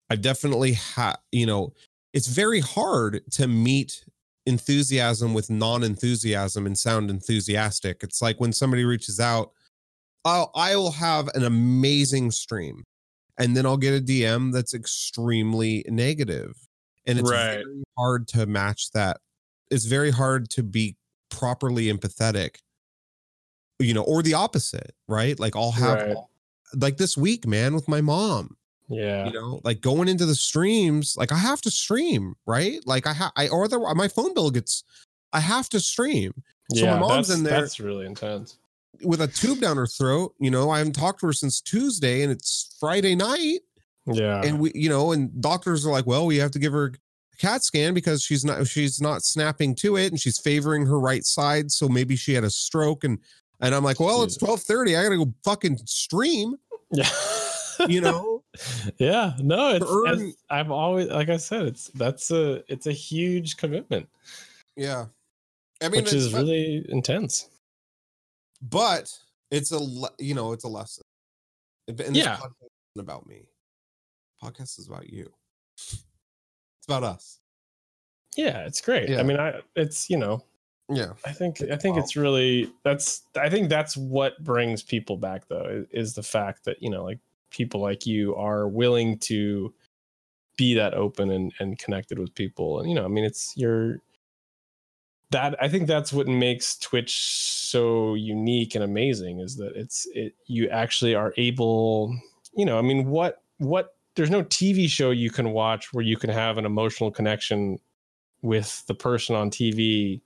i've 0.10 0.22
definitely 0.22 0.74
had 0.74 1.16
you 1.32 1.46
know 1.46 1.74
it's 2.14 2.28
very 2.28 2.60
hard 2.60 3.22
to 3.32 3.48
meet 3.48 4.06
enthusiasm 4.46 5.34
with 5.34 5.50
non-enthusiasm 5.50 6.66
and 6.66 6.78
sound 6.78 7.10
enthusiastic 7.10 8.02
it's 8.04 8.22
like 8.22 8.40
when 8.40 8.54
somebody 8.54 8.84
reaches 8.86 9.20
out 9.20 9.52
i'll 10.26 10.52
i 10.56 10.76
will 10.76 10.92
have 10.92 11.28
an 11.36 11.44
amazing 11.44 12.32
stream 12.32 12.84
and 13.40 13.56
then 13.58 13.66
i'll 13.66 13.78
get 13.78 13.94
a 14.00 14.04
dm 14.04 14.52
that's 14.54 14.74
extremely 14.74 15.84
negative 15.88 16.56
and 17.08 17.18
it's 17.20 17.32
Right. 17.32 17.64
very 17.64 17.84
hard 17.98 18.28
to 18.30 18.46
match 18.46 18.92
that 18.92 19.18
it's 19.72 19.86
very 19.86 20.12
hard 20.12 20.50
to 20.52 20.64
be 20.64 20.96
properly 21.32 21.86
empathetic 21.92 22.58
you 23.80 23.94
know 23.94 24.04
or 24.04 24.22
the 24.22 24.34
opposite 24.34 24.94
right 25.08 25.40
like 25.40 25.56
i'll 25.56 25.72
have 25.72 26.00
Right. 26.08 26.18
like 26.76 26.98
this 26.98 27.18
week, 27.18 27.48
man, 27.48 27.74
with 27.74 27.88
my 27.88 28.00
mom. 28.02 28.56
yeah 28.90 29.26
You 29.26 29.32
know, 29.34 29.60
like 29.64 29.82
going 29.82 30.08
into 30.08 30.26
the 30.28 30.36
streams, 30.36 31.16
like 31.18 31.32
I 31.32 31.38
have 31.38 31.62
to 31.62 31.72
stream, 31.72 32.36
right? 32.46 32.80
Like 32.86 33.08
I 33.08 33.14
have, 33.14 33.32
I 33.36 33.48
or 33.48 33.64
other 33.66 33.80
my 33.96 34.08
phone 34.08 34.36
bill 34.36 34.52
gets, 34.52 34.84
I 35.34 35.40
have 35.40 35.68
to 35.70 35.80
stream 35.80 36.32
so 36.76 36.86
my 36.86 36.92
yeah 36.94 37.00
mom's 37.00 37.30
that's, 37.30 37.40
in 37.40 37.44
there- 37.44 37.60
that's 37.62 37.80
really 37.80 38.06
intense 38.06 38.58
with 39.04 39.22
a 39.22 39.28
tube 39.28 39.60
down 39.60 39.78
her 39.78 39.88
throat. 39.88 40.34
You 40.40 40.52
know, 40.52 40.70
I 40.70 40.80
haven't 40.80 40.94
talked 40.94 41.22
to 41.22 41.28
her 41.28 41.34
since 41.34 41.62
Tuesday, 41.62 42.22
and 42.22 42.32
it's 42.32 42.76
Friday 42.80 43.16
night, 43.16 43.60
yeah. 44.06 44.42
And 44.44 44.60
we, 44.60 44.72
you 44.74 44.90
know, 44.90 45.12
and 45.12 45.42
doctors 45.42 45.86
are 45.86 45.92
like, 45.92 46.08
well, 46.08 46.26
we 46.26 46.38
have 46.38 46.52
to 46.52 46.60
give 46.60 46.74
her 46.74 46.86
a 46.86 47.38
CAT 47.38 47.64
scan 47.64 47.94
because 47.94 48.24
she's 48.24 48.44
not, 48.44 48.66
she's 48.68 49.02
not 49.02 49.24
snapping 49.24 49.76
to 49.76 49.98
it, 49.98 50.12
and 50.12 50.20
she's 50.20 50.40
favoring 50.40 50.86
her 50.86 51.00
right 51.00 51.26
side, 51.26 51.72
so 51.72 51.88
maybe 51.88 52.16
she 52.16 52.34
had 52.34 52.44
a 52.44 52.50
stroke, 52.50 53.04
and 53.04 53.20
and 53.62 53.76
I'm 53.76 53.84
like, 53.84 54.00
well, 54.00 54.24
it's 54.24 54.38
twelve 54.38 54.62
thirty, 54.62 54.96
I 54.96 55.04
gotta 55.04 55.18
go 55.18 55.34
fucking 55.44 55.78
stream, 55.86 56.56
yeah. 56.92 57.10
You 57.88 58.02
know. 58.02 58.44
yeah. 58.98 59.34
No 59.40 59.76
it's, 59.76 59.86
earn- 59.88 60.34
i've 60.50 60.72
always 60.72 61.08
like 61.08 61.30
i 61.30 61.38
said 61.38 61.66
it's 61.66 61.88
that's 61.90 62.32
a 62.32 62.64
it's 62.68 62.88
a 62.88 62.92
huge 62.92 63.58
commitment. 63.58 64.10
Yeah. 64.76 65.06
I 65.82 65.88
mean, 65.88 66.04
which 66.04 66.14
is 66.14 66.34
really 66.34 66.86
intense 66.90 67.48
but 68.62 69.12
it's 69.52 69.72
a 69.72 69.80
you 70.20 70.34
know 70.36 70.52
it's 70.54 70.64
a 70.64 70.68
lesson. 70.68 71.04
And 71.88 72.16
Yeah. 72.16 72.40
about 72.98 73.26
me. 73.28 73.48
Podcast 74.44 74.78
is 74.80 74.88
about 74.88 75.10
you. 75.10 75.32
It's 75.78 76.86
about 76.88 77.04
us. 77.04 77.40
yeah 78.38 78.60
it's 78.66 78.80
great 78.80 79.10
Yeah. 79.10 79.20
i 79.20 79.24
mean 79.24 79.38
i 79.40 79.60
it's 79.76 80.08
you 80.10 80.16
know 80.18 80.44
Yeah. 80.88 81.14
i 81.26 81.32
think 81.32 81.62
i 81.64 81.76
think 81.76 81.96
Wow. 81.96 82.04
it's 82.04 82.16
really 82.16 82.72
that's 82.84 83.24
i 83.42 83.50
think 83.50 83.70
that's 83.70 83.98
what 83.98 84.42
brings 84.44 84.84
people 84.84 85.18
back 85.18 85.48
though 85.48 85.66
is, 85.66 85.88
is 85.92 86.14
the 86.14 86.22
fact 86.24 86.64
that 86.66 86.82
you 86.82 86.90
know 86.92 87.04
like 87.04 87.18
people 87.50 87.82
like 87.82 88.06
you 88.06 88.36
are 88.36 88.68
willing 88.68 89.18
to 89.20 89.74
be 90.58 90.76
that 90.76 90.94
open 90.94 91.32
and 91.32 91.52
and 91.60 91.80
connected 91.80 92.20
with 92.20 92.34
people 92.36 92.80
and 92.80 92.88
you 92.90 92.94
know 92.96 93.04
i 93.04 93.08
mean 93.08 93.24
it's 93.26 93.54
you're 93.58 94.00
that 95.32 95.56
i 95.62 95.68
think 95.68 95.88
that's 95.88 96.12
what 96.12 96.28
makes 96.28 96.78
twitch 96.78 97.18
so 97.18 98.14
unique 98.16 98.76
and 98.76 98.84
amazing 98.84 99.40
is 99.40 99.56
that 99.58 99.76
it's 99.76 100.08
it 100.14 100.34
you 100.48 100.68
actually 100.70 101.16
are 101.16 101.34
able 101.38 102.16
you 102.56 102.66
know 102.66 102.78
i 102.78 102.82
mean 102.82 103.06
what 103.10 103.42
what 103.58 103.96
there's 104.16 104.30
no 104.30 104.44
tv 104.44 104.90
show 104.90 105.12
you 105.12 105.30
can 105.30 105.52
watch 105.52 105.94
where 105.94 106.04
you 106.04 106.18
can 106.18 106.30
have 106.30 106.58
an 106.58 106.66
emotional 106.66 107.12
connection 107.12 107.80
with 108.42 108.86
the 108.88 108.96
person 108.96 109.36
on 109.36 109.50
tv 109.50 110.22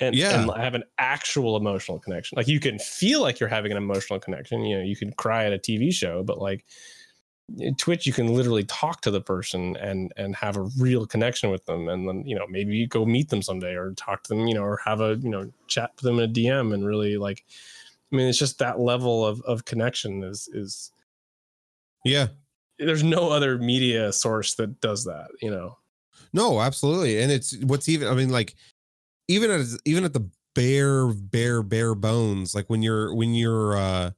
and, 0.00 0.14
Yeah. 0.14 0.42
and 0.42 0.50
have 0.62 0.74
an 0.74 0.84
actual 0.98 1.56
emotional 1.56 1.98
connection 1.98 2.36
like 2.36 2.48
you 2.48 2.60
can 2.60 2.78
feel 2.78 3.20
like 3.20 3.38
you're 3.40 3.48
having 3.48 3.70
an 3.70 3.78
emotional 3.78 4.18
connection 4.18 4.64
you 4.64 4.76
know 4.76 4.82
you 4.82 4.96
can 4.96 5.12
cry 5.12 5.44
at 5.44 5.52
a 5.52 5.58
tv 5.58 5.92
show 5.92 6.22
but 6.22 6.38
like 6.38 6.64
Twitch 7.78 8.06
you 8.06 8.12
can 8.12 8.28
literally 8.34 8.64
talk 8.64 9.00
to 9.02 9.10
the 9.10 9.20
person 9.20 9.76
and 9.76 10.12
and 10.16 10.36
have 10.36 10.56
a 10.56 10.68
real 10.78 11.06
connection 11.06 11.50
with 11.50 11.64
them 11.66 11.88
and 11.88 12.08
then 12.08 12.24
you 12.26 12.36
know 12.36 12.46
maybe 12.48 12.76
you 12.76 12.86
go 12.86 13.04
meet 13.04 13.28
them 13.28 13.42
someday 13.42 13.74
or 13.74 13.92
talk 13.92 14.22
to 14.22 14.28
them 14.28 14.46
you 14.46 14.54
know 14.54 14.62
or 14.62 14.78
have 14.84 15.00
a 15.00 15.16
you 15.22 15.30
know 15.30 15.50
chat 15.66 15.90
with 15.96 16.04
them 16.04 16.18
in 16.18 16.30
a 16.30 16.32
DM 16.32 16.72
and 16.74 16.86
really 16.86 17.16
like 17.16 17.44
I 18.12 18.16
mean 18.16 18.28
it's 18.28 18.38
just 18.38 18.58
that 18.58 18.80
level 18.80 19.26
of 19.26 19.40
of 19.42 19.64
connection 19.64 20.22
is 20.22 20.48
is 20.52 20.92
Yeah. 22.04 22.28
there's 22.78 23.02
no 23.04 23.28
other 23.30 23.58
media 23.58 24.12
source 24.12 24.54
that 24.54 24.80
does 24.80 25.04
that 25.04 25.28
you 25.42 25.50
know 25.50 25.76
No, 26.32 26.60
absolutely. 26.60 27.20
And 27.20 27.32
it's 27.32 27.56
what's 27.64 27.88
even 27.88 28.08
I 28.08 28.14
mean 28.14 28.30
like 28.30 28.54
even 29.28 29.50
at 29.50 29.66
even 29.84 30.04
at 30.04 30.12
the 30.12 30.28
bare 30.54 31.06
bare 31.08 31.62
bare 31.62 31.94
bones 31.94 32.54
like 32.54 32.68
when 32.68 32.82
you're 32.82 33.14
when 33.14 33.34
you're 33.34 33.76
uh 33.76 34.10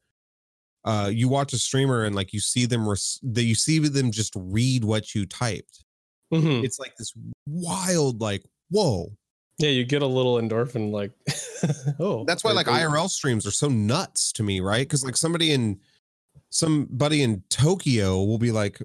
uh 0.84 1.10
you 1.12 1.28
watch 1.28 1.52
a 1.52 1.58
streamer 1.58 2.04
and 2.04 2.14
like 2.16 2.32
you 2.32 2.40
see 2.40 2.66
them 2.66 2.88
res- 2.88 3.20
that 3.22 3.44
you 3.44 3.54
see 3.54 3.78
them 3.78 4.10
just 4.10 4.32
read 4.36 4.84
what 4.84 5.14
you 5.14 5.26
typed. 5.26 5.84
Mhm. 6.32 6.64
It's 6.64 6.78
like 6.78 6.96
this 6.96 7.12
wild 7.46 8.20
like 8.20 8.44
whoa. 8.70 9.12
yeah 9.58 9.68
you 9.68 9.84
get 9.84 10.02
a 10.02 10.06
little 10.06 10.36
endorphin 10.40 10.90
like 10.90 11.12
oh 12.00 12.24
That's 12.24 12.42
why 12.42 12.52
like 12.52 12.66
IRL 12.66 13.08
streams 13.08 13.46
are 13.46 13.50
so 13.52 13.68
nuts 13.68 14.32
to 14.32 14.42
me, 14.42 14.60
right? 14.60 14.88
Cuz 14.88 15.04
like 15.04 15.16
somebody 15.16 15.52
in 15.52 15.78
somebody 16.50 17.22
in 17.22 17.42
Tokyo 17.48 18.22
will 18.24 18.38
be 18.38 18.50
like 18.50 18.80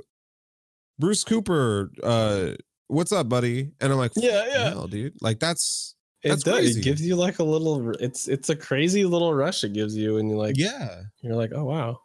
Bruce 1.00 1.24
Cooper 1.24 1.92
uh 2.04 2.52
what's 2.88 3.12
up 3.12 3.28
buddy? 3.30 3.72
And 3.82 3.92
I'm 3.92 3.98
like 3.98 4.12
yeah 4.16 4.46
yeah 4.48 4.86
dude. 4.90 5.14
Like 5.22 5.40
that's 5.40 5.96
it 6.24 6.30
that's 6.30 6.44
does 6.44 6.56
crazy. 6.56 6.80
it 6.80 6.84
gives 6.84 7.02
you 7.02 7.16
like 7.16 7.40
a 7.40 7.44
little 7.44 7.92
it's 8.00 8.28
it's 8.28 8.50
a 8.50 8.56
crazy 8.56 9.06
little 9.06 9.34
rush 9.34 9.64
it 9.64 9.74
gives 9.74 9.96
you 9.96 10.18
and 10.18 10.30
you're 10.30 10.38
like 10.40 10.58
yeah. 10.58 11.02
you're 11.22 11.36
like 11.36 11.52
oh 11.54 11.64
wow 11.64 12.00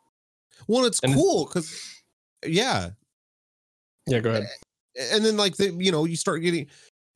Well, 0.69 0.85
it's 0.85 1.01
And- 1.03 1.15
cool 1.15 1.47
because, 1.47 1.75
yeah, 2.47 2.91
yeah 4.07 4.21
go 4.21 4.31
ahead 4.31 4.47
and 5.13 5.25
then 5.25 5.37
like 5.37 5.57
the, 5.57 5.73
you 5.73 5.91
know 5.91 6.05
you 6.05 6.17
start 6.17 6.43
getting, 6.43 6.67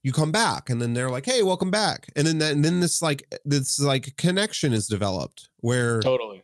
you 0.03 0.13
come 0.13 0.33
back, 0.33 0.71
and 0.71 0.81
then 0.81 0.95
they're 0.95 1.11
like, 1.11 1.27
"Hey, 1.27 1.43
welcome 1.43 1.71
back," 1.71 2.09
and 2.17 2.27
then 2.27 2.39
that, 2.39 2.53
and 2.53 2.65
then 2.65 2.81
this 2.81 3.03
like 3.03 3.23
this 3.45 3.79
like 3.79 4.17
connection 4.17 4.73
is 4.73 4.87
developed 4.87 5.51
where 5.61 6.01
totally 6.01 6.43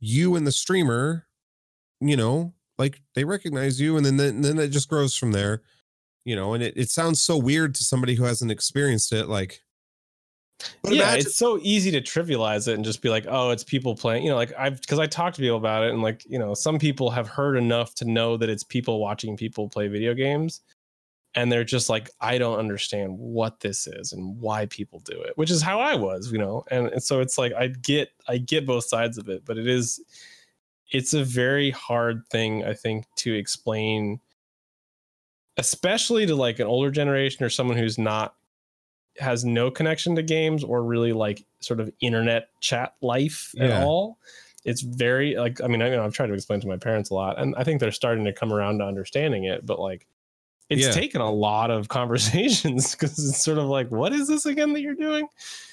you 0.00 0.36
and 0.36 0.46
the 0.46 0.52
streamer, 0.52 1.26
you 2.00 2.16
know, 2.16 2.52
like 2.76 3.00
they 3.14 3.24
recognize 3.24 3.80
you, 3.80 3.96
and 3.96 4.04
then 4.04 4.16
then, 4.18 4.42
then 4.42 4.58
it 4.58 4.68
just 4.68 4.88
grows 4.90 5.16
from 5.16 5.32
there, 5.32 5.62
you 6.24 6.36
know, 6.36 6.52
and 6.54 6.62
it, 6.62 6.74
it 6.76 6.90
sounds 6.90 7.20
so 7.22 7.36
weird 7.38 7.74
to 7.76 7.84
somebody 7.84 8.14
who 8.14 8.24
hasn't 8.24 8.50
experienced 8.50 9.12
it, 9.12 9.26
like. 9.28 9.62
But 10.82 10.94
yeah, 10.94 11.02
imagine- 11.02 11.26
it's 11.26 11.36
so 11.36 11.58
easy 11.62 11.90
to 11.92 12.00
trivialize 12.00 12.68
it 12.68 12.74
and 12.74 12.84
just 12.84 13.02
be 13.02 13.08
like, 13.08 13.26
oh, 13.28 13.50
it's 13.50 13.64
people 13.64 13.94
playing. 13.94 14.24
You 14.24 14.30
know, 14.30 14.36
like 14.36 14.52
I've 14.58 14.80
because 14.80 14.98
I 14.98 15.06
talked 15.06 15.36
to 15.36 15.42
people 15.42 15.56
about 15.56 15.84
it, 15.84 15.92
and 15.92 16.02
like 16.02 16.24
you 16.28 16.38
know, 16.38 16.54
some 16.54 16.78
people 16.78 17.10
have 17.10 17.28
heard 17.28 17.56
enough 17.56 17.94
to 17.96 18.04
know 18.04 18.36
that 18.36 18.48
it's 18.48 18.64
people 18.64 19.00
watching 19.00 19.36
people 19.36 19.68
play 19.68 19.88
video 19.88 20.14
games, 20.14 20.60
and 21.34 21.52
they're 21.52 21.64
just 21.64 21.88
like, 21.88 22.10
I 22.20 22.38
don't 22.38 22.58
understand 22.58 23.16
what 23.16 23.60
this 23.60 23.86
is 23.86 24.12
and 24.12 24.40
why 24.40 24.66
people 24.66 25.00
do 25.04 25.20
it, 25.20 25.32
which 25.36 25.50
is 25.50 25.62
how 25.62 25.78
I 25.80 25.94
was, 25.94 26.32
you 26.32 26.38
know, 26.38 26.64
and, 26.70 26.88
and 26.88 27.02
so 27.02 27.20
it's 27.20 27.38
like 27.38 27.52
I 27.52 27.68
get 27.68 28.10
I 28.26 28.38
get 28.38 28.66
both 28.66 28.84
sides 28.84 29.18
of 29.18 29.28
it, 29.28 29.44
but 29.44 29.58
it 29.58 29.68
is 29.68 30.00
it's 30.90 31.12
a 31.14 31.22
very 31.22 31.70
hard 31.70 32.26
thing 32.30 32.64
I 32.64 32.72
think 32.74 33.04
to 33.16 33.34
explain 33.34 34.20
especially 35.58 36.24
to 36.24 36.36
like 36.36 36.60
an 36.60 36.66
older 36.66 36.90
generation 36.90 37.44
or 37.44 37.50
someone 37.50 37.76
who's 37.76 37.98
not 37.98 38.36
has 39.18 39.44
no 39.44 39.70
connection 39.70 40.14
to 40.16 40.22
games 40.22 40.62
or 40.64 40.82
really 40.82 41.12
like 41.12 41.44
sort 41.60 41.80
of 41.80 41.90
internet 42.00 42.48
chat 42.60 42.94
life 43.00 43.50
Yeah. 43.54 43.64
at 43.64 43.82
all. 43.84 44.18
It's 44.64 44.82
very 44.82 45.36
like 45.36 45.62
I 45.62 45.66
mean 45.66 45.82
I 45.82 45.88
know 45.90 46.04
I've 46.04 46.12
tried 46.14 46.26
to 46.28 46.34
explain 46.34 46.60
to 46.60 46.66
my 46.68 46.76
parents 46.76 47.10
a 47.10 47.14
lot 47.14 47.38
and 47.40 47.54
I 47.56 47.64
think 47.64 47.80
they're 47.80 47.90
starting 47.92 48.24
to 48.24 48.32
come 48.32 48.52
around 48.52 48.78
to 48.78 48.84
understanding 48.84 49.44
it, 49.44 49.64
but 49.64 49.78
like 49.80 50.06
it's 50.68 50.82
Yeah. 50.82 50.90
taken 50.92 51.20
a 51.20 51.30
lot 51.30 51.70
of 51.70 51.88
conversations 51.98 52.92
because 52.94 53.18
it's 53.18 53.42
sort 53.42 53.58
of 53.58 53.64
like 53.66 53.90
what 53.90 54.12
is 54.12 54.28
this 54.28 54.44
again 54.46 54.72
that 54.74 54.80
you're 54.80 54.94
doing? 54.94 55.26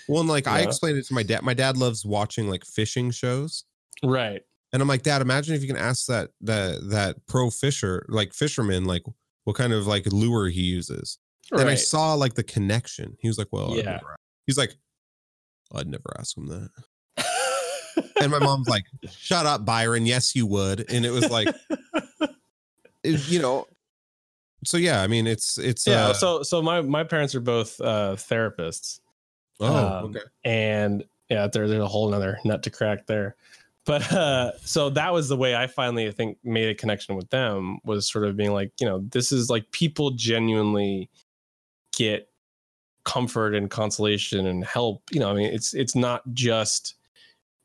well, 0.07 0.21
and 0.21 0.29
like 0.29 0.47
I 0.47 0.61
explained 0.61 0.97
it 0.97 1.05
to 1.07 1.13
my 1.13 1.23
dad. 1.23 1.41
My 1.43 1.53
dad 1.55 1.77
loves 1.77 2.05
watching 2.05 2.47
like 2.49 2.63
fishing 2.65 3.11
shows. 3.11 3.63
Right. 4.03 4.41
And 4.71 4.81
I'm 4.81 4.87
like, 4.89 5.03
Dad, 5.03 5.21
imagine 5.21 5.55
if 5.55 5.61
you 5.61 5.67
can 5.67 5.77
ask 5.77 6.05
that 6.07 6.31
that 6.41 6.89
that 6.89 7.25
pro 7.27 7.49
fisher, 7.49 8.05
like 8.09 8.33
fisherman, 8.33 8.85
like 8.85 9.03
what 9.45 9.55
kind 9.55 9.71
of 9.73 9.87
like 9.87 10.05
lure 10.11 10.49
he 10.49 10.61
uses. 10.61 11.17
And 11.51 11.69
I 11.69 11.75
saw 11.75 12.13
like 12.13 12.33
the 12.33 12.43
connection. 12.43 13.15
He 13.19 13.27
was 13.27 13.37
like, 13.37 13.47
Well, 13.51 13.75
Yeah. 13.75 13.99
he's 14.47 14.57
like, 14.57 14.75
I'd 15.73 15.87
never 15.87 16.13
ask 16.19 16.35
him 16.37 16.47
that. 16.47 16.69
And 18.21 18.31
my 18.31 18.39
mom's 18.39 18.67
like, 18.67 18.83
Shut 19.11 19.45
up, 19.45 19.65
Byron. 19.65 20.05
Yes, 20.05 20.35
you 20.35 20.45
would. 20.47 20.89
And 20.91 21.05
it 21.05 21.11
was 21.11 21.29
like, 21.29 21.47
it- 23.03 23.27
you 23.29 23.39
know. 23.39 23.67
So 24.65 24.77
yeah, 24.77 25.01
I 25.03 25.07
mean, 25.07 25.27
it's 25.27 25.57
it's 25.59 25.85
yeah. 25.85 26.07
uh, 26.07 26.13
so 26.13 26.41
so 26.43 26.61
my 26.61 26.81
my 26.81 27.03
parents 27.03 27.35
are 27.35 27.39
both 27.39 27.79
uh 27.79 28.15
therapists. 28.15 28.99
oh 29.59 29.75
um, 29.99 30.05
okay 30.05 30.19
and 30.43 31.03
yeah 31.29 31.47
there, 31.47 31.67
there's 31.67 31.81
a 31.83 31.87
whole 31.87 32.09
nother 32.09 32.39
nut 32.43 32.63
to 32.63 32.69
crack 32.69 33.05
there 33.05 33.35
but 33.85 34.11
uh 34.11 34.51
so 34.59 34.89
that 34.89 35.13
was 35.13 35.29
the 35.29 35.37
way 35.37 35.55
i 35.55 35.65
finally 35.65 36.07
i 36.07 36.11
think 36.11 36.37
made 36.43 36.67
a 36.67 36.75
connection 36.75 37.15
with 37.15 37.29
them 37.29 37.77
was 37.85 38.05
sort 38.11 38.25
of 38.25 38.35
being 38.35 38.51
like 38.51 38.71
you 38.81 38.85
know 38.85 38.99
this 39.11 39.31
is 39.31 39.49
like 39.49 39.69
people 39.71 40.11
genuinely 40.11 41.09
get 41.95 42.29
comfort 43.05 43.55
and 43.55 43.69
consolation 43.69 44.47
and 44.47 44.63
help. 44.65 45.03
You 45.11 45.19
know 45.19 45.29
i 45.29 45.33
mean 45.33 45.53
it's 45.53 45.73
it's 45.73 45.95
not 45.95 46.21
just 46.33 46.95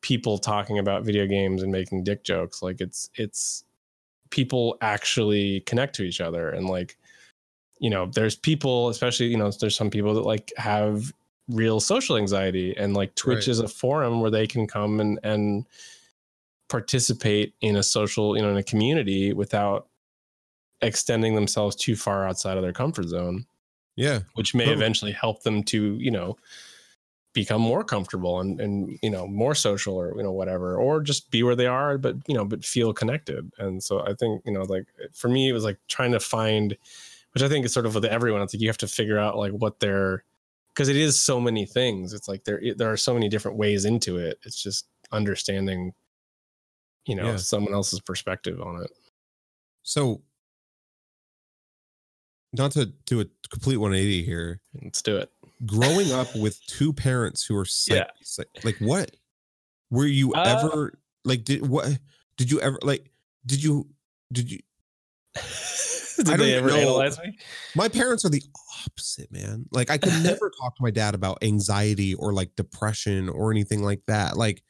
people 0.03 0.39
talking 0.39 0.79
about 0.79 1.05
video 1.05 1.27
games 1.27 1.63
and 1.63 1.71
making 1.71 2.05
dick 2.05 2.25
jokes. 2.25 2.63
Like 2.63 2.81
it's 2.81 3.11
it's 3.17 3.65
people 4.31 4.79
actually 4.81 5.61
connect 5.61 5.95
to 5.97 6.03
each 6.05 6.21
other. 6.21 6.51
And 6.51 6.69
like 6.69 6.97
you 7.79 7.91
know 7.91 8.07
there's 8.07 8.37
people 8.37 8.89
especially 8.89 9.27
you 9.27 9.37
know 9.37 9.51
there's 9.51 9.77
some 9.77 9.91
people 9.91 10.15
that 10.15 10.23
like 10.23 10.53
have 10.57 11.13
real 11.49 11.81
social 11.81 12.17
anxiety. 12.17 12.75
And 12.77 12.95
like 12.95 13.15
twitch 13.15 13.39
Right. 13.41 13.49
is 13.49 13.61
a 13.61 13.69
forum 13.69 14.21
where 14.21 14.31
they 14.31 14.47
can 14.47 14.67
come 14.67 15.01
and 15.01 15.19
and 15.23 15.67
participate 16.69 17.55
in 17.61 17.77
a 17.77 17.83
social 17.83 18.37
you 18.37 18.43
know 18.43 18.51
in 18.51 18.57
a 18.57 18.63
community 18.63 19.33
without 19.33 19.89
extending 20.83 21.35
themselves 21.35 21.77
too 21.77 21.97
far 21.97 22.27
outside 22.27 22.57
of 22.57 22.63
their 22.63 22.73
comfort 22.73 23.07
zone 23.07 23.45
yeah 23.97 24.21
which 24.35 24.55
may 24.55 24.65
Totally. 24.65 24.77
eventually 24.77 25.13
help 25.13 25.43
them 25.43 25.63
to 25.65 25.95
you 25.97 26.11
know 26.11 26.37
become 27.33 27.61
more 27.61 27.85
comfortable 27.85 28.41
and 28.41 28.61
and 28.61 28.99
you 29.03 29.11
know 29.11 29.27
more 29.27 29.55
social 29.55 29.95
or 29.97 30.17
you 30.17 30.23
know 30.23 30.33
whatever 30.33 30.77
or 30.77 31.01
just 31.01 31.31
be 31.31 31.43
where 31.43 31.55
they 31.55 31.67
are 31.67 31.97
but 31.97 32.17
you 32.27 32.35
know 32.35 32.45
but 32.45 32.65
feel 32.65 32.93
connected 32.93 33.51
and 33.59 33.83
so 33.83 34.01
i 34.07 34.13
think 34.15 34.43
you 34.45 34.53
know 34.53 34.63
like 34.63 34.85
for 35.13 35.29
me 35.29 35.49
it 35.49 35.53
was 35.53 35.63
like 35.65 35.79
trying 35.89 36.11
to 36.13 36.19
find 36.21 36.77
which 37.33 37.43
i 37.43 37.49
think 37.49 37.65
is 37.65 37.73
sort 37.73 37.87
of 37.87 37.95
with 37.95 38.05
everyone 38.05 38.43
it's 38.43 38.53
like 38.53 38.61
you 38.61 38.69
have 38.69 38.77
to 38.79 38.89
figure 38.89 39.19
out 39.19 39.37
like 39.37 39.53
what 39.53 39.79
their 39.81 40.25
because 40.75 40.89
it 40.89 40.97
is 40.97 41.21
so 41.21 41.41
many 41.41 41.65
things 41.65 42.13
it's 42.13 42.27
like 42.27 42.43
there 42.45 42.61
there 42.77 42.91
are 42.91 42.97
so 42.97 43.15
many 43.15 43.29
different 43.29 43.57
ways 43.57 43.85
into 43.85 44.17
it 44.19 44.39
it's 44.43 44.61
just 44.61 44.87
understanding 45.13 45.93
you 47.07 47.15
know 47.15 47.27
Yeah. 47.31 47.37
someone 47.37 47.75
else's 47.75 48.01
perspective 48.01 48.61
on 48.61 48.83
it 48.83 48.91
so 49.83 50.21
not 52.53 52.73
to 52.73 52.87
do 53.07 53.21
a 53.21 53.27
complete 53.51 53.77
180 53.77 54.25
here. 54.25 54.61
Let's 54.83 55.03
do 55.03 55.17
it. 55.17 55.31
Growing 55.67 56.11
up 56.13 56.35
with 56.37 56.59
two 56.67 56.93
parents 56.93 57.45
who 57.45 57.57
are 57.57 57.65
psych, 57.65 57.97
Yeah. 57.97 58.07
psych- 58.23 58.65
like 58.65 58.77
what? 58.79 59.15
Were 59.91 60.07
you 60.07 60.33
Uh, 60.35 60.63
ever 60.63 60.99
like 61.25 61.45
did 61.45 61.67
what 61.67 61.99
did 62.37 62.51
you 62.51 62.61
ever 62.61 62.79
like 62.83 63.11
did 63.47 63.63
you 63.63 63.87
did 64.33 64.51
you 64.51 64.59
did 66.17 66.27
they 66.39 66.55
ever 66.55 66.69
know. 66.69 66.77
analyze 66.77 67.19
me? 67.19 67.37
My 67.75 67.89
parents 67.89 68.25
are 68.25 68.29
the 68.31 68.43
opposite 68.87 69.31
man. 69.31 69.67
Like 69.73 69.91
i 69.91 69.99
could 69.99 70.23
never 70.23 70.51
talk 70.61 70.77
to 70.77 70.83
my 70.83 70.91
dad 70.91 71.15
about 71.15 71.39
anxiety 71.43 72.15
or 72.15 72.33
like 72.33 72.55
depression 72.57 73.29
or 73.29 73.51
anything 73.51 73.83
like 73.83 74.03
that. 74.07 74.37
Like 74.37 74.63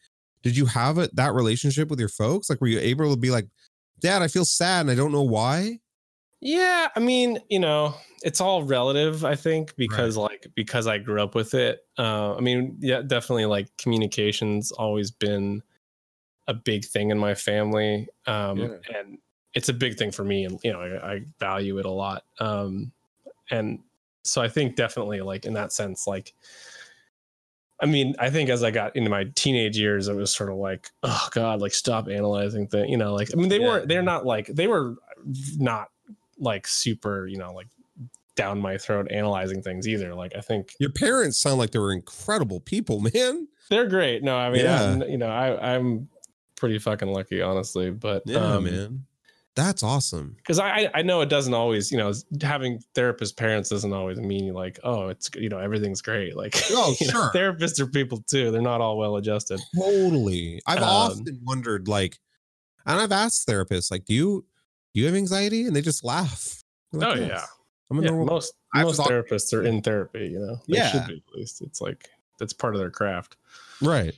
did 0.43 0.57
you 0.57 0.67
have 0.67 0.99
it 0.99 1.15
that 1.17 1.35
relationship 1.35 1.89
with 1.89 2.01
your 2.01 2.09
folks? 2.09 2.49
Like 2.51 2.61
were 2.61 2.67
you 2.67 2.81
able 2.81 3.11
to 3.15 3.17
be 3.21 3.31
like 3.31 3.47
dad 4.01 4.23
i 4.23 4.29
feel 4.29 4.47
sad 4.47 4.81
and 4.81 4.91
i 4.91 4.95
don't 4.95 5.13
know 5.13 5.21
why 5.21 5.79
Yeah, 6.41 6.89
I 6.97 7.01
mean, 7.01 7.39
you 7.51 7.59
know, 7.59 7.95
it's 8.23 8.41
all 8.41 8.63
relative, 8.63 9.25
I 9.25 9.35
think, 9.35 9.77
because 9.77 10.17
like 10.17 10.47
because 10.55 10.87
I 10.87 10.99
grew 10.99 11.23
up 11.23 11.35
with 11.35 11.55
it. 11.55 11.81
Uh, 11.99 12.35
I 12.35 12.41
mean, 12.41 12.77
yeah, 12.81 13.03
definitely 13.03 13.47
like 13.47 13.77
communication's 13.77 14.73
always 14.73 15.11
been 15.11 15.63
a 16.49 16.55
big 16.55 16.85
thing 16.85 17.11
in 17.11 17.19
my 17.19 17.35
family. 17.35 18.09
Um 18.27 18.59
Yeah. 18.59 18.77
and 18.97 19.19
it's 19.55 19.69
a 19.69 19.75
big 19.75 19.97
thing 19.99 20.11
for 20.13 20.25
me 20.25 20.45
and 20.45 20.59
you 20.65 20.73
know, 20.73 20.81
I, 20.81 21.15
I 21.15 21.21
value 21.39 21.79
it 21.79 21.87
a 21.87 21.91
lot. 21.91 22.25
Um 22.41 22.93
and 23.51 23.81
so 24.25 24.43
I 24.43 24.49
think 24.49 24.77
definitely 24.77 25.21
like 25.23 25.45
in 25.47 25.55
that 25.55 25.73
sense, 25.73 26.07
like 26.07 26.35
I 27.83 27.87
mean, 27.87 28.15
I 28.19 28.29
think 28.31 28.51
as 28.51 28.63
I 28.63 28.71
got 28.71 28.95
into 28.95 29.09
my 29.11 29.25
teenage 29.37 29.79
years, 29.79 30.09
it 30.09 30.15
was 30.15 30.31
sort 30.35 30.51
of 30.51 30.57
like, 30.57 30.91
oh 31.03 31.29
God, 31.33 31.61
like 31.63 31.73
stop 31.73 32.09
analyzing 32.09 32.67
things. 32.67 32.91
You 32.91 32.97
know, 32.99 33.15
like 33.15 33.31
I 33.33 33.37
mean, 33.37 33.49
they 33.49 33.59
Yeah. 33.59 33.67
weren't 33.69 33.89
they're 33.89 34.03
not 34.03 34.27
like 34.27 34.47
they 34.49 34.67
were 34.67 34.97
not 35.59 35.91
like 36.41 36.67
super, 36.67 37.27
you 37.27 37.37
know, 37.39 37.53
like 37.53 37.69
down 38.37 38.61
my 38.61 38.79
throat 38.79 39.07
analyzing 39.11 39.63
things 39.63 39.87
either. 39.87 40.15
Like 40.15 40.35
I 40.37 40.41
think 40.41 40.73
your 40.81 40.91
parents 40.91 41.39
sound 41.39 41.59
like 41.59 41.71
they 41.71 41.79
were 41.79 41.93
incredible 41.93 42.61
people 42.61 43.01
man 43.15 43.47
they're 43.69 43.87
great. 43.89 44.25
No, 44.25 44.37
I 44.37 44.51
mean, 44.51 44.65
Yeah. 44.65 44.97
You 45.05 45.19
know, 45.19 45.29
I 45.29 45.75
I'm 45.75 46.09
pretty 46.57 46.79
fucking 46.79 47.09
lucky, 47.09 47.41
honestly. 47.43 47.91
But 47.91 48.23
yeah 48.27 48.39
um, 48.39 48.65
man 48.65 49.05
That's 49.57 49.83
awesome. 49.83 50.35
because 50.37 50.59
I 50.59 50.91
I 50.95 51.03
know 51.03 51.21
it 51.21 51.29
doesn't 51.29 51.53
always 51.55 51.91
you 51.93 51.99
know 51.99 52.13
having 52.41 52.81
therapist 52.95 53.37
parents 53.37 53.69
doesn't 53.69 53.93
always 53.93 54.19
mean 54.19 54.55
like 54.55 54.79
oh 54.85 55.09
it's 55.09 55.29
you 55.37 55.49
know 55.49 55.59
everything's 55.59 56.01
great 56.03 56.37
like 56.37 56.55
Oh, 56.71 56.95
you 57.01 57.07
know, 57.09 57.13
sure. 57.13 57.31
therapists 57.35 57.79
are 57.81 57.87
people 57.87 58.25
too 58.29 58.51
they're 58.51 58.63
not 58.63 58.81
all 58.81 58.97
well 58.97 59.17
adjusted 59.17 59.61
Totally. 59.77 60.61
I've 60.67 60.79
Um, 60.79 60.85
often 60.89 61.41
wondered, 61.45 61.89
like, 61.89 62.19
and 62.87 62.99
I've 63.01 63.13
asked 63.13 63.47
therapists, 63.47 63.91
like, 63.91 64.05
do 64.07 64.15
you 64.15 64.45
you 64.95 65.07
have 65.07 65.15
anxiety? 65.15 65.67
And 65.67 65.75
they 65.75 65.83
just 65.83 66.05
laugh. 66.05 66.63
Like, 66.93 67.09
Oh, 67.09 67.15
"Yes, 67.15 67.29
yeah. 67.29 67.45
I'm 67.91 67.99
a 67.99 68.03
yeah, 68.03 68.09
normal. 68.09 68.27
most 68.27 68.55
I 68.75 68.83
most 68.83 69.01
therapists 69.01 69.53
are 69.53 69.63
in 69.65 69.83
therapy 69.83 70.29
you 70.29 70.39
know 70.39 70.57
they 70.69 70.77
Yeah. 70.79 70.91
should 70.91 71.07
be 71.07 71.23
at 71.29 71.35
least 71.35 71.61
it's 71.63 71.81
like 71.81 72.09
that's 72.39 72.53
part 72.53 72.75
of 72.75 72.81
their 72.81 72.91
craft 72.91 73.37
Right. 73.81 74.15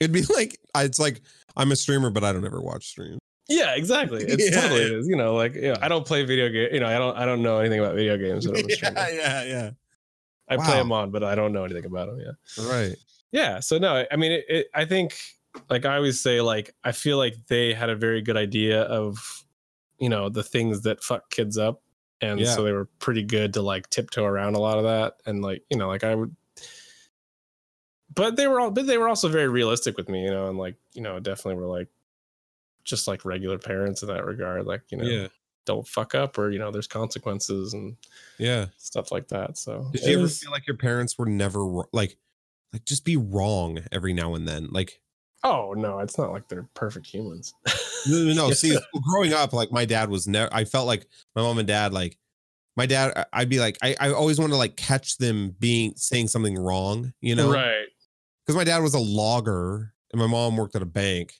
It'd 0.00 0.12
be 0.12 0.22
like 0.34 0.58
it's 0.76 0.98
like 0.98 1.20
I'm 1.56 1.72
a 1.72 1.76
streamer, 1.76 2.10
but 2.10 2.24
I 2.24 2.32
don't 2.32 2.44
ever 2.44 2.60
watch 2.60 2.86
streams. 2.88 3.18
yeah 3.48 3.74
exactly 3.74 4.22
it's 4.24 4.44
Yeah. 4.50 4.60
totally 4.60 4.82
it 4.82 4.92
is 4.92 5.06
you 5.08 5.16
know 5.16 5.34
like 5.34 5.54
you 5.54 5.72
know, 5.72 5.76
I 5.80 5.88
don't 5.88 6.04
play 6.06 6.24
video 6.24 6.48
game 6.50 6.68
you 6.72 6.80
know 6.80 6.86
I 6.88 6.98
don't 6.98 7.16
I 7.16 7.24
don't 7.24 7.42
know 7.42 7.58
anything 7.58 7.80
about 7.80 7.94
video 7.94 8.16
games 8.18 8.44
yeah, 8.44 8.52
I'm 8.58 8.64
a 8.66 8.70
streamer. 8.76 8.96
yeah, 9.10 9.44
yeah. 9.44 9.70
I 10.48 10.56
Wow. 10.56 10.64
play 10.66 10.76
them 10.78 10.92
on 10.92 11.10
but 11.10 11.22
I 11.24 11.34
don't 11.34 11.52
know 11.52 11.64
anything 11.64 11.84
about 11.86 12.08
them 12.08 12.20
yeah 12.20 12.64
Right. 12.64 12.96
yeah 13.32 13.60
so 13.60 13.78
no 13.78 14.04
i 14.10 14.16
mean 14.16 14.32
it, 14.32 14.44
it, 14.48 14.66
i 14.74 14.84
think 14.84 15.16
like 15.70 15.84
i 15.84 15.96
always 15.96 16.20
say 16.20 16.40
like 16.40 16.74
i 16.84 16.92
feel 16.92 17.16
like 17.18 17.34
they 17.48 17.72
had 17.74 17.88
a 17.90 17.96
very 17.96 18.20
good 18.22 18.36
idea 18.36 18.82
of 18.82 19.18
you 19.98 20.08
know 20.08 20.28
the 20.28 20.42
things 20.42 20.82
that 20.82 21.02
fuck 21.02 21.30
kids 21.30 21.56
up 21.58 21.82
and 22.20 22.40
Yeah. 22.40 22.54
so 22.54 22.62
they 22.64 22.72
were 22.72 22.86
pretty 22.98 23.22
good 23.22 23.54
to 23.54 23.62
like 23.62 23.88
tiptoe 23.90 24.24
around 24.24 24.54
a 24.54 24.60
lot 24.60 24.78
of 24.78 24.84
that 24.84 25.14
and 25.26 25.42
like 25.42 25.62
you 25.70 25.76
know 25.78 25.88
like 25.88 26.04
i 26.04 26.14
would 26.14 26.34
but 28.14 28.36
they 28.36 28.46
were 28.46 28.60
all 28.60 28.70
but 28.70 28.86
they 28.86 28.98
were 28.98 29.08
also 29.08 29.28
very 29.28 29.48
realistic 29.48 29.96
with 29.96 30.08
me 30.08 30.24
you 30.24 30.30
know 30.30 30.48
and 30.48 30.58
like 30.58 30.76
you 30.94 31.02
know 31.02 31.18
definitely 31.20 31.60
were 31.60 31.68
like 31.68 31.88
just 32.84 33.08
like 33.08 33.24
regular 33.24 33.58
parents 33.58 34.02
in 34.02 34.08
that 34.08 34.24
regard 34.24 34.64
like 34.66 34.82
you 34.90 34.96
know 34.98 35.04
Yeah. 35.04 35.28
don't 35.64 35.86
fuck 35.86 36.14
up 36.14 36.38
or 36.38 36.50
you 36.50 36.58
know 36.58 36.70
there's 36.70 36.86
consequences 36.86 37.74
and 37.74 37.96
Yeah. 38.38 38.66
stuff 38.76 39.10
like 39.10 39.28
that 39.28 39.58
so 39.58 39.88
Did 39.92 40.02
you 40.04 40.12
ever 40.14 40.22
was- 40.22 40.38
feel 40.40 40.50
like 40.52 40.66
your 40.66 40.76
parents 40.76 41.18
were 41.18 41.26
never 41.26 41.60
like 41.92 42.16
like 42.72 42.84
just 42.84 43.04
be 43.04 43.16
wrong 43.16 43.78
every 43.92 44.12
now 44.12 44.34
and 44.34 44.46
then? 44.46 44.68
Like 44.70 45.00
oh 45.46 45.72
no 45.76 46.00
it's 46.00 46.18
not 46.18 46.30
like 46.32 46.46
they're 46.48 46.68
perfect 46.74 47.06
humans 47.06 47.54
no, 48.08 48.22
no, 48.24 48.32
no. 48.34 48.50
See, 48.52 48.76
growing 49.02 49.32
up, 49.32 49.52
like 49.52 49.72
my 49.72 49.84
dad 49.84 50.08
was 50.10 50.28
never. 50.28 50.48
I 50.54 50.64
felt 50.64 50.86
like 50.86 51.06
my 51.34 51.42
mom 51.42 51.58
and 51.58 51.66
dad, 51.66 51.92
like 51.92 52.16
my 52.76 52.86
dad. 52.86 53.26
I'd 53.32 53.48
be 53.48 53.58
like, 53.58 53.76
I, 53.82 53.96
I 53.98 54.10
always 54.12 54.38
want 54.38 54.52
to 54.52 54.56
like 54.56 54.76
catch 54.76 55.16
them 55.18 55.56
being 55.58 55.92
saying 55.96 56.28
something 56.28 56.56
wrong, 56.56 57.12
you 57.20 57.34
know, 57.34 57.50
right 57.52 57.86
because 58.44 58.54
my 58.56 58.62
dad 58.62 58.82
was 58.82 58.94
a 58.94 59.00
logger 59.00 59.92
and 60.12 60.20
my 60.20 60.28
mom 60.28 60.56
worked 60.56 60.76
at 60.76 60.82
a 60.82 60.86
bank, 60.86 61.32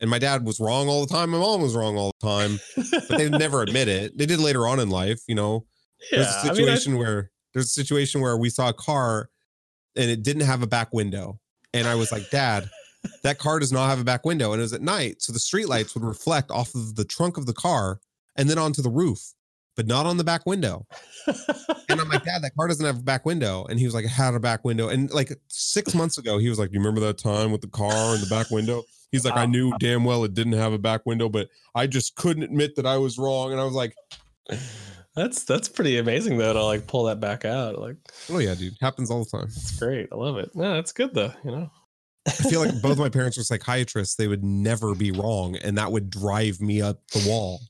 and 0.00 0.08
my 0.08 0.20
dad 0.20 0.44
was 0.46 0.60
wrong 0.60 0.88
all 0.88 1.04
the 1.04 1.12
time. 1.12 1.30
My 1.30 1.38
mom 1.38 1.60
was 1.60 1.74
wrong 1.74 1.96
all 1.96 2.12
the 2.20 2.26
time, 2.26 2.60
but 3.08 3.18
they 3.18 3.28
never 3.28 3.62
admit 3.66 3.88
it. 3.88 4.16
They 4.16 4.26
did 4.26 4.38
later 4.38 4.68
on 4.68 4.78
in 4.78 4.90
life, 4.90 5.20
you 5.26 5.34
know. 5.34 5.66
Yeah, 6.12 6.18
There's 6.20 6.28
a 6.28 6.30
I 6.30 6.42
mean, 6.42 6.50
I- 6.68 6.74
situation 6.74 6.98
where 6.98 7.30
there's 7.52 7.66
a 7.66 7.68
situation 7.70 8.20
where 8.20 8.36
we 8.36 8.48
saw 8.48 8.68
a 8.68 8.72
car 8.74 9.28
and 9.96 10.08
it 10.08 10.22
didn't 10.22 10.42
have 10.46 10.62
a 10.62 10.68
back 10.68 10.92
window. 10.92 11.40
And 11.74 11.88
I 11.88 11.96
was 11.96 12.12
like, 12.12 12.30
Dad, 12.30 12.70
that 13.22 13.38
car 13.38 13.58
does 13.58 13.72
not 13.72 13.88
have 13.88 14.00
a 14.00 14.04
back 14.04 14.24
window. 14.24 14.52
And 14.52 14.60
it 14.60 14.62
was 14.62 14.72
at 14.72 14.82
night. 14.82 15.22
So 15.22 15.32
the 15.32 15.38
street 15.38 15.68
lights 15.68 15.94
would 15.94 16.04
reflect 16.04 16.50
off 16.50 16.74
of 16.74 16.96
the 16.96 17.04
trunk 17.04 17.36
of 17.36 17.46
the 17.46 17.52
car 17.52 18.00
and 18.36 18.48
then 18.48 18.58
onto 18.58 18.82
the 18.82 18.90
roof, 18.90 19.32
but 19.76 19.86
not 19.86 20.06
on 20.06 20.16
the 20.16 20.24
back 20.24 20.46
window. 20.46 20.86
And 21.88 22.00
I'm 22.00 22.08
like, 22.08 22.24
Dad, 22.24 22.42
that 22.42 22.54
car 22.56 22.68
doesn't 22.68 22.84
have 22.84 22.98
a 22.98 23.02
back 23.02 23.24
window. 23.26 23.64
And 23.68 23.78
he 23.78 23.84
was 23.84 23.94
like, 23.94 24.04
it 24.04 24.08
had 24.10 24.34
a 24.34 24.40
back 24.40 24.64
window. 24.64 24.88
And 24.88 25.10
like 25.12 25.32
six 25.48 25.94
months 25.94 26.18
ago, 26.18 26.38
he 26.38 26.48
was 26.48 26.58
like, 26.58 26.70
Do 26.70 26.74
You 26.74 26.80
remember 26.80 27.00
that 27.02 27.18
time 27.18 27.52
with 27.52 27.60
the 27.60 27.68
car 27.68 28.14
and 28.14 28.22
the 28.22 28.28
back 28.30 28.50
window? 28.50 28.82
He's 29.10 29.24
like, 29.26 29.36
I 29.36 29.44
knew 29.44 29.72
damn 29.78 30.04
well 30.04 30.24
it 30.24 30.32
didn't 30.32 30.54
have 30.54 30.72
a 30.72 30.78
back 30.78 31.04
window, 31.04 31.28
but 31.28 31.48
I 31.74 31.86
just 31.86 32.14
couldn't 32.16 32.44
admit 32.44 32.76
that 32.76 32.86
I 32.86 32.96
was 32.96 33.18
wrong. 33.18 33.52
And 33.52 33.60
I 33.60 33.64
was 33.64 33.74
like, 33.74 33.94
That's 35.14 35.44
that's 35.44 35.68
pretty 35.68 35.98
amazing 35.98 36.38
though 36.38 36.54
to 36.54 36.64
like 36.64 36.86
pull 36.86 37.04
that 37.04 37.20
back 37.20 37.44
out. 37.44 37.78
Like 37.78 37.96
Oh 38.30 38.38
yeah, 38.38 38.54
dude. 38.54 38.72
Happens 38.80 39.10
all 39.10 39.22
the 39.24 39.30
time. 39.30 39.48
it's 39.48 39.78
great. 39.78 40.08
I 40.10 40.14
love 40.14 40.38
it. 40.38 40.56
No, 40.56 40.72
that's 40.72 40.92
good 40.92 41.12
though. 41.12 41.32
You 41.44 41.50
know. 41.50 41.70
I 42.26 42.30
feel 42.30 42.60
like 42.60 42.80
both 42.80 42.98
my 42.98 43.08
parents 43.08 43.36
were 43.36 43.42
psychiatrists. 43.44 44.14
They 44.16 44.28
would 44.28 44.44
never 44.44 44.94
be 44.94 45.10
wrong, 45.10 45.56
and 45.56 45.76
that 45.78 45.90
would 45.90 46.08
drive 46.10 46.60
me 46.60 46.80
up 46.80 47.00
the 47.08 47.28
wall. 47.28 47.60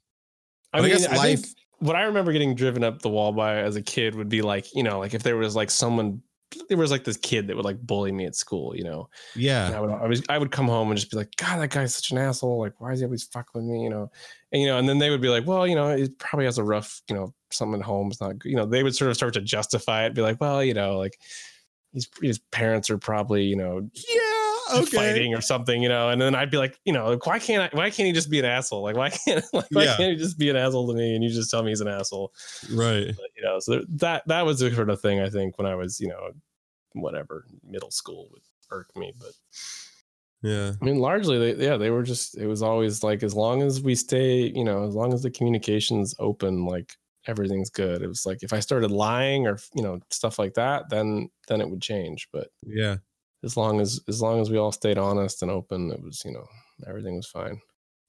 I 0.73 0.79
But 0.79 0.85
I 0.85 0.89
mean, 0.89 0.99
guess 0.99 1.07
I 1.09 1.17
life- 1.17 1.41
think 1.43 1.57
what 1.79 1.97
I 1.97 2.03
remember 2.03 2.33
getting 2.33 2.55
driven 2.55 2.85
up 2.85 3.03
the 3.03 3.09
wall 3.09 3.33
by 3.33 3.57
as 3.59 3.77
a 3.77 3.83
kid 3.83 4.15
would 4.15 4.29
be 4.29 4.43
like, 4.43 4.73
you 4.75 4.83
know, 4.83 4.99
like 4.99 5.15
if 5.15 5.23
there 5.23 5.37
was 5.37 5.57
like 5.57 5.71
someone, 5.71 6.23
there 6.69 6.77
was 6.79 6.91
like 6.91 7.03
this 7.05 7.17
kid 7.17 7.47
that 7.49 7.57
would 7.57 7.65
like 7.65 7.81
bully 7.81 8.13
me 8.13 8.25
at 8.27 8.37
school, 8.37 8.77
you 8.77 8.85
know, 8.85 9.09
and 9.35 9.43
Yeah, 9.43 9.73
I 9.77 9.81
would 9.81 9.91
always, 9.91 10.23
I 10.29 10.39
would 10.39 10.53
come 10.53 10.69
home 10.69 10.91
and 10.91 10.99
just 10.99 11.11
be 11.11 11.17
like, 11.17 11.35
God, 11.37 11.59
that 11.61 11.71
guy's 11.71 11.95
such 11.95 12.11
an 12.13 12.19
asshole. 12.19 12.59
Like, 12.61 12.81
why 12.81 12.93
is 12.93 13.01
he 13.01 13.05
always 13.07 13.25
fucking 13.25 13.51
with 13.55 13.65
me? 13.65 13.83
You 13.83 13.91
know, 13.91 14.11
and 14.53 14.63
you 14.63 14.69
know, 14.69 14.79
and 14.79 14.89
then 14.89 14.99
they 14.99 15.11
would 15.11 15.21
be 15.23 15.29
like, 15.29 15.47
well, 15.47 15.67
you 15.67 15.75
know, 15.75 15.89
it 15.89 16.19
probably 16.19 16.45
has 16.45 16.59
a 16.59 16.63
rough, 16.65 17.01
you 17.09 17.17
know, 17.17 17.35
something 17.51 17.81
at 17.81 17.85
home 17.87 18.11
is 18.13 18.21
not, 18.21 18.37
you 18.45 18.55
know, 18.55 18.65
they 18.67 18.83
would 18.85 18.95
sort 18.95 19.11
of 19.11 19.17
start 19.17 19.35
to 19.35 19.41
justify 19.41 20.05
it, 20.05 20.15
be 20.15 20.23
like, 20.23 20.41
well, 20.41 20.63
you 20.63 20.75
know, 20.75 20.99
like 20.99 21.19
his 21.95 22.07
his 22.23 22.39
parents 22.39 22.91
are 22.91 22.99
probably, 22.99 23.43
you 23.45 23.57
know, 23.57 23.89
yeah, 23.93 24.32
fighting 24.81 25.35
or 25.35 25.41
something, 25.43 25.83
you 25.83 25.89
know, 25.89 26.09
and 26.09 26.21
then 26.21 26.35
I'd 26.35 26.51
be 26.51 26.57
like, 26.57 26.79
you 26.85 26.93
know, 26.93 27.11
like, 27.11 27.27
why 27.27 27.39
can't 27.39 27.73
I, 27.73 27.77
why 27.77 27.91
can't 27.91 28.07
he 28.07 28.13
just 28.13 28.31
be 28.31 28.39
an 28.39 28.45
asshole? 28.47 28.83
Like, 28.83 28.97
why 28.97 29.11
can't, 29.27 29.45
like, 29.53 29.69
why 29.73 29.85
Yeah. 29.85 29.97
can't 29.97 30.13
he 30.13 30.17
just 30.17 30.39
be 30.39 30.49
an 30.49 30.57
asshole 30.57 30.89
to 30.89 30.95
me 30.95 31.15
and 31.15 31.23
you 31.23 31.31
just 31.31 31.51
tell 31.51 31.63
me 31.63 31.71
he's 31.71 31.81
an 31.81 31.89
asshole? 31.89 32.33
right. 32.71 33.15
But, 33.17 33.31
you 33.37 33.43
know, 33.43 33.59
so 33.59 33.83
that, 33.89 34.27
that 34.29 34.47
was 34.47 34.61
the 34.61 34.73
sort 34.75 34.91
of 34.91 35.01
thing 35.01 35.21
I 35.21 35.29
think 35.29 35.59
when 35.59 35.67
I 35.67 35.75
was, 35.75 36.01
you 36.01 36.09
know, 36.09 36.31
whatever, 36.93 37.47
middle 37.63 37.91
school 37.91 38.29
would 38.33 38.43
irk 38.71 38.97
me. 38.97 39.13
But 39.19 39.33
Yeah, 40.43 40.73
I 40.81 40.85
mean, 40.85 40.99
largely, 40.99 41.39
they, 41.39 41.65
yeah, 41.65 41.77
they 41.77 41.91
were 41.91 42.03
just, 42.03 42.37
it 42.37 42.47
was 42.47 42.63
always 42.63 43.03
like, 43.05 43.23
as 43.23 43.35
long 43.35 43.63
as 43.63 43.81
we 43.81 43.95
stay, 43.95 44.51
you 44.53 44.65
know, 44.65 44.87
as 44.87 44.95
long 44.95 45.13
as 45.15 45.23
the 45.23 45.31
communication's 45.31 46.15
open, 46.19 46.65
like 46.67 46.97
everything's 47.27 47.71
good. 47.71 48.03
It 48.03 48.09
was 48.09 48.27
like, 48.27 48.43
if 48.43 48.53
I 48.53 48.59
started 48.59 48.91
lying 48.91 49.47
or, 49.47 49.59
you 49.75 49.83
know, 49.83 50.01
stuff 50.11 50.41
like 50.41 50.55
that, 50.55 50.91
then, 50.91 51.31
then 51.47 51.61
it 51.61 51.71
would 51.71 51.81
change. 51.83 52.29
But 52.33 52.49
yeah, 52.67 52.97
as 53.45 53.57
long 53.57 53.81
as, 53.81 54.01
as 54.09 54.21
long 54.23 54.41
as 54.41 54.51
we 54.51 54.57
all 54.59 54.73
stayed 54.73 54.99
honest 54.99 55.43
and 55.43 55.51
open, 55.51 55.91
it 55.91 56.03
was, 56.03 56.23
you 56.25 56.33
know, 56.33 56.47
everything 56.87 57.17
was 57.17 57.27
fine. 57.27 57.61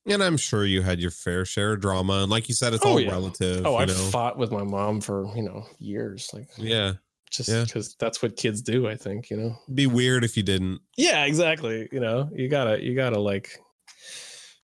and 0.05 0.21
I'm 0.23 0.37
sure 0.37 0.65
you 0.65 0.81
had 0.81 0.99
your 0.99 1.11
fair 1.11 1.45
share 1.45 1.73
of 1.73 1.79
drama, 1.81 2.21
and 2.23 2.29
like 2.31 2.49
you 2.49 2.55
said, 2.55 2.73
it's 2.73 2.85
Oh, 2.85 2.89
all 2.91 2.99
yeah. 2.99 3.11
relative. 3.11 3.65
Oh, 3.65 3.77
I 3.77 3.85
know? 3.85 3.93
fought 3.93 4.37
with 4.37 4.51
my 4.51 4.63
mom 4.63 4.99
for, 5.01 5.25
you 5.35 5.43
know, 5.43 5.65
years, 5.79 6.29
like 6.33 6.47
yeah, 6.57 6.93
just 7.31 7.49
Yeah. 7.49 7.63
because 7.63 7.95
that's 7.99 8.21
what 8.21 8.35
kids 8.35 8.61
do, 8.61 8.87
I 8.87 8.95
think, 8.95 9.29
you 9.29 9.37
know? 9.37 9.55
be 9.73 9.87
weird 9.87 10.23
if 10.23 10.35
you 10.37 10.43
didn't. 10.43 10.81
Yeah, 10.97 11.23
exactly. 11.25 11.87
You 11.91 11.99
know, 12.01 12.29
you 12.35 12.49
gotta, 12.49 12.83
you 12.83 12.95
gotta 12.95 13.19
like, 13.19 13.57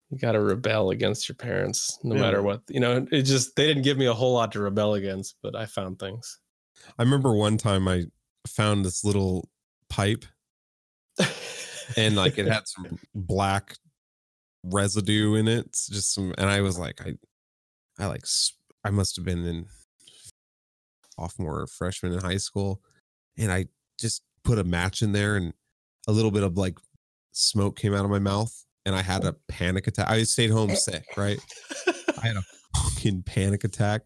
you 0.09 0.20
gotta 0.20 0.39
rebel 0.39 0.91
against 0.91 1.28
your 1.28 1.36
parents, 1.36 1.97
no 2.03 2.16
Yeah. 2.16 2.22
matter 2.22 2.41
what. 2.43 2.61
You 2.70 2.80
know, 2.80 3.07
it 3.11 3.24
just 3.24 3.55
they 3.55 3.66
didn't 3.68 3.84
give 3.84 3.97
me 3.97 4.05
a 4.05 4.14
whole 4.14 4.34
lot 4.34 4.51
to 4.51 4.59
rebel 4.59 4.93
against, 4.93 5.36
but 5.41 5.55
I 5.55 5.66
found 5.66 5.97
things. 5.99 6.39
I 6.99 7.03
remember 7.03 7.34
one 7.34 7.57
time 7.57 7.88
I 7.88 8.05
found 8.47 8.86
this 8.86 9.03
little 9.03 9.49
pipe, 9.89 10.26
and 11.97 12.16
like 12.16 12.38
it 12.38 12.47
had 12.47 12.64
some 12.68 12.97
black 13.14 13.76
residue 14.64 15.36
in 15.36 15.47
it, 15.47 15.74
just 15.74 16.14
some, 16.14 16.34
and 16.38 16.49
I 16.49 16.61
was 16.61 16.80
like, 16.80 17.01
I, 17.01 17.14
I 17.99 18.07
like, 18.07 18.26
I 18.84 18.89
must 18.89 19.16
have 19.16 19.26
been 19.26 19.45
in 19.45 19.66
sophomore 21.20 21.61
or 21.61 21.68
freshman 21.68 22.14
in 22.14 22.20
high 22.20 22.38
school, 22.38 22.82
and 23.38 23.51
I 23.51 23.66
just 23.99 24.24
put 24.43 24.59
a 24.59 24.64
match 24.64 25.01
in 25.01 25.11
there, 25.11 25.36
and 25.36 25.53
a 26.07 26.11
little 26.11 26.32
bit 26.32 26.43
of 26.43 26.57
like 26.57 26.78
smoke 27.32 27.78
came 27.78 27.93
out 27.93 28.05
of 28.05 28.11
my 28.11 28.20
mouth, 28.20 28.53
and 28.86 28.95
I 28.95 29.01
had 29.01 29.24
a 29.26 29.36
panic 29.47 29.88
attack. 29.88 30.09
I 30.09 30.24
stayed 30.24 30.51
home 30.51 30.72
eh. 30.72 30.76
sick, 30.76 31.05
right? 31.18 31.39
I 32.22 32.28
had 32.28 32.38
a 32.38 32.43
fucking 32.78 33.24
panic 33.24 33.64
attack, 33.64 34.01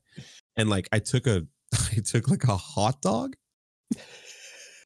and 0.55 0.69
like 0.69 0.87
I 0.91 0.99
took 0.99 1.27
a, 1.27 1.45
I 1.73 2.01
took 2.03 2.29
like 2.29 2.45
a 2.45 2.57
hot 2.57 3.01
dog, 3.01 3.35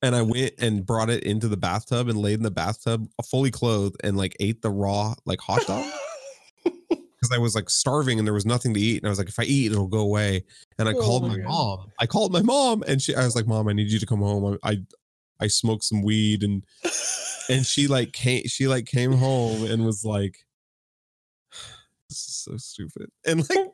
and 0.02 0.16
I 0.16 0.22
went 0.22 0.54
and 0.58 0.86
brought 0.86 1.10
it 1.10 1.24
into 1.24 1.48
the 1.48 1.58
bathtub 1.58 2.08
and 2.10 2.18
laid 2.18 2.36
in 2.36 2.44
the 2.44 2.52
bathtub 2.52 3.08
uh, 3.20 3.24
fully 3.24 3.52
clothed 3.52 3.98
and 4.04 4.18
like 4.18 4.36
ate 4.40 4.62
the 4.62 4.70
raw 4.72 5.14
like 5.26 5.40
hot 5.40 5.66
dog 5.68 5.86
because 6.90 7.32
I 7.32 7.38
was 7.38 7.54
like 7.56 7.70
starving 7.70 8.18
and 8.18 8.28
there 8.28 8.34
was 8.34 8.46
nothing 8.46 8.74
to 8.74 8.80
eat. 8.80 8.98
And 8.98 9.08
I 9.08 9.10
was 9.10 9.20
like, 9.20 9.30
if 9.30 9.40
I 9.40 9.44
eat, 9.44 9.72
it'll 9.72 9.88
go 9.88 10.00
away. 10.00 10.44
And 10.80 10.90
I 10.90 10.94
Oh 10.94 11.02
called 11.02 11.24
my 11.24 11.30
my 11.30 11.38
God. 11.38 11.44
mom. 11.44 11.92
I 12.00 12.08
called 12.08 12.34
my 12.34 12.42
mom 12.42 12.84
and 12.88 13.02
she, 13.02 13.16
I 13.16 13.24
was 13.26 13.36
like, 13.36 13.48
mom, 13.48 13.68
I 13.68 13.74
need 13.74 13.92
you 13.92 14.00
to 14.00 14.06
come 14.06 14.22
home. 14.22 14.58
I, 14.64 14.72
I, 14.72 14.78
I 15.40 15.48
smoked 15.48 15.84
some 15.84 16.02
weed 16.02 16.44
and, 16.44 16.64
and 17.50 17.66
she 17.66 17.88
like 17.88 18.12
came, 18.14 18.44
she 18.48 18.68
like 18.68 18.86
came 18.86 19.14
home 19.14 19.66
and 19.66 19.86
was 19.86 20.04
like, 20.04 20.46
this 22.10 22.28
is 22.28 22.36
so 22.36 22.58
stupid. 22.58 23.10
And 23.26 23.48
like, 23.50 23.71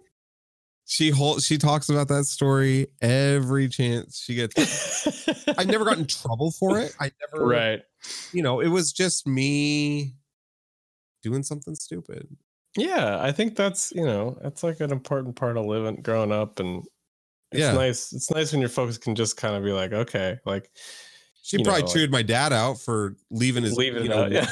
she 0.89 1.09
hold, 1.09 1.43
she 1.43 1.57
talks 1.57 1.89
about 1.89 2.07
that 2.07 2.23
story 2.25 2.87
every 3.01 3.67
chance 3.67 4.21
she 4.23 4.35
gets. 4.35 5.05
I 5.57 5.65
never 5.65 5.83
got 5.83 5.97
in 5.97 6.07
trouble 6.07 6.51
for 6.51 6.79
it. 6.79 6.95
I 6.99 7.11
never, 7.31 7.45
right. 7.45 7.81
you 8.31 8.41
know, 8.41 8.61
it 8.61 8.69
was 8.69 8.93
just 8.93 9.27
me 9.27 10.15
doing 11.23 11.43
something 11.43 11.75
stupid. 11.75 12.25
Yeah, 12.77 13.19
I 13.21 13.31
think 13.33 13.55
that's 13.55 13.91
you 13.93 14.05
know 14.05 14.37
that's 14.41 14.63
like 14.63 14.79
an 14.79 14.91
important 14.91 15.35
part 15.35 15.57
of 15.57 15.65
living, 15.65 15.97
growing 16.01 16.31
up, 16.31 16.59
and 16.59 16.83
it's 17.51 17.59
Yeah. 17.59 17.73
nice. 17.73 18.13
It's 18.13 18.31
nice 18.31 18.51
when 18.53 18.61
your 18.61 18.69
folks 18.69 18.97
can 18.97 19.13
just 19.13 19.35
kind 19.35 19.55
of 19.55 19.63
be 19.63 19.71
like, 19.71 19.91
okay, 19.91 20.37
like 20.45 20.71
She 21.43 21.57
You 21.57 21.63
know, 21.63 21.69
probably 21.69 21.83
like- 21.83 21.93
chewed 21.93 22.11
my 22.11 22.21
dad 22.21 22.53
out 22.53 22.79
for 22.79 23.15
leaving 23.29 23.63
his, 23.63 23.73
leave 23.75 23.95
it 23.97 24.05
you 24.05 24.13
out. 24.13 24.31
Yeah. 24.31 24.49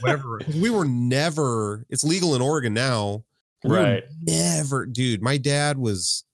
whatever. 0.00 0.40
We 0.60 0.70
were 0.70 0.84
never. 0.86 1.84
It's 1.88 2.02
legal 2.04 2.34
in 2.34 2.42
Oregon 2.42 2.74
now 2.74 3.24
Right. 3.64 4.04
Never, 4.20 4.86
dude. 4.86 5.22
My 5.22 5.36
dad 5.36 5.78
was 5.78 6.24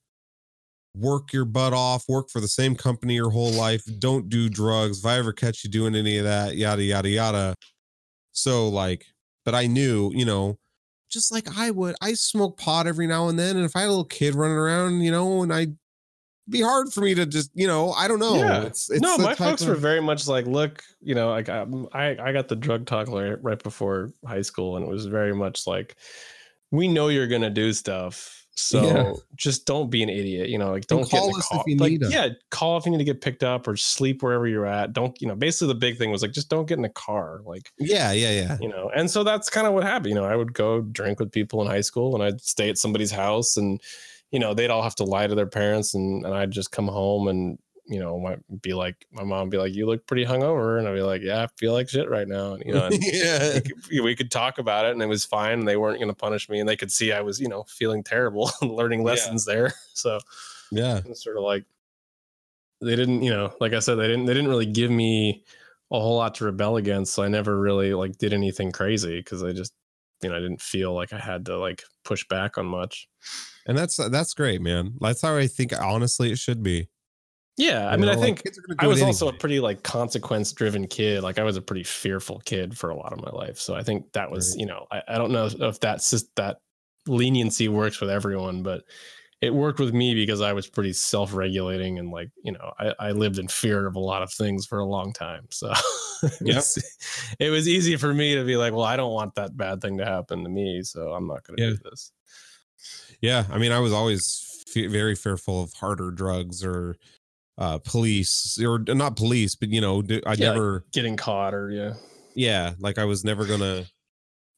work 0.96 1.32
your 1.32 1.44
butt 1.44 1.72
off, 1.72 2.04
work 2.08 2.28
for 2.30 2.40
the 2.40 2.48
same 2.48 2.74
company 2.74 3.14
your 3.14 3.30
whole 3.30 3.52
life. 3.52 3.82
Don't 3.98 4.28
do 4.28 4.48
drugs. 4.48 5.00
If 5.00 5.06
I 5.06 5.18
ever 5.18 5.32
catch 5.32 5.62
you 5.62 5.70
doing 5.70 5.94
any 5.94 6.18
of 6.18 6.24
that, 6.24 6.56
yada, 6.56 6.82
yada, 6.82 7.08
yada. 7.08 7.54
So, 8.32 8.68
like, 8.68 9.04
but 9.44 9.54
I 9.54 9.66
knew, 9.66 10.10
you 10.14 10.24
know, 10.24 10.58
just 11.10 11.32
like 11.32 11.56
I 11.56 11.70
would, 11.70 11.96
I 12.00 12.14
smoke 12.14 12.58
pot 12.58 12.86
every 12.86 13.06
now 13.06 13.28
and 13.28 13.38
then. 13.38 13.56
And 13.56 13.64
if 13.64 13.76
I 13.76 13.80
had 13.80 13.86
a 13.86 13.90
little 13.90 14.04
kid 14.04 14.34
running 14.34 14.56
around, 14.56 15.00
you 15.00 15.10
know, 15.10 15.42
and 15.42 15.52
I'd 15.52 15.76
be 16.48 16.62
hard 16.62 16.92
for 16.92 17.02
me 17.02 17.14
to 17.14 17.26
just, 17.26 17.50
you 17.54 17.66
know, 17.66 17.92
I 17.92 18.08
don't 18.08 18.18
know. 18.18 18.36
Yeah. 18.36 18.62
It's, 18.62 18.90
it's 18.90 19.02
no, 19.02 19.18
my 19.18 19.34
folks 19.34 19.62
of- 19.62 19.68
were 19.68 19.74
very 19.74 20.00
much 20.00 20.26
like, 20.26 20.46
look, 20.46 20.82
you 21.00 21.14
know, 21.14 21.30
like 21.30 21.48
um, 21.48 21.88
I, 21.92 22.16
I 22.18 22.32
got 22.32 22.48
the 22.48 22.56
drug 22.56 22.86
talk 22.86 23.08
right, 23.08 23.42
right 23.42 23.62
before 23.62 24.12
high 24.26 24.42
school, 24.42 24.76
and 24.76 24.84
it 24.84 24.90
was 24.90 25.06
very 25.06 25.34
much 25.34 25.66
like, 25.66 25.96
we 26.70 26.88
know 26.88 27.08
you're 27.08 27.26
gonna 27.28 27.50
do 27.50 27.72
stuff, 27.72 28.46
so 28.54 28.82
Yeah. 28.84 29.12
just 29.36 29.66
don't 29.66 29.90
be 29.90 30.02
an 30.02 30.08
idiot. 30.08 30.48
You 30.48 30.58
know, 30.58 30.70
like 30.72 30.86
don't 30.86 31.02
get 31.08 31.12
in 31.14 31.18
call 31.20 31.32
the 31.32 31.38
us 31.38 31.44
if 31.50 31.56
car. 31.56 31.64
you 31.66 31.76
like, 31.76 31.90
need 31.92 32.02
us. 32.04 32.12
yeah, 32.12 32.28
call 32.50 32.76
if 32.76 32.84
you 32.84 32.90
need 32.92 32.98
to 32.98 33.04
get 33.04 33.20
picked 33.20 33.42
up 33.42 33.66
or 33.68 33.76
sleep 33.76 34.22
wherever 34.22 34.46
you're 34.46 34.66
at. 34.66 34.92
Don't, 34.92 35.20
you 35.22 35.28
know, 35.28 35.34
basically 35.36 35.68
the 35.68 35.78
big 35.78 35.96
thing 35.96 36.10
was 36.10 36.22
like, 36.22 36.32
just 36.32 36.48
don't 36.50 36.66
get 36.66 36.76
in 36.76 36.82
the 36.82 36.88
car. 36.88 37.40
Like, 37.44 37.70
yeah, 37.78 38.12
yeah, 38.12 38.30
yeah. 38.32 38.58
you 38.60 38.68
know 38.68 38.90
and 38.94 39.10
so 39.10 39.22
that's 39.24 39.48
kind 39.48 39.66
of 39.66 39.72
what 39.74 39.84
happened 39.84 40.08
you 40.10 40.14
know 40.14 40.24
i 40.24 40.34
would 40.34 40.52
go 40.54 40.80
drink 40.80 41.20
with 41.20 41.30
people 41.30 41.60
in 41.62 41.68
high 41.68 41.80
school 41.82 42.14
and 42.14 42.22
i'd 42.24 42.40
stay 42.40 42.68
at 42.68 42.78
somebody's 42.78 43.10
house 43.10 43.56
and 43.56 43.80
you 44.30 44.38
know 44.38 44.54
they'd 44.54 44.70
all 44.70 44.82
have 44.82 44.94
to 44.96 45.04
lie 45.04 45.26
to 45.26 45.34
their 45.34 45.46
parents 45.46 45.94
and, 45.94 46.24
and 46.24 46.34
i'd 46.34 46.50
just 46.50 46.70
come 46.72 46.88
home 46.88 47.28
and 47.28 47.58
you 47.88 47.98
know 47.98 48.18
might 48.18 48.38
be 48.62 48.74
like 48.74 49.06
my 49.10 49.24
mom 49.24 49.48
be 49.48 49.56
like 49.56 49.74
you 49.74 49.86
look 49.86 50.06
pretty 50.06 50.24
hungover 50.24 50.78
and 50.78 50.86
i'd 50.86 50.94
be 50.94 51.00
like 51.00 51.22
yeah 51.22 51.42
i 51.42 51.46
feel 51.56 51.72
like 51.72 51.88
shit 51.88 52.08
right 52.10 52.28
now 52.28 52.52
and 52.52 52.62
you 52.66 52.72
know 52.74 52.84
and 52.86 52.98
yeah. 53.02 53.54
we, 53.54 53.60
could, 53.62 54.04
we 54.04 54.14
could 54.14 54.30
talk 54.30 54.58
about 54.58 54.84
it 54.84 54.92
and 54.92 55.02
it 55.02 55.06
was 55.06 55.24
fine 55.24 55.58
and 55.60 55.66
they 55.68 55.76
weren't 55.78 55.98
going 55.98 56.08
to 56.10 56.14
punish 56.14 56.48
me 56.50 56.60
and 56.60 56.68
they 56.68 56.76
could 56.76 56.92
see 56.92 57.12
i 57.12 57.20
was 57.20 57.40
you 57.40 57.48
know 57.48 57.64
feeling 57.68 58.04
terrible 58.04 58.50
and 58.60 58.70
learning 58.70 59.00
Yeah. 59.00 59.06
lessons 59.06 59.44
there 59.46 59.72
so 59.94 60.18
Yeah. 60.70 61.00
it's 61.06 61.24
sort 61.24 61.38
of 61.38 61.42
like 61.44 61.64
they 62.80 62.94
didn't 62.94 63.22
you 63.22 63.30
know 63.30 63.52
like 63.60 63.72
i 63.72 63.78
said 63.78 63.96
they 63.96 64.06
didn't 64.06 64.26
they 64.26 64.34
didn't 64.34 64.50
really 64.50 64.66
give 64.66 64.90
me 64.90 65.44
a 65.90 65.98
whole 65.98 66.16
lot 66.16 66.34
to 66.36 66.44
rebel 66.44 66.76
against 66.76 67.14
so 67.14 67.22
i 67.22 67.28
never 67.28 67.58
really 67.58 67.94
like 67.94 68.18
did 68.18 68.32
anything 68.32 68.70
crazy 68.70 69.18
because 69.18 69.42
i 69.42 69.52
just 69.52 69.72
you 70.22 70.28
know 70.28 70.36
i 70.36 70.40
didn't 70.40 70.60
feel 70.60 70.92
like 70.94 71.12
i 71.12 71.18
had 71.18 71.46
to 71.46 71.56
like 71.58 71.82
push 72.04 72.26
back 72.28 72.58
on 72.58 72.66
much 72.66 73.08
And 73.66 73.76
that's 73.76 73.96
that's 74.10 74.32
great, 74.34 74.60
man. 74.62 74.94
That's 75.00 75.20
how 75.22 75.36
I 75.36 75.46
think 75.46 75.72
honestly 75.78 76.32
it 76.32 76.38
should 76.38 76.62
be. 76.62 76.88
Yeah 77.58 77.88
i 77.88 77.92
You 77.92 77.98
mean 77.98 78.06
know, 78.06 78.12
i 78.12 78.16
think 78.16 78.42
kids 78.44 78.58
i 78.78 78.86
was 78.86 79.02
also 79.02 79.28
a 79.28 79.32
pretty 79.32 79.60
like 79.60 79.82
consequence 79.82 80.52
driven 80.52 80.86
kid 80.86 81.22
like 81.22 81.38
i 81.38 81.42
was 81.42 81.56
a 81.56 81.62
pretty 81.62 81.84
fearful 81.84 82.40
kid 82.44 82.76
for 82.78 82.90
a 82.90 82.96
lot 82.96 83.12
of 83.12 83.20
my 83.20 83.30
life 83.30 83.58
so 83.58 83.74
i 83.74 83.82
think 83.82 84.12
that 84.12 84.30
was 84.30 84.50
Right. 84.52 84.60
you 84.60 84.66
know 84.66 84.86
i, 84.90 85.02
I 85.08 85.18
don't 85.18 85.32
know 85.32 85.46
if 85.52 85.80
that's 85.80 86.10
just 86.10 86.34
that 86.36 86.58
leniency 87.06 87.68
works 87.68 88.00
with 88.00 88.10
everyone 88.10 88.62
but 88.62 88.84
it 89.40 89.54
worked 89.54 89.80
with 89.80 89.94
me 89.94 90.14
because 90.14 90.40
i 90.40 90.52
was 90.52 90.66
pretty 90.68 90.92
self-regulating 90.92 91.98
and 91.98 92.10
like 92.10 92.30
you 92.44 92.52
know 92.52 92.72
i, 92.78 92.94
I 92.98 93.10
lived 93.12 93.38
in 93.38 93.48
fear 93.48 93.86
of 93.86 93.96
a 93.96 94.00
lot 94.00 94.22
of 94.22 94.32
things 94.32 94.66
for 94.66 94.78
a 94.78 94.84
long 94.86 95.12
time 95.12 95.46
so 95.50 95.72
it, 96.22 96.32
Yep. 96.40 96.56
was, 96.56 96.78
it 97.38 97.50
was 97.50 97.68
easy 97.68 97.96
for 97.96 98.12
me 98.14 98.34
to 98.36 98.44
be 98.44 98.56
like 98.56 98.72
well 98.72 98.84
i 98.84 98.96
don't 98.96 99.12
want 99.12 99.34
that 99.36 99.56
bad 99.56 99.80
thing 99.80 99.98
to 99.98 100.04
happen 100.04 100.42
to 100.44 100.50
me 100.50 100.82
so 100.82 101.12
i'm 101.12 101.26
not 101.26 101.44
going 101.44 101.56
to 101.56 101.62
Yeah. 101.62 101.70
do 101.70 101.78
this 101.90 102.12
Yeah, 103.20 103.46
I 103.50 103.58
mean, 103.58 103.72
I 103.72 103.80
was 103.80 103.92
always 103.92 104.64
fe- 104.68 104.86
very 104.86 105.14
fearful 105.14 105.62
of 105.62 105.72
harder 105.74 106.10
drugs 106.10 106.64
or 106.64 106.96
uh 107.58 107.78
police 107.78 108.58
or 108.62 108.78
not 108.78 109.16
police, 109.16 109.54
but 109.56 109.68
you 109.70 109.80
know, 109.80 110.00
I 110.00 110.04
Yeah, 110.14 110.20
like- 110.26 110.38
never. 110.38 110.84
getting 110.92 111.16
caught 111.16 111.54
or 111.54 111.70
yeah 111.70 111.94
yeah, 112.34 112.74
like 112.78 112.98
I 112.98 113.04
was 113.04 113.24
never 113.24 113.44
gonna. 113.46 113.84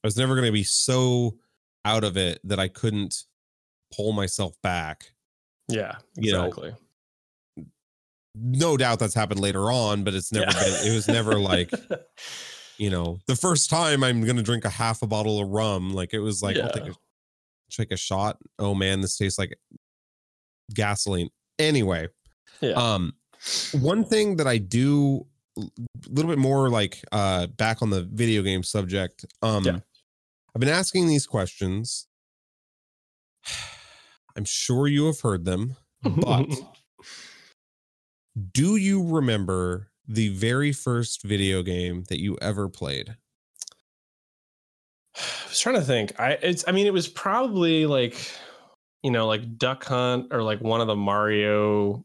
I 0.03 0.07
was 0.07 0.16
never 0.16 0.34
gonna 0.34 0.53
be 0.53 0.64
so 0.64 1.38
out 1.86 2.05
of 2.05 2.16
it 2.18 2.38
that 2.44 2.59
I 2.61 2.68
couldn't 2.68 3.24
pull 3.96 4.12
myself 4.12 4.55
back. 4.62 5.12
yeah 5.68 5.96
You 6.16 6.32
know, 6.32 6.44
exactly 6.46 6.74
No 8.34 8.76
doubt 8.76 8.98
that's 8.98 9.14
happened 9.14 9.40
later 9.40 9.70
on, 9.72 10.05
but 10.05 10.14
it's 10.14 10.30
never 10.32 10.46
Yeah. 10.51 10.62
been. 10.64 10.92
It 10.92 10.94
was 10.94 11.09
never 11.09 11.38
like 11.38 11.70
you 12.78 12.90
know 12.90 13.18
the 13.26 13.36
first 13.36 13.70
time 13.70 14.05
I'm 14.05 14.24
gonna 14.24 14.42
drink 14.42 14.64
a 14.64 14.70
half 14.70 15.03
a 15.03 15.07
bottle 15.07 15.40
of 15.40 15.48
rum. 15.48 15.92
Like 15.94 16.12
it 16.12 16.20
was 16.20 16.42
like 16.42 16.57
I'll 16.59 16.70
take 16.70 16.86
a 16.88 16.94
take 17.70 17.92
a 17.92 17.96
shot. 17.96 18.38
Oh 18.59 18.74
man, 18.74 19.01
this 19.01 19.16
tastes 19.16 19.38
like 19.38 19.59
gasoline. 20.74 21.30
Anyway, 21.59 22.09
yeah 22.61 22.72
um, 22.72 23.14
one 23.72 24.04
thing 24.04 24.36
that 24.36 24.46
I 24.46 24.58
do 24.58 25.26
a 25.56 25.62
little 26.08 26.30
bit 26.30 26.38
more 26.38 26.68
like 26.68 27.02
uh 27.12 27.46
back 27.46 27.82
on 27.82 27.90
the 27.90 28.02
video 28.02 28.42
game 28.42 28.62
subject. 28.62 29.24
Um, 29.42 29.64
Yeah. 29.64 29.78
I've 30.54 30.61
been 30.61 30.68
asking 30.68 31.06
these 31.06 31.26
questions. 31.26 32.06
I'm 34.36 34.44
sure 34.44 34.86
you 34.86 35.06
have 35.06 35.20
heard 35.20 35.44
them, 35.44 35.76
but 36.02 36.46
do 38.52 38.76
you 38.76 39.02
remember 39.02 39.88
the 40.06 40.28
very 40.28 40.72
first 40.72 41.22
video 41.22 41.62
game 41.62 42.04
that 42.08 42.20
you 42.20 42.38
ever 42.40 42.68
played? 42.68 43.11
I 45.16 45.48
was 45.48 45.58
trying 45.58 45.76
to 45.76 45.82
think. 45.82 46.18
I 46.18 46.32
it's 46.32 46.64
I 46.68 46.72
mean 46.72 46.86
it 46.86 46.92
was 46.92 47.08
probably 47.08 47.86
like 47.86 48.16
you 49.02 49.11
know 49.11 49.26
like 49.26 49.58
Duck 49.58 49.84
Hunt 49.84 50.28
or 50.30 50.42
like 50.42 50.61
one 50.61 50.80
of 50.80 50.86
the 50.86 50.96
Mario 50.96 52.04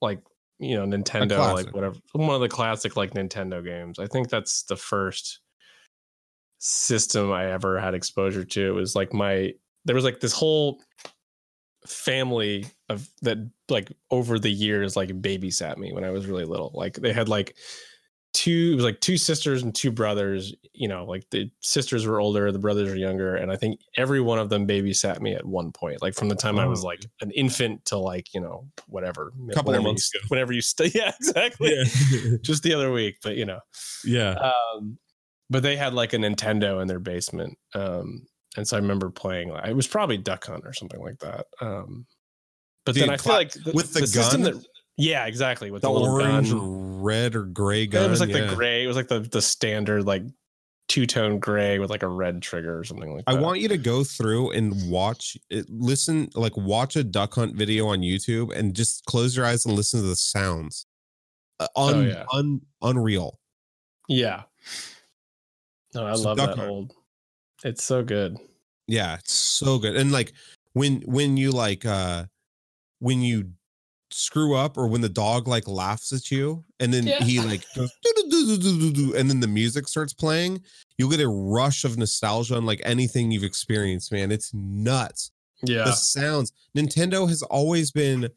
like 0.00 0.20
you 0.58 0.76
know 0.76 0.84
Nintendo 0.84 1.54
like 1.54 1.74
whatever 1.74 1.96
one 2.12 2.34
of 2.34 2.40
the 2.40 2.48
classic 2.48 2.96
like 2.96 3.14
Nintendo 3.14 3.64
games. 3.64 3.98
I 3.98 4.06
think 4.06 4.28
that's 4.28 4.64
the 4.64 4.76
first 4.76 5.40
system 6.58 7.32
I 7.32 7.50
ever 7.50 7.80
had 7.80 7.94
exposure 7.94 8.44
to. 8.44 8.68
It 8.68 8.74
was 8.74 8.94
like 8.94 9.12
my 9.12 9.52
there 9.84 9.94
was 9.94 10.04
like 10.04 10.20
this 10.20 10.32
whole 10.32 10.80
family 11.86 12.66
of 12.88 13.08
that 13.22 13.38
like 13.68 13.90
over 14.10 14.38
the 14.38 14.50
years 14.50 14.96
like 14.96 15.08
babysat 15.08 15.78
me 15.78 15.92
when 15.92 16.04
I 16.04 16.10
was 16.10 16.26
really 16.26 16.44
little. 16.44 16.70
Like 16.74 16.94
they 16.94 17.12
had 17.12 17.28
like 17.28 17.56
two 18.32 18.70
it 18.72 18.76
was 18.76 18.84
like 18.84 19.00
two 19.00 19.16
sisters 19.16 19.62
and 19.62 19.74
two 19.74 19.90
brothers 19.90 20.54
you 20.72 20.86
know 20.86 21.04
like 21.04 21.24
the 21.30 21.50
sisters 21.62 22.06
were 22.06 22.20
older 22.20 22.52
the 22.52 22.58
brothers 22.60 22.88
are 22.90 22.96
younger 22.96 23.34
and 23.34 23.50
i 23.50 23.56
think 23.56 23.80
every 23.96 24.20
one 24.20 24.38
of 24.38 24.48
them 24.48 24.66
babysat 24.68 25.20
me 25.20 25.34
at 25.34 25.44
one 25.44 25.72
point 25.72 26.00
like 26.00 26.14
from 26.14 26.28
the 26.28 26.34
time 26.36 26.56
i 26.58 26.64
was 26.64 26.84
Oh. 26.84 26.86
like 26.86 27.04
an 27.22 27.32
infant 27.32 27.84
to 27.86 27.98
like 27.98 28.32
you 28.32 28.40
know 28.40 28.68
whatever 28.86 29.32
Couple 29.52 29.60
of 29.60 29.66
whenever 29.66 29.82
months 29.82 30.12
you, 30.14 30.20
ago. 30.20 30.26
whenever 30.28 30.52
you 30.52 30.60
stay 30.62 30.86
yeah 30.94 31.12
exactly 31.18 31.74
yeah. 31.74 32.36
just 32.42 32.62
the 32.62 32.72
other 32.72 32.92
week 32.92 33.16
but 33.22 33.34
you 33.36 33.44
know 33.46 33.58
yeah. 34.04 34.34
um 34.76 34.96
but 35.50 35.64
they 35.64 35.76
had 35.76 35.92
like 35.92 36.12
a 36.12 36.16
nintendo 36.16 36.80
in 36.80 36.86
their 36.86 37.00
basement 37.00 37.58
um 37.74 38.24
and 38.56 38.66
so 38.66 38.76
i 38.76 38.80
remember 38.80 39.10
playing 39.10 39.48
like 39.50 39.66
it 39.66 39.74
was 39.74 39.88
probably 39.88 40.16
duck 40.16 40.46
hunt 40.46 40.64
or 40.64 40.72
something 40.72 41.00
like 41.00 41.18
that 41.18 41.46
um 41.60 42.06
but 42.86 42.94
then 42.94 43.10
i 43.10 43.16
feel 43.16 43.32
like 43.34 43.52
the, 43.52 43.72
with 43.72 43.92
the 43.92 44.06
system 44.06 44.42
gun? 44.44 44.54
that, 44.54 44.64
yeah 44.96 45.26
exactly 45.26 45.70
with 45.70 45.82
The 45.82 45.92
the, 45.92 45.98
orange, 46.00 46.50
gun. 46.50 47.02
red, 47.02 47.34
or 47.36 47.44
gray 47.44 47.80
Yeah, 47.80 47.86
gun. 47.86 48.04
it 48.04 48.08
was 48.10 48.20
like 48.20 48.30
yeah. 48.30 48.46
the 48.46 48.54
gray. 48.54 48.84
It 48.84 48.86
was 48.86 48.96
like 48.96 49.08
the 49.08 49.20
the 49.20 49.42
standard 49.42 50.04
like 50.04 50.22
two 50.88 51.06
tone 51.06 51.38
gray 51.38 51.78
with 51.78 51.88
like 51.90 52.02
a 52.02 52.08
red 52.08 52.42
trigger 52.42 52.76
or 52.78 52.82
something 52.84 53.14
like 53.14 53.24
that. 53.24 53.36
I 53.36 53.40
want 53.40 53.60
you 53.60 53.68
to 53.68 53.78
go 53.78 54.02
through 54.02 54.50
and 54.50 54.90
watch 54.90 55.36
it, 55.48 55.66
listen, 55.70 56.28
like 56.34 56.56
watch 56.56 56.96
a 56.96 57.04
duck 57.04 57.34
hunt 57.34 57.54
video 57.54 57.86
on 57.86 58.00
YouTube 58.00 58.52
and 58.56 58.74
just 58.74 59.04
close 59.04 59.36
your 59.36 59.46
eyes 59.46 59.64
and 59.64 59.76
listen 59.76 60.00
to 60.00 60.06
the 60.06 60.16
sounds. 60.16 60.86
Uh, 61.60 61.68
un, 61.76 61.94
Oh, 61.94 62.00
yeah. 62.00 62.24
un, 62.32 62.60
unreal. 62.82 63.38
Yeah. 64.08 64.42
No, 65.94 66.06
I 66.06 66.14
So 66.14 66.22
love 66.22 66.36
that 66.38 66.56
Hunt. 66.56 66.68
old. 66.70 66.92
It's 67.64 67.84
so 67.84 68.02
good. 68.02 68.36
Yeah, 68.88 69.14
it's 69.16 69.32
so 69.32 69.78
good. 69.78 69.94
And 69.96 70.10
like 70.10 70.32
when 70.72 71.02
when 71.02 71.36
you 71.36 71.52
like 71.52 71.86
uh 71.86 72.24
when 72.98 73.22
you 73.22 73.50
screw 74.10 74.54
up 74.56 74.76
or 74.76 74.86
when 74.88 75.00
the 75.00 75.08
dog 75.08 75.46
like 75.48 75.68
laughs 75.68 76.12
at 76.12 76.30
you 76.30 76.64
and 76.80 76.92
then 76.92 77.06
Yeah. 77.06 77.22
he 77.22 77.40
like 77.40 77.64
goes 77.74 77.90
and 79.16 79.30
then 79.30 79.40
the 79.40 79.48
music 79.48 79.88
starts 79.88 80.12
playing, 80.12 80.62
you'll 80.98 81.10
get 81.10 81.20
a 81.20 81.28
rush 81.28 81.84
of 81.84 81.96
nostalgia 81.98 82.56
on 82.56 82.66
like 82.66 82.80
anything 82.84 83.30
you've 83.30 83.44
experienced, 83.44 84.12
man. 84.12 84.30
It's 84.32 84.52
nuts. 84.54 85.30
Yeah. 85.62 85.84
the 85.84 85.92
sounds 85.92 86.52
nintendo 86.74 87.28
has 87.28 87.42
always 87.42 87.90
been 87.90 88.30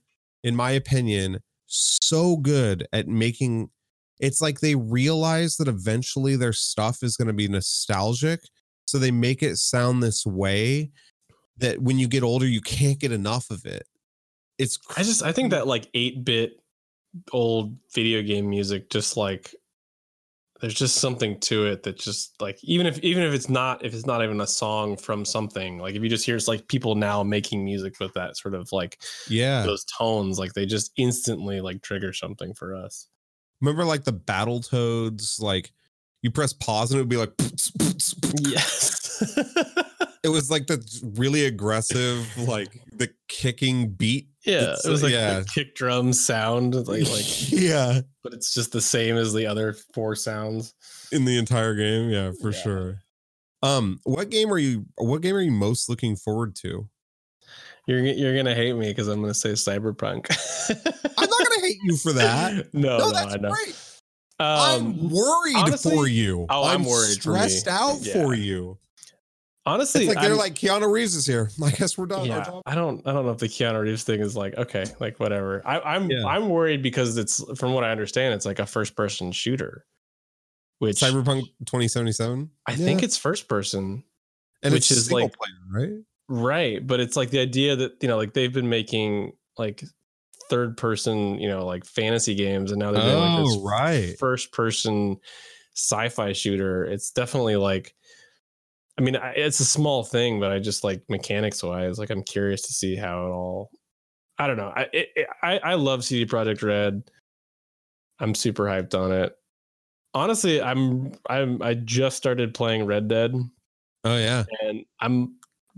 in 0.44 0.58
my 0.58 0.72
opinion 0.72 1.40
so 1.68 2.36
good 2.36 2.86
at 2.92 3.08
making 3.08 3.70
it's 4.20 4.42
like 4.42 4.60
they 4.60 4.76
realize 4.76 5.56
that 5.56 5.70
eventually 5.70 6.36
their 6.36 6.52
stuff 6.52 7.02
is 7.02 7.16
going 7.16 7.30
to 7.30 7.34
be 7.34 7.48
nostalgic 7.48 8.42
so 8.86 9.00
they 9.00 9.10
make 9.10 9.42
it 9.42 9.56
sound 9.56 10.04
this 10.04 10.26
way 10.26 10.92
that 11.56 11.82
when 11.82 11.98
you 11.98 12.10
get 12.10 12.24
older 12.24 12.46
you 12.46 12.60
can't 12.60 13.00
get 13.00 13.14
enough 13.14 13.50
of 13.50 13.64
it 13.66 13.88
it's 14.58 14.80
I 14.96 15.04
just 15.04 15.24
I 15.24 15.32
think 15.32 15.52
that 15.52 15.68
like 15.68 15.90
8 15.94 16.24
bit 16.24 16.60
old 17.32 17.76
video 17.94 18.22
game 18.22 18.50
music 18.50 18.90
just 18.90 19.18
like 19.18 19.54
there's 20.64 20.74
just 20.74 20.96
something 20.96 21.38
to 21.42 21.66
it 21.66 21.84
that 21.84 21.98
just 21.98 22.42
like 22.42 22.58
even 22.64 22.88
if 22.88 22.98
even 23.00 23.22
if 23.22 23.34
it's 23.34 23.50
not 23.50 23.84
if 23.84 23.94
it's 23.94 24.06
not 24.06 24.24
even 24.24 24.40
a 24.40 24.48
song 24.48 24.96
from 24.96 25.26
something 25.26 25.78
like 25.78 25.94
if 25.94 26.02
you 26.02 26.08
just 26.08 26.26
hear 26.26 26.38
it's 26.38 26.48
like 26.48 26.66
people 26.70 26.96
now 26.96 27.22
making 27.22 27.66
music 27.66 28.00
with 28.00 28.14
that 28.14 28.38
sort 28.38 28.54
of 28.54 28.72
like 28.72 29.02
yeah. 29.28 29.64
those 29.64 29.84
tones 29.84 30.40
like 30.40 30.54
they 30.54 30.66
just 30.66 30.94
instantly 30.96 31.60
like 31.60 31.82
trigger 31.82 32.14
something 32.14 32.54
for 32.54 32.76
us. 32.76 33.10
Remember 33.60 33.84
like 33.84 34.06
the 34.06 34.14
battle 34.14 34.62
toads 34.62 35.38
like 35.42 35.74
you 36.22 36.32
press 36.32 36.54
pause 36.54 36.92
and 36.92 37.00
it 37.00 37.02
would 37.02 37.10
be 37.10 37.18
like 37.18 37.34
yes 38.40 39.38
it 40.24 40.30
was 40.30 40.50
like 40.50 40.68
the 40.68 40.80
really 41.18 41.46
aggressive, 41.46 42.26
like 42.48 42.82
the 42.94 43.10
kicking 43.28 43.90
beat. 43.90 44.28
Yeah, 44.46 44.74
It's, 44.74 44.86
it 44.86 44.90
was 44.90 45.04
like 45.04 45.12
yeah. 45.14 45.40
the 45.40 45.46
kick 45.46 45.76
drum 45.76 46.12
sound, 46.14 46.76
like 46.76 47.10
like, 47.10 47.52
yeah, 47.52 48.02
but 48.24 48.34
it's 48.34 48.54
just 48.54 48.72
the 48.72 48.82
same 48.82 49.16
as 49.18 49.34
the 49.34 49.46
other 49.46 49.74
four 49.94 50.16
sounds. 50.16 50.74
in 51.12 51.26
the 51.26 51.38
entire 51.38 51.76
game. 51.76 52.10
Yeah, 52.10 52.32
for 52.42 52.52
Yeah. 52.52 52.62
sure. 52.62 53.00
Um, 53.62 54.00
what 54.04 54.30
game 54.30 54.52
are 54.52 54.58
you? 54.58 54.86
What 54.98 55.22
game 55.22 55.36
are 55.36 55.42
you 55.42 55.52
most 55.52 55.88
looking 55.88 56.18
forward 56.18 56.56
to? 56.58 56.90
You're 57.88 58.00
you're 58.06 58.36
gonna 58.36 58.56
hate 58.56 58.74
me 58.76 58.90
because 58.90 59.08
I'm 59.08 59.22
gonna 59.22 59.34
say 59.34 59.52
Cyberpunk. 59.54 60.28
I'm 61.18 61.30
not 61.30 61.48
gonna 61.50 61.62
hate 61.62 61.78
you 61.84 61.96
for 61.98 62.12
that. 62.14 62.68
No, 62.74 62.98
No, 62.98 63.08
no, 63.08 63.12
that's 63.14 63.34
I 63.34 63.38
know. 63.38 63.50
great. 63.52 63.76
I'm 64.40 64.86
Um, 64.88 65.10
worried 65.10 65.80
for 65.80 66.08
you. 66.08 66.46
oh, 66.50 66.64
I'm 66.66 66.84
worried 66.84 67.22
for 67.22 67.32
me. 67.34 67.48
Stressed 67.48 67.68
out 67.70 68.00
for 68.06 68.34
you. 68.34 68.78
Honestly, 69.66 70.06
It's 70.06 70.10
like 70.16 70.22
they're 70.22 70.32
I'm- 70.32 70.40
like 70.40 70.56
Keanu 70.56 70.92
Reeves 70.92 71.16
is 71.16 71.26
here. 71.26 71.50
I 71.64 71.72
guess 71.72 71.98
we're 71.98 72.06
done. 72.06 72.22
Our 72.22 72.26
yeah, 72.28 72.44
job- 72.44 72.64
I 72.66 72.76
don't, 72.76 73.06
I 73.08 73.14
don't 73.14 73.26
know 73.26 73.32
if 73.32 73.38
the 73.40 73.48
Keanu 73.48 73.82
Reeves 73.82 74.04
thing 74.04 74.20
is 74.20 74.36
like 74.36 74.56
okay, 74.58 74.86
like 75.00 75.20
whatever. 75.20 75.62
I, 75.66 75.80
I'm, 75.80 76.10
Yeah. 76.10 76.26
I'm 76.26 76.50
worried 76.50 76.82
because 76.84 77.18
it's 77.18 77.44
from 77.60 77.74
what 77.74 77.84
I 77.84 77.92
understand, 77.92 78.34
it's 78.34 78.46
like 78.46 78.60
a 78.60 78.66
first 78.66 78.96
person 78.96 79.32
shooter, 79.32 79.86
which 80.80 80.98
Cyberpunk 80.98 81.44
2077. 81.66 82.50
I 82.68 82.76
think 82.76 83.04
it's 83.04 83.18
first 83.18 83.48
person, 83.48 84.04
and 84.62 84.74
which 84.74 84.90
it's 84.90 84.92
is 84.92 85.06
single 85.08 85.24
like- 85.28 85.34
player, 85.34 85.54
right? 85.72 85.94
right? 86.30 86.88
But 86.88 87.00
it's 87.00 87.16
like 87.16 87.30
the 87.32 87.40
idea 87.40 87.76
that 87.76 87.94
you 88.02 88.08
know, 88.08 88.18
like 88.18 88.34
they've 88.34 88.54
been 88.54 88.70
making 88.70 89.34
like 89.58 89.84
third 90.50 90.76
person, 90.78 91.40
you 91.40 91.48
know, 91.48 91.66
like 91.66 91.86
fantasy 91.86 92.36
games, 92.36 92.72
and 92.72 92.80
now 92.80 92.92
they're 92.92 93.02
doing 93.02 93.16
like 93.18 93.46
this 93.46 93.56
Oh, 93.58 93.64
right. 93.64 94.16
first 94.20 94.52
person 94.52 95.18
sci-fi 95.76 96.34
shooter 96.34 96.86
it's 96.86 97.10
definitely 97.10 97.56
like 97.56 97.96
i 98.98 99.02
mean 99.02 99.16
I- 99.16 99.34
it's 99.34 99.60
a 99.60 99.66
small 99.66 100.04
thing 100.04 100.40
but 100.40 100.52
i 100.52 100.60
just 100.60 100.84
like 100.84 101.02
mechanics 101.10 101.64
wise 101.64 101.98
like 102.00 102.10
i'm 102.10 102.24
curious 102.24 102.62
to 102.64 102.74
see 102.74 102.96
how 102.96 103.26
it 103.26 103.30
all 103.30 103.70
i 104.38 104.48
don't 104.48 104.58
know 104.58 104.72
i 104.76 104.84
it, 104.94 105.10
it- 105.16 105.28
i 105.42 105.58
i 105.60 105.74
love 105.76 106.04
CD 106.04 106.26
Projekt 106.26 106.64
Red. 106.64 107.04
I'm 108.20 108.36
super 108.36 108.64
hyped 108.66 108.94
on 108.94 109.12
it. 109.12 109.36
Honestly 110.14 110.62
i'm 110.62 111.12
i'm 111.30 111.62
i 111.62 111.74
just 111.74 112.18
started 112.18 112.54
playing 112.54 112.86
red 112.86 113.08
dead. 113.08 113.34
Oh 114.04 114.18
yeah. 114.18 114.44
and 114.62 114.86
i'm 115.00 115.36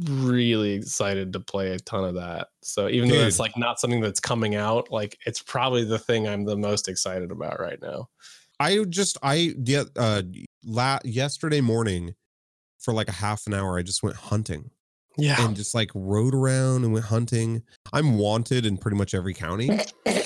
really 0.09 0.73
excited 0.73 1.31
to 1.33 1.39
play 1.39 1.71
a 1.71 1.79
ton 1.79 2.03
of 2.03 2.15
that. 2.15 2.49
So 2.63 2.89
even 2.89 3.07
though 3.07 3.15
it's 3.15 3.39
like 3.39 3.55
not 3.57 3.79
something 3.79 4.01
that's 4.01 4.19
coming 4.19 4.53
out 4.55 4.91
like 4.91 5.17
it's 5.25 5.41
probably 5.41 5.85
the 5.85 5.97
thing 5.99 6.27
i'm 6.27 6.43
the 6.43 6.57
most 6.57 6.89
excited 6.89 7.31
about 7.31 7.59
right 7.61 7.81
now. 7.81 8.09
I 8.59 8.83
just 8.89 9.17
I 9.23 9.53
yeah 9.63 9.83
uh 9.95 10.21
la- 10.65 10.99
yesterday 11.05 11.61
morning 11.61 12.15
for 12.79 12.93
like 12.93 13.07
a 13.09 13.13
half 13.13 13.47
an 13.47 13.53
hour 13.53 13.77
I 13.77 13.81
just 13.83 14.03
went 14.03 14.15
hunting 14.15 14.69
yeah 15.17 15.45
and 15.45 15.55
just 15.55 15.73
like 15.73 15.89
rode 15.95 16.35
around 16.35 16.83
and 16.83 16.91
went 16.91 17.05
hunting. 17.05 17.63
I'm 17.93 18.17
wanted 18.17 18.65
in 18.65 18.77
pretty 18.77 18.97
much 18.97 19.13
every 19.13 19.33
county. 19.33 19.67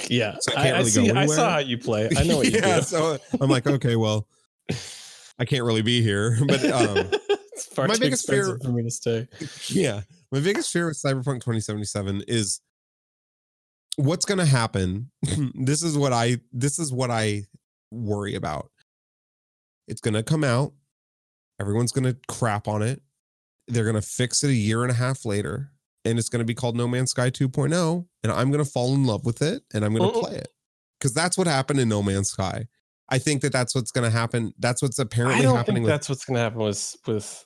Yeah, 0.09 0.35
So 0.39 0.51
I 0.55 0.61
I, 0.61 0.63
can't 0.63 0.75
I 0.75 0.79
really 0.79 0.83
go 0.83 0.87
see. 0.89 1.11
I 1.11 1.19
anywhere. 1.19 1.27
saw 1.37 1.49
how 1.51 1.57
you 1.59 1.77
play. 1.77 2.09
I 2.17 2.23
know 2.23 2.37
what 2.41 2.47
you 2.51 2.57
yeah, 2.59 2.77
do. 2.77 2.81
so 2.81 3.17
I'm 3.39 3.49
like, 3.51 3.67
okay, 3.67 3.95
well, 3.95 4.27
I 5.39 5.45
can't 5.45 5.63
really 5.63 5.83
be 5.83 6.01
here. 6.01 6.37
But 6.47 6.65
um 6.65 7.09
it's 7.53 7.65
far 7.65 7.87
my 7.87 7.93
too 7.93 7.99
biggest 7.99 8.27
fear- 8.27 8.57
for 8.63 8.71
me 8.71 8.81
to 8.83 8.89
stay. 8.89 9.27
yeah, 9.67 10.01
my 10.31 10.39
biggest 10.39 10.71
fear 10.71 10.87
with 10.87 10.97
Cyberpunk 10.97 11.41
2077 11.41 12.23
is 12.27 12.59
what's 13.97 14.25
going 14.25 14.37
to 14.39 14.45
happen. 14.45 15.11
this 15.53 15.83
is 15.83 15.97
what 15.97 16.13
I 16.13 16.39
this 16.51 16.79
is 16.79 16.91
what 16.91 17.11
I 17.11 17.43
worry 17.91 18.33
about. 18.35 18.71
It's 19.87 20.01
going 20.01 20.13
to 20.15 20.23
come 20.23 20.43
out. 20.43 20.73
Everyone's 21.59 21.91
going 21.91 22.05
to 22.05 22.17
crap 22.27 22.67
on 22.67 22.81
it. 22.81 23.01
They're 23.67 23.83
going 23.83 23.95
to 23.95 24.01
fix 24.01 24.43
it 24.43 24.49
a 24.49 24.53
year 24.53 24.83
and 24.83 24.91
a 24.91 24.95
half 24.95 25.25
later 25.25 25.71
and 26.05 26.17
it's 26.17 26.29
going 26.29 26.39
to 26.39 26.45
be 26.45 26.55
called 26.55 26.75
No 26.75 26.87
Man's 26.87 27.11
Sky 27.11 27.29
2.0 27.29 28.05
and 28.23 28.31
I'm 28.31 28.51
going 28.51 28.63
to 28.63 28.69
fall 28.69 28.93
in 28.95 29.05
love 29.05 29.25
with 29.25 29.41
it 29.41 29.63
and 29.73 29.83
I'm 29.85 29.93
going 29.93 30.09
to 30.09 30.17
oh. 30.17 30.21
Mm-mm. 30.21 30.27
play 30.27 30.37
it. 30.37 30.49
Cuz 30.99 31.13
that's 31.13 31.37
what 31.37 31.47
happened 31.47 31.79
in 31.79 31.89
No 31.89 32.01
Man's 32.01 32.29
Sky. 32.29 32.67
I 33.09 33.17
think 33.17 33.41
that 33.41 33.51
that's 33.51 33.73
what's 33.73 33.91
going 33.91 34.09
to 34.09 34.15
happen. 34.15 34.53
That's 34.59 34.81
what's 34.81 34.99
apparently 34.99 35.39
I 35.39 35.41
don't 35.43 35.55
happening 35.55 35.77
think 35.77 35.85
with 35.85 35.93
that's 35.93 36.09
what's 36.09 36.25
going 36.25 36.35
to 36.35 36.41
happen 36.41 36.59
with 36.59 36.95
with, 37.07 37.45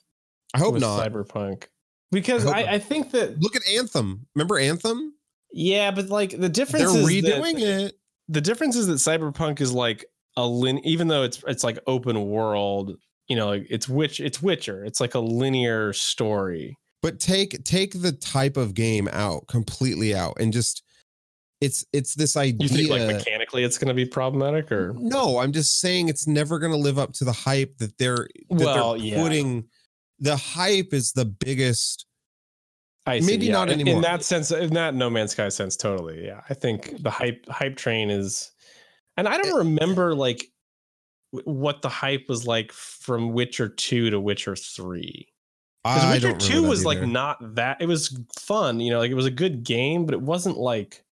I 0.53 0.59
hope 0.59 0.74
with 0.74 0.82
not. 0.82 1.11
Cyberpunk 1.11 1.68
because 2.11 2.45
I 2.45 2.61
I. 2.61 2.72
I 2.74 2.80
think 2.80 3.11
that 3.11 3.41
Look 3.41 3.55
at 3.55 3.61
Anthem. 3.68 4.28
Remember 4.36 4.57
Anthem? 4.57 5.14
yeah, 5.51 5.91
but 5.91 6.09
like 6.09 6.38
the 6.38 6.49
difference 6.49 6.91
They're 6.91 7.03
redoing 7.03 7.55
that, 7.55 7.86
it. 7.86 7.95
the 8.28 8.41
difference 8.41 8.76
is 8.76 8.88
that 8.88 8.95
Cyberpunk 8.95 9.61
is 9.61 9.72
like 9.72 10.05
a 10.36 10.45
lin 10.45 10.80
even 10.80 11.07
though 11.07 11.24
it's 11.24 11.43
it's 11.47 11.64
like 11.64 11.80
open 11.88 12.30
world. 12.30 12.97
You 13.34 13.40
know, 13.40 13.52
it's 13.68 13.90
Witch, 13.90 14.20
it's 14.20 14.44
Witcher. 14.44 14.86
It's 14.86 15.02
like 15.02 15.16
a 15.16 15.20
linear 15.20 15.92
story. 15.92 16.78
but 17.02 17.20
take 17.20 17.64
take 17.64 18.00
the 18.00 18.12
type 18.12 18.58
of 18.58 18.76
game 18.76 19.10
out 19.12 19.48
completely 19.48 20.14
out 20.16 20.36
and 20.40 20.54
just 20.54 20.84
it's 21.62 21.84
it's 21.94 22.14
this 22.14 22.38
idea 22.38 22.68
You 22.68 22.70
think 22.70 22.90
like 22.92 23.08
mechanically 23.08 23.64
it's 23.64 23.80
going 23.80 23.88
to 23.88 23.96
be 23.96 24.06
problematic, 24.06 24.72
or 24.72 24.94
no 25.00 25.40
i'm 25.40 25.52
just 25.52 25.80
saying 25.80 26.10
it's 26.10 26.28
never 26.28 26.60
going 26.60 26.74
to 26.74 26.78
live 26.78 27.00
up 27.00 27.14
to 27.14 27.26
the 27.26 27.32
hype 27.32 27.78
that 27.80 27.98
they're 27.98 28.28
that 28.52 28.66
Well, 28.66 28.94
they're 28.94 29.02
yeah. 29.04 29.20
putting 29.24 29.66
the 30.20 30.38
hype 30.38 30.94
is 30.94 31.12
the 31.14 31.26
biggest 31.26 32.06
I 33.08 33.20
Maybe 33.20 33.50
not 33.50 33.68
in- 33.70 33.82
anymore. 33.82 33.96
In 33.96 34.02
that 34.04 34.24
sense, 34.24 34.52
in 34.52 34.74
that 34.76 34.94
No 34.94 35.10
Man's 35.10 35.32
Sky 35.32 35.50
sense, 35.50 35.76
totally. 35.76 36.24
Yeah, 36.26 36.42
I 36.50 36.54
think 36.54 37.02
the 37.04 37.10
hype 37.10 37.46
hype 37.50 37.76
train 37.76 38.10
is, 38.10 38.52
and 39.18 39.28
I 39.28 39.36
don't 39.38 39.56
eh. 39.56 39.58
remember 39.58 40.16
like 40.16 40.46
what 41.46 41.82
the 41.82 41.90
hype 41.90 42.26
was 42.30 42.46
like 42.48 42.72
from 42.72 43.34
Witcher 43.34 43.68
two 43.70 44.10
to 44.10 44.20
Witcher 44.20 44.56
three. 44.56 45.28
Because 45.84 46.04
I 46.04 46.14
Witcher 46.14 46.28
don't 46.30 46.40
two 46.42 46.48
remember 46.50 46.66
that 46.68 46.70
was 46.70 46.86
like 46.86 47.02
not 47.02 47.56
that. 47.56 47.78
It 47.82 47.88
was 47.88 48.18
fun, 48.40 48.80
you 48.80 48.92
know, 48.92 49.00
like 49.00 49.12
it 49.12 49.16
was 49.16 49.26
a 49.26 49.32
good 49.32 49.64
game, 49.64 50.06
but 50.06 50.14
it 50.14 50.22
wasn't 50.22 50.58
like. 50.58 51.04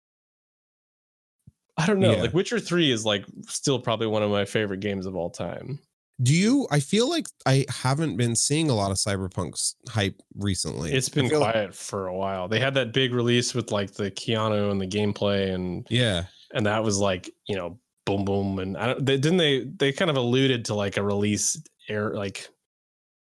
I 1.77 1.85
don't 1.87 1.99
know. 1.99 2.11
Yeah. 2.13 2.21
Like 2.21 2.33
Witcher 2.33 2.59
three 2.59 2.91
is 2.91 3.05
like 3.05 3.25
still 3.47 3.79
probably 3.79 4.07
one 4.07 4.23
of 4.23 4.29
my 4.29 4.45
favorite 4.45 4.79
games 4.81 5.05
of 5.05 5.15
all 5.15 5.29
time. 5.29 5.79
do 6.21 6.35
you 6.35 6.67
i 6.69 6.79
feel 6.79 7.09
like 7.09 7.25
i 7.47 7.65
haven't 7.69 8.15
been 8.15 8.35
seeing 8.35 8.69
a 8.69 8.75
lot 8.75 8.91
of 8.91 8.97
cyberpunk's 8.97 9.75
hype 9.89 10.21
recently 10.37 10.91
It's 10.93 11.09
been 11.09 11.27
feel 11.29 11.39
like- 11.39 11.53
quiet 11.53 11.73
for 11.73 12.07
a 12.07 12.15
while. 12.15 12.47
They 12.47 12.59
had 12.59 12.75
that 12.75 12.93
big 12.93 13.13
release 13.15 13.55
with 13.55 13.71
like 13.71 13.91
the 13.93 14.11
Keanu 14.11 14.69
and 14.71 14.79
the 14.79 14.87
gameplay 14.87 15.51
and 15.55 15.87
yeah 15.89 16.25
and 16.53 16.65
that 16.67 16.83
was 16.83 16.99
like 16.99 17.31
you 17.47 17.55
know 17.55 17.79
boom 18.05 18.25
boom 18.25 18.59
and 18.59 18.77
I 18.77 18.87
don't 18.87 19.05
they 19.05 19.17
didn't 19.17 19.37
they 19.37 19.63
they 19.63 19.91
kind 19.91 20.09
of 20.09 20.17
alluded 20.17 20.65
to 20.65 20.75
like 20.75 20.97
a 20.97 21.03
release 21.03 21.61
air 21.87 22.11
like 22.11 22.49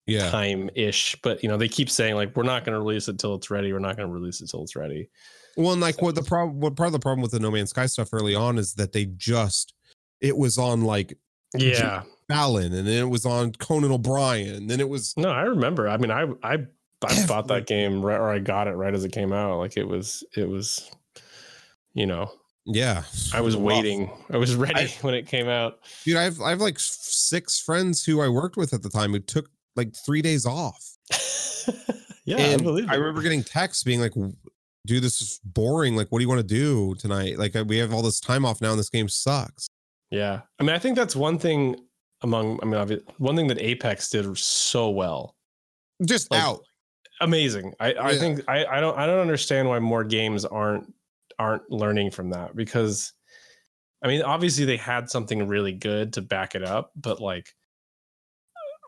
yeah. 0.07 0.31
time 0.31 0.71
ish 0.75 1.17
but 1.23 1.43
you 1.43 1.49
know 1.49 1.57
they 1.57 1.69
keep 1.69 1.91
saying 1.91 2.15
like 2.15 2.35
we're 2.37 2.45
not 2.45 2.65
going 2.65 2.75
to 2.75 2.81
release 2.81 3.09
it 3.09 3.19
till 3.19 3.35
it's 3.35 3.51
ready. 3.51 3.73
We're 3.73 3.79
not 3.79 3.97
going 3.97 4.09
to 4.09 4.15
release 4.15 4.41
it 4.41 4.49
till 4.49 4.63
it's 4.63 4.77
ready. 4.77 5.11
Well 5.57 5.73
and 5.73 5.81
like 5.81 6.01
what 6.01 6.15
the 6.15 6.23
problem 6.23 6.61
what 6.61 6.77
part 6.77 6.89
of 6.89 6.93
the 6.93 6.99
problem 6.99 7.23
with 7.23 7.33
the 7.33 7.41
no 7.41 7.51
man's 7.51 7.71
sky 7.71 7.87
stuff 7.87 8.11
early 8.13 8.35
on 8.35 8.59
is 8.59 8.75
that 8.75 8.93
they 8.93 9.07
just 9.07 9.75
it 10.21 10.37
was 10.37 10.59
on 10.59 10.83
like 10.83 11.17
yeah. 11.57 12.03
Fallon, 12.29 12.75
and 12.75 12.87
then 12.87 12.99
it 12.99 13.09
was 13.09 13.25
on 13.25 13.53
Conan 13.53 13.91
O'Brien, 13.91 14.55
and 14.55 14.71
then 14.71 14.81
it 14.81 14.89
was 14.89 15.15
no 15.17 15.31
i 15.31 15.43
remember. 15.43 15.89
I 15.89 15.97
mean 15.97 16.11
i 16.11 16.27
i 16.43 16.59
i 17.07 17.27
bought 17.27 17.49
that 17.49 17.67
game 17.67 18.05
right 18.05 18.19
or 18.19 18.29
i 18.29 18.39
got 18.39 18.69
it 18.69 18.73
right 18.73 18.95
as 18.95 19.05
it 19.05 19.13
came 19.13 19.33
out. 19.33 19.59
Like 19.59 19.77
it 19.77 19.89
was 19.89 20.23
it 20.37 20.49
was 20.49 20.91
you 21.95 22.07
know 22.07 22.31
yeah. 22.71 23.03
i 23.33 23.41
was 23.41 23.57
waiting 23.57 24.11
i 24.31 24.37
was 24.37 24.55
ready 24.55 24.75
I- 24.83 24.95
when 25.01 25.15
it 25.15 25.27
came 25.27 25.49
out 25.49 25.79
dude. 26.05 26.17
I've 26.17 26.41
I've 26.41 26.61
like 26.61 26.79
six 26.79 27.61
friends 27.61 28.05
who 28.05 28.21
I 28.21 28.29
worked 28.29 28.57
with 28.57 28.73
at 28.75 28.83
the 28.83 28.89
time 28.91 29.13
who 29.13 29.19
took 29.21 29.49
like 29.77 29.95
three 29.95 30.23
days 30.23 30.45
off. 30.47 30.83
yeah 32.25 32.37
and 32.39 32.61
i 32.61 32.65
believe 32.65 32.89
I 32.91 32.95
remember 32.95 33.23
getting 33.23 33.43
texts 33.43 33.83
being 33.85 34.01
like, 34.01 34.13
"Dude, 34.87 35.03
this 35.03 35.21
is 35.21 35.41
boring. 35.45 35.97
Like, 35.97 36.09
what 36.09 36.19
do 36.19 36.23
you 36.25 36.29
want 36.29 36.41
to 36.41 36.55
do 36.55 36.95
tonight? 36.97 37.39
Like, 37.39 37.55
we 37.67 37.79
have 37.79 37.93
all 37.93 38.03
this 38.03 38.21
time 38.21 38.45
off 38.45 38.61
now, 38.61 38.71
and 38.71 38.79
this 38.79 38.91
game 38.91 39.09
sucks." 39.09 39.69
Yeah. 40.11 40.41
I 40.59 40.63
mean, 40.63 40.75
I 40.75 40.79
think 40.79 40.97
that's 40.97 41.15
one 41.17 41.39
thing 41.39 41.77
among, 42.23 42.59
I 42.63 42.65
mean, 42.67 42.75
obvi- 42.75 43.03
one 43.19 43.37
thing 43.37 43.47
that 43.49 43.61
Apex 43.61 44.09
did 44.11 44.37
so 44.39 44.89
well. 44.91 45.35
Just 46.05 46.31
Like, 46.31 46.43
out. 46.43 46.61
Amazing. 47.21 47.75
I, 47.81 47.93
I 47.93 48.11
Yeah. 48.13 48.19
think 48.19 48.41
I, 48.49 48.65
I 48.67 48.81
don't 48.81 48.97
I 48.97 49.07
don't 49.07 49.19
understand 49.21 49.69
why 49.69 49.79
more 49.81 50.05
games 50.05 50.45
aren't 50.45 50.93
aren't 51.39 51.71
learning 51.71 52.11
from 52.11 52.31
that 52.31 52.57
because 52.57 53.13
I 54.03 54.09
mean 54.09 54.23
obviously 54.23 54.65
they 54.65 54.77
had 54.77 55.11
something 55.11 55.47
really 55.47 55.73
good 55.73 56.13
to 56.15 56.23
back 56.23 56.55
it 56.55 56.65
up, 56.65 56.93
but 56.97 57.21
like 57.21 57.55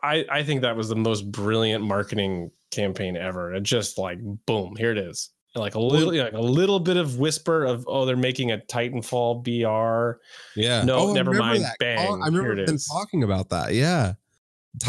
I 0.03 0.25
I 0.29 0.43
think 0.43 0.61
that 0.61 0.75
was 0.75 0.89
the 0.89 0.95
most 0.95 1.31
brilliant 1.31 1.83
marketing 1.83 2.51
campaign 2.71 3.15
ever. 3.17 3.53
It 3.53 3.63
just 3.63 3.97
like 3.97 4.19
boom, 4.45 4.75
here 4.77 4.91
it 4.91 4.97
is. 4.97 5.29
Like 5.53 5.75
a 5.75 5.79
little 5.79 6.15
like 6.15 6.33
a 6.33 6.39
little 6.39 6.79
bit 6.79 6.95
of 6.95 7.19
whisper 7.19 7.65
of 7.65 7.83
oh 7.87 8.05
they're 8.05 8.15
making 8.15 8.51
a 8.51 8.57
Titanfall 8.57 9.43
BR. 9.43 10.21
Yeah. 10.55 10.83
No, 10.83 10.97
oh, 10.97 11.11
I 11.11 11.13
never 11.13 11.33
mind. 11.33 11.63
that. 11.63 11.77
Bang, 11.77 12.07
Oh, 12.07 12.13
I 12.21 12.25
remember 12.27 12.55
here 12.55 12.63
it 12.63 12.69
is. 12.69 12.87
talking 12.87 13.23
about 13.23 13.49
that. 13.49 13.73
Yeah. 13.73 14.13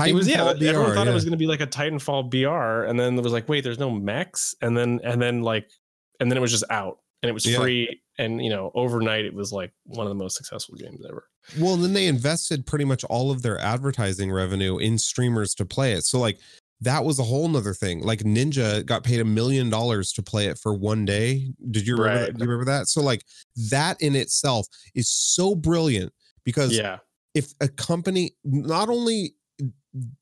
it 0.06 0.14
was 0.14 0.28
yeah. 0.28 0.36
Titanfall 0.38 0.62
Everyone 0.62 0.90
BR, 0.90 0.94
thought 0.94 1.08
it 1.08 1.14
was 1.14 1.24
going 1.24 1.32
to 1.32 1.38
be 1.38 1.48
like 1.48 1.60
a 1.60 1.66
Titanfall 1.66 2.30
BR, 2.30 2.88
and 2.88 2.98
then 2.98 3.16
there 3.16 3.24
was 3.24 3.32
like, 3.32 3.48
wait, 3.48 3.64
there's 3.64 3.80
no 3.80 3.90
mechs, 3.90 4.54
and 4.62 4.76
then 4.76 5.00
and 5.02 5.20
then 5.20 5.42
like, 5.42 5.68
and 6.20 6.30
then 6.30 6.38
it 6.38 6.40
was 6.40 6.52
just 6.52 6.64
out, 6.70 6.98
and 7.23 7.29
it 7.31 7.33
was 7.33 7.47
Yeah. 7.47 7.59
free, 7.59 8.01
and 8.18 8.43
you 8.45 8.51
know, 8.51 8.70
overnight 8.75 9.25
it 9.25 9.35
was 9.35 9.53
like 9.53 9.73
one 9.85 10.07
of 10.07 10.11
the 10.11 10.14
most 10.23 10.37
successful 10.37 10.75
games 10.77 11.05
ever. 11.09 11.29
Well, 11.59 11.77
then 11.77 11.93
they 11.93 12.07
invested 12.07 12.66
pretty 12.66 12.85
much 12.85 13.05
all 13.05 13.31
of 13.31 13.43
their 13.43 13.59
advertising 13.59 14.31
revenue 14.31 14.79
in 14.79 14.99
streamers 14.99 15.55
to 15.57 15.64
play 15.64 15.93
it. 15.93 16.05
So 16.05 16.18
like 16.20 16.39
that 16.81 17.05
was 17.05 17.18
a 17.20 17.23
whole 17.23 17.49
nother 17.49 17.75
thing. 17.75 18.01
Like 18.03 18.20
Ninja 18.20 18.85
got 18.85 19.05
paid 19.05 19.20
a 19.20 19.25
million 19.25 19.70
dollars 19.70 20.12
to 20.14 20.23
play 20.23 20.47
it 20.47 20.59
for 20.59 20.75
one 20.75 21.05
day. 21.05 21.53
Did 21.70 21.87
you 21.87 21.97
remember? 21.97 22.18
Right. 22.20 22.27
That? 22.27 22.39
Do 22.39 22.45
you 22.45 22.51
remember 22.51 22.70
that? 22.73 22.89
So 22.89 23.01
like 23.03 23.25
that 23.70 24.01
in 24.01 24.16
itself 24.16 24.66
is 24.95 25.09
so 25.09 25.55
brilliant 25.55 26.12
because 26.45 26.77
Yeah. 26.77 26.99
if 27.35 27.55
a 27.61 27.68
company 27.68 28.37
not 28.45 28.89
only 28.89 29.35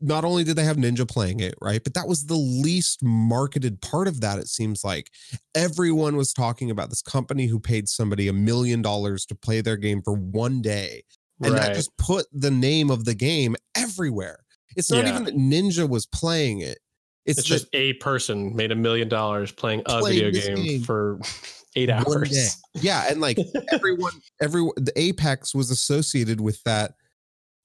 not 0.01 0.25
only 0.25 0.43
did 0.43 0.57
they 0.57 0.65
have 0.65 0.77
ninja 0.77 1.09
playing 1.09 1.39
it 1.41 1.55
right 1.63 1.85
but 1.85 1.95
that 1.95 2.09
was 2.09 2.27
the 2.27 2.35
least 2.35 3.03
marketed 3.05 3.81
part 3.81 4.09
of 4.09 4.21
that 4.21 4.39
it 4.39 4.49
seems 4.49 4.83
like 4.83 5.11
everyone 5.55 6.17
was 6.17 6.33
talking 6.33 6.71
about 6.71 6.89
this 6.91 7.03
company 7.03 7.47
who 7.47 7.61
paid 7.61 7.89
somebody 7.89 8.27
a 8.27 8.33
million 8.33 8.83
dollars 8.83 9.25
to 9.27 9.35
play 9.35 9.61
their 9.61 9.77
game 9.77 10.03
for 10.03 10.15
one 10.15 10.61
day 10.61 11.03
and 11.43 11.55
that 11.55 11.75
just 11.75 11.97
put 11.97 12.27
the 12.33 12.51
name 12.51 12.91
of 12.91 13.05
the 13.05 13.15
game 13.15 13.55
everywhere 13.77 14.41
it's 14.77 14.91
not 14.91 15.05
Yeah. 15.05 15.11
even 15.11 15.25
that 15.25 15.37
ninja 15.37 15.89
was 15.89 16.05
playing 16.07 16.61
it 16.61 16.79
it's, 17.27 17.39
it's 17.41 17.49
just 17.49 17.67
a 17.73 17.93
person 17.95 18.57
made 18.57 18.73
a 18.73 18.77
million 18.77 19.09
dollars 19.09 19.53
playing 19.53 19.83
a 19.87 20.03
video 20.03 20.31
game, 20.33 20.57
game 20.65 20.83
for 20.83 21.21
eight 21.77 21.91
hours. 21.91 22.57
yeah 22.75 23.05
and 23.09 23.21
like 23.21 23.39
everyone 23.71 24.13
everyone 24.41 24.73
the 24.77 24.93
apex 24.97 25.55
was 25.55 25.71
associated 25.71 26.41
with 26.41 26.61
that 26.65 26.95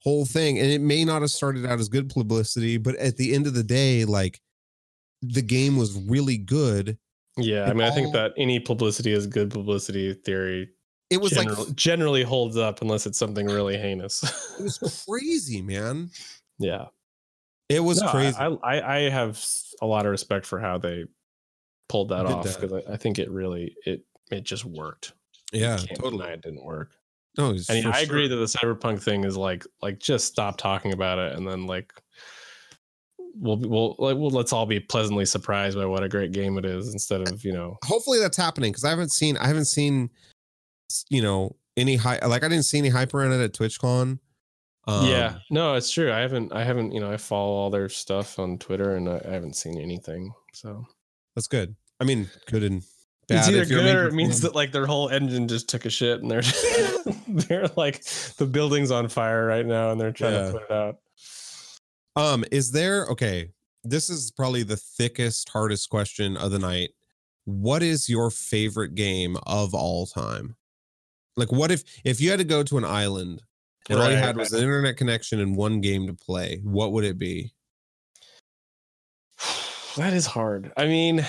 whole 0.05 0.23
thing 0.25 0.59
and 0.59 0.69
it 0.71 0.79
may 0.81 1.03
not 1.03 1.21
have 1.21 1.31
started 1.31 1.65
out 1.65 1.79
as 1.79 1.89
good 1.89 2.09
publicity 2.09 2.77
but 2.77 2.95
at 2.97 3.17
the 3.17 3.33
end 3.33 3.47
of 3.47 3.53
the 3.55 3.63
day 3.63 4.05
like 4.05 4.39
the 5.23 5.41
game 5.41 5.75
was 5.77 5.93
really 6.07 6.37
good 6.37 6.97
Yeah, 7.37 7.65
I 7.65 7.73
mean, 7.73 7.81
I 7.87 7.89
think 7.91 8.13
that 8.13 8.31
any 8.37 8.59
publicity 8.59 9.11
is 9.11 9.25
good 9.27 9.49
publicity 9.49 10.13
theory. 10.13 10.69
it 11.09 11.19
was 11.19 11.31
general- 11.31 11.65
like 11.65 11.75
generally 11.75 12.21
holds 12.23 12.55
up 12.55 12.81
unless 12.81 13.05
it's 13.07 13.17
something 13.17 13.47
really 13.47 13.77
heinous. 13.77 14.23
it 14.59 14.63
was 14.63 15.05
crazy 15.07 15.61
man 15.61 16.09
yeah, 16.59 16.85
it 17.67 17.79
was 17.79 17.99
No, 18.01 18.09
crazy 18.11 18.37
I, 18.37 18.47
I 18.63 18.95
I 18.97 19.09
have 19.09 19.43
a 19.81 19.85
lot 19.87 20.05
of 20.05 20.11
respect 20.11 20.45
for 20.45 20.59
how 20.59 20.77
they 20.77 21.05
pulled 21.89 22.09
that 22.09 22.25
off 22.27 22.43
because 22.43 22.71
I, 22.73 22.93
I 22.93 22.97
think 22.97 23.17
it 23.19 23.29
really 23.31 23.75
it 23.85 24.05
it 24.31 24.43
just 24.43 24.65
worked. 24.65 25.13
Yeah 25.51 25.77
totally 25.77 26.27
it 26.27 26.41
didn't 26.43 26.63
work. 26.63 26.91
No 27.37 27.51
it's 27.51 27.69
I 27.69 27.75
mean, 27.75 27.85
I 27.87 28.01
agree 28.01 28.27
sure. 28.27 28.37
that 28.37 28.51
the 28.51 28.57
cyberpunk 28.57 29.01
thing 29.01 29.23
is 29.23 29.37
like 29.37 29.65
like 29.81 29.99
just 29.99 30.27
stop 30.27 30.57
talking 30.57 30.93
about 30.93 31.19
it 31.19 31.33
and 31.33 31.47
then 31.47 31.65
like 31.65 31.93
we'll 33.35 33.57
we'll 33.57 33.95
like 33.99 34.17
well 34.17 34.29
let's 34.29 34.53
all 34.53 34.65
be 34.65 34.79
pleasantly 34.79 35.25
surprised 35.25 35.77
by 35.77 35.85
what 35.85 36.03
a 36.03 36.09
great 36.09 36.31
game 36.31 36.57
it 36.57 36.65
is 36.65 36.93
instead 36.93 37.21
of 37.27 37.43
you 37.43 37.51
know 37.51 37.77
hopefully 37.83 38.19
that's 38.19 38.37
happening 38.37 38.71
because 38.71 38.85
i 38.85 38.89
haven't 38.89 39.11
seen 39.11 39.37
i 39.37 39.47
haven't 39.47 39.65
seen 39.65 40.09
you 41.09 41.21
know 41.21 41.55
any 41.77 41.95
high 41.95 42.19
like 42.25 42.43
i 42.43 42.47
didn't 42.47 42.65
see 42.65 42.77
any 42.77 42.89
hype 42.89 43.13
around 43.13 43.31
it 43.33 43.41
at 43.41 43.53
twitchcon. 43.53 44.19
Um, 44.87 45.07
yeah 45.07 45.39
no 45.49 45.73
it's 45.73 45.89
true 45.89 46.11
I 46.11 46.19
haven't 46.19 46.53
I 46.53 46.63
haven't 46.63 46.91
you 46.91 46.99
know 46.99 47.11
I 47.11 47.17
follow 47.17 47.53
all 47.53 47.71
their 47.71 47.89
stuff 47.89 48.37
on 48.37 48.59
Twitter 48.59 48.95
and 48.95 49.09
I, 49.09 49.19
I 49.27 49.31
haven't 49.31 49.55
seen 49.55 49.81
anything 49.81 50.31
so. 50.53 50.85
That's 51.35 51.47
good. 51.47 51.75
I 51.99 52.03
mean 52.03 52.29
good 52.45 52.61
and 52.63 52.83
it's 53.29 53.47
either 53.47 53.65
good 53.65 53.95
or 53.95 54.07
it 54.07 54.13
means 54.13 54.41
that 54.41 54.53
like 54.55 54.71
their 54.71 54.85
whole 54.85 55.09
engine 55.09 55.47
just 55.47 55.67
took 55.67 55.85
a 55.85 55.89
shit 55.89 56.21
and 56.21 56.29
they're 56.29 56.41
they're 57.27 57.67
like 57.75 58.03
the 58.37 58.45
building's 58.45 58.91
on 58.91 59.07
fire 59.07 59.45
right 59.45 59.65
now 59.65 59.91
and 59.91 59.99
they're 59.99 60.11
trying 60.11 60.33
Yeah. 60.33 60.45
to 60.47 60.51
put 60.51 60.63
it 60.63 60.71
out 60.71 60.97
Um, 62.15 62.45
is 62.51 62.71
there 62.71 63.05
okay? 63.07 63.49
This 63.83 64.09
is 64.09 64.31
probably 64.31 64.63
the 64.63 64.77
thickest, 64.77 65.49
hardest 65.49 65.89
question 65.89 66.37
of 66.37 66.49
the 66.51 66.59
night. 66.59 66.91
What 67.45 67.83
is 67.83 68.09
your 68.09 68.31
favorite 68.31 68.95
game 68.95 69.37
of 69.45 69.75
all 69.75 70.07
time? 70.07 70.55
Like, 71.37 71.51
what 71.51 71.69
if 71.71 71.83
if 72.03 72.19
you 72.21 72.29
had 72.31 72.39
to 72.39 72.45
go 72.45 72.63
to 72.63 72.77
an 72.77 72.85
island 72.85 73.41
and 73.89 73.99
all 73.99 74.09
you 74.09 74.17
had 74.17 74.37
was 74.37 74.53
an 74.53 74.61
internet 74.63 74.97
connection 74.97 75.39
and 75.39 75.55
one 75.55 75.81
game 75.81 76.07
to 76.07 76.13
play? 76.13 76.61
What 76.63 76.93
would 76.93 77.03
it 77.03 77.19
be? 77.19 77.51
that 79.97 80.13
is 80.13 80.25
hard 80.25 80.71
I 80.77 80.85
mean 80.87 81.25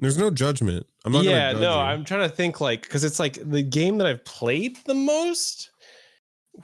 There's 0.00 0.18
no 0.18 0.30
judgment. 0.30 0.86
I'm 1.04 1.12
not. 1.12 1.24
yeah, 1.24 1.52
no, 1.52 1.74
you. 1.74 1.80
I'm 1.80 2.04
trying 2.04 2.28
to 2.28 2.34
think 2.34 2.60
like 2.60 2.82
because 2.82 3.04
it's 3.04 3.20
like 3.20 3.38
the 3.42 3.62
game 3.62 3.98
that 3.98 4.06
I've 4.06 4.24
played 4.24 4.78
the 4.86 4.94
most 4.94 5.70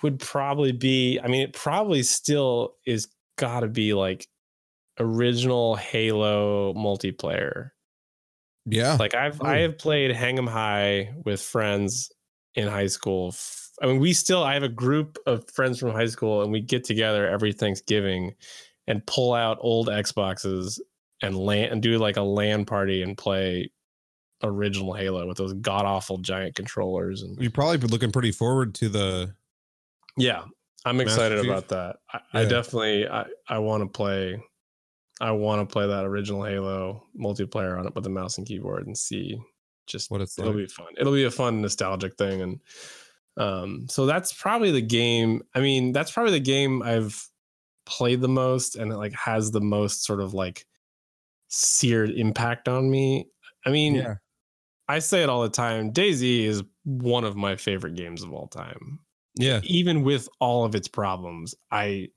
would 0.02 0.18
probably 0.18 0.72
be. 0.72 1.20
I 1.22 1.28
mean, 1.28 1.42
it 1.42 1.52
probably 1.52 2.02
still 2.02 2.76
is 2.86 3.08
got 3.36 3.60
to 3.60 3.68
be 3.68 3.94
like 3.94 4.26
original 4.98 5.76
Halo 5.76 6.72
multiplayer. 6.74 7.70
Yeah. 8.64 8.96
Like 8.98 9.14
I've 9.14 9.40
I 9.42 9.58
have 9.58 9.78
played 9.78 10.12
Hang 10.12 10.38
'em 10.38 10.46
High 10.46 11.14
with 11.24 11.40
friends 11.40 12.10
in 12.54 12.66
high 12.68 12.88
school. 12.88 13.34
I 13.82 13.86
mean, 13.86 14.00
we 14.00 14.12
still 14.14 14.42
I 14.42 14.54
have 14.54 14.62
a 14.62 14.68
group 14.68 15.18
of 15.26 15.48
friends 15.50 15.78
from 15.78 15.90
high 15.90 16.06
school, 16.06 16.42
and 16.42 16.50
we 16.50 16.60
get 16.60 16.84
together 16.84 17.28
every 17.28 17.52
Thanksgiving 17.52 18.34
and 18.86 19.06
pull 19.06 19.34
out 19.34 19.58
old 19.60 19.88
Xboxes 19.88 20.80
and 21.22 21.36
LAN 21.36 21.70
and 21.72 21.82
do 21.82 21.98
like 21.98 22.16
a 22.16 22.22
LAN 22.22 22.64
party 22.64 23.02
and 23.02 23.16
play 23.16 23.70
original 24.42 24.92
Halo 24.92 25.26
with 25.26 25.38
those 25.38 25.54
god 25.54 25.84
awful 25.86 26.18
giant 26.18 26.54
controllers. 26.54 27.22
And 27.22 27.40
You'd 27.40 27.54
probably 27.54 27.78
be 27.78 27.86
looking 27.86 28.12
pretty 28.12 28.32
forward 28.32 28.74
to 28.76 28.88
the. 28.88 29.34
yeah, 30.16 30.44
I'm 30.84 31.00
excited 31.00 31.44
about 31.44 31.68
that. 31.68 31.96
I, 32.12 32.20
I 32.34 32.44
definitely 32.44 33.08
I 33.08 33.26
I 33.48 33.58
want 33.58 33.82
to 33.82 33.86
play. 33.88 34.40
I 35.20 35.30
want 35.30 35.66
to 35.66 35.72
play 35.72 35.86
that 35.86 36.04
original 36.04 36.44
Halo 36.44 37.02
multiplayer 37.18 37.78
on 37.78 37.86
it 37.86 37.94
with 37.94 38.04
the 38.04 38.10
mouse 38.10 38.36
and 38.36 38.46
keyboard 38.46 38.86
and 38.86 38.96
see 38.96 39.40
just 39.86 40.10
What 40.10 40.20
it's 40.20 40.36
like. 40.36 40.46
it'll 40.46 40.58
like. 40.60 40.68
be 40.68 40.72
fun. 40.72 40.86
It'll 40.98 41.14
be 41.14 41.24
a 41.24 41.30
fun 41.30 41.62
nostalgic 41.62 42.16
thing 42.16 42.42
and 42.42 42.60
um 43.38 43.86
so 43.88 44.04
that's 44.04 44.32
probably 44.34 44.70
the 44.72 44.82
game. 44.82 45.42
I 45.54 45.60
mean, 45.60 45.92
that's 45.92 46.10
probably 46.10 46.32
the 46.32 46.40
game 46.40 46.82
I've 46.82 47.26
played 47.86 48.20
the 48.20 48.28
most 48.28 48.76
and 48.76 48.92
it 48.92 48.96
like 48.96 49.14
has 49.14 49.50
the 49.50 49.60
most 49.60 50.04
sort 50.04 50.20
of 50.20 50.34
like 50.34 50.66
seared 51.48 52.10
impact 52.10 52.68
on 52.68 52.90
me. 52.90 53.26
I 53.64 53.70
mean, 53.70 53.94
Yeah. 53.96 54.14
I 54.88 55.00
say 55.00 55.22
it 55.22 55.28
all 55.28 55.42
the 55.42 55.48
time. 55.48 55.92
DayZ 55.92 56.44
is 56.44 56.62
one 56.84 57.24
of 57.24 57.36
my 57.36 57.56
favorite 57.56 57.96
games 57.96 58.22
of 58.22 58.32
all 58.32 58.46
time 58.48 59.00
Yeah. 59.36 59.60
even 59.64 60.02
with 60.04 60.28
all 60.40 60.64
of 60.64 60.74
its 60.74 60.86
problems, 60.88 61.54
I 61.70 62.08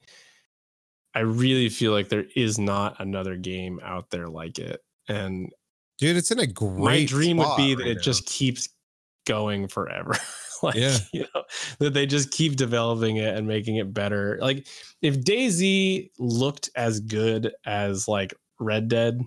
I 1.15 1.21
really 1.21 1.69
feel 1.69 1.91
like 1.91 2.09
there 2.09 2.25
is 2.35 2.59
not 2.59 2.95
another 2.99 3.35
game 3.35 3.79
out 3.83 4.11
there 4.11 4.27
like 4.27 4.59
it. 4.59 4.81
And 5.07 5.51
Dude, 5.97 6.15
it's 6.17 6.29
in 6.31 6.39
a 6.39 6.45
great. 6.47 6.79
my 6.83 7.05
dream 7.05 7.37
would 7.37 7.57
be 7.57 7.73
that 7.73 7.81
right 7.81 7.91
it 7.91 7.95
now. 7.95 8.01
just 8.01 8.25
keeps 8.27 8.69
going 9.25 9.67
forever. 9.67 10.15
like 10.63 10.75
Yeah. 10.75 10.97
you 11.11 11.25
know, 11.33 11.43
that 11.79 11.93
they 11.95 12.05
just 12.05 12.29
keep 12.31 12.55
developing 12.55 13.17
it 13.17 13.35
and 13.35 13.47
making 13.47 13.77
it 13.77 13.91
better. 13.93 14.37
Like 14.39 14.67
if 15.01 15.19
DayZ 15.19 16.11
looked 16.19 16.69
as 16.75 16.99
good 16.99 17.51
as 17.65 18.07
like 18.07 18.33
Red 18.59 18.87
Dead, 18.89 19.19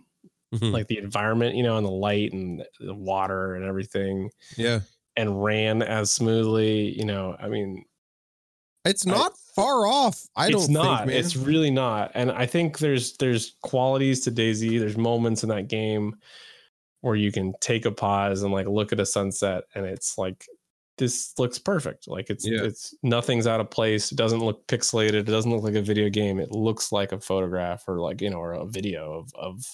Mhm. 0.55 0.73
like 0.73 0.87
the 0.87 0.99
environment, 0.99 1.57
you 1.57 1.63
know, 1.63 1.77
and 1.79 1.87
the 1.87 1.91
light 1.91 2.33
and 2.33 2.63
the 2.81 2.95
water 2.95 3.55
and 3.55 3.65
everything, 3.65 4.31
yeah. 4.57 4.81
and 5.17 5.43
ran 5.43 5.83
as 5.83 6.11
smoothly, 6.11 6.97
you 6.99 7.05
know, 7.05 7.37
I 7.39 7.49
mean, 7.49 7.85
It's 8.85 9.07
I- 9.07 9.11
not 9.11 9.33
far 9.55 9.87
off. 9.87 10.27
I 10.37 10.51
don't 10.51 10.61
it's 10.63 10.69
not 10.71 11.07
think, 11.07 11.19
it's 11.19 11.37
really 11.37 11.71
not 11.71 12.11
and 12.15 12.33
i 12.33 12.47
think 12.47 12.79
there's 12.79 13.17
there's 13.19 13.55
qualities 13.63 14.21
to 14.25 14.31
DayZ 14.33 14.79
there's 14.81 14.97
moments 14.97 15.43
in 15.43 15.51
that 15.51 15.69
game 15.69 16.17
where 17.03 17.15
you 17.15 17.31
can 17.31 17.53
take 17.61 17.85
a 17.85 17.93
pause 17.93 18.43
and 18.43 18.51
like 18.53 18.67
look 18.67 18.91
at 18.93 18.99
a 19.01 19.05
sunset 19.07 19.65
and 19.75 19.85
it's 19.85 20.17
like 20.17 20.47
this 21.03 21.33
looks 21.39 21.59
perfect 21.59 22.07
like 22.07 22.31
it's 22.31 22.47
Yeah. 22.47 22.63
it's 22.63 22.95
nothing's 23.03 23.47
out 23.47 23.61
of 23.61 23.71
place 23.71 24.13
it 24.13 24.17
doesn't 24.17 24.39
look 24.45 24.67
pixelated 24.69 25.15
it 25.15 25.23
doesn't 25.25 25.51
look 25.51 25.65
like 25.65 25.75
a 25.75 25.83
video 25.83 26.09
game 26.09 26.39
it 26.39 26.53
looks 26.53 26.93
like 26.93 27.11
a 27.13 27.19
photograph 27.21 27.83
or 27.89 27.99
like 27.99 28.21
you 28.21 28.31
know 28.31 28.39
or 28.39 28.53
a 28.53 28.67
video 28.67 29.13
of 29.19 29.33
of 29.35 29.65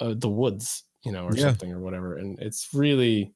uh, 0.00 0.14
the 0.16 0.28
woods 0.28 0.84
you 1.04 1.12
know 1.12 1.24
or 1.24 1.34
Yeah. 1.34 1.44
something 1.46 1.72
or 1.72 1.80
whatever 1.80 2.16
and 2.16 2.38
it's 2.40 2.68
really 2.74 3.32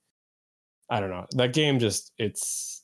i 0.91 1.01
don't 1.01 1.11
know 1.11 1.27
that 1.33 1.53
game 1.55 1.79
just 1.79 2.13
it's 2.19 2.83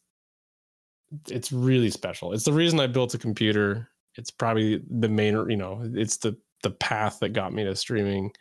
it's 1.28 1.52
really 1.52 1.90
special. 1.90 2.32
It's 2.32 2.44
the 2.44 2.52
reason 2.52 2.80
I 2.80 2.88
built 2.88 3.14
a 3.14 3.18
computer. 3.18 3.88
It's 4.16 4.30
probably 4.32 4.82
the 4.90 5.08
main, 5.08 5.34
you 5.48 5.56
know, 5.56 5.80
it's 5.94 6.16
the 6.16 6.36
the 6.64 6.70
path 6.72 7.20
that 7.20 7.28
got 7.32 7.52
me 7.52 7.62
to 7.64 7.76
streaming. 7.76 8.32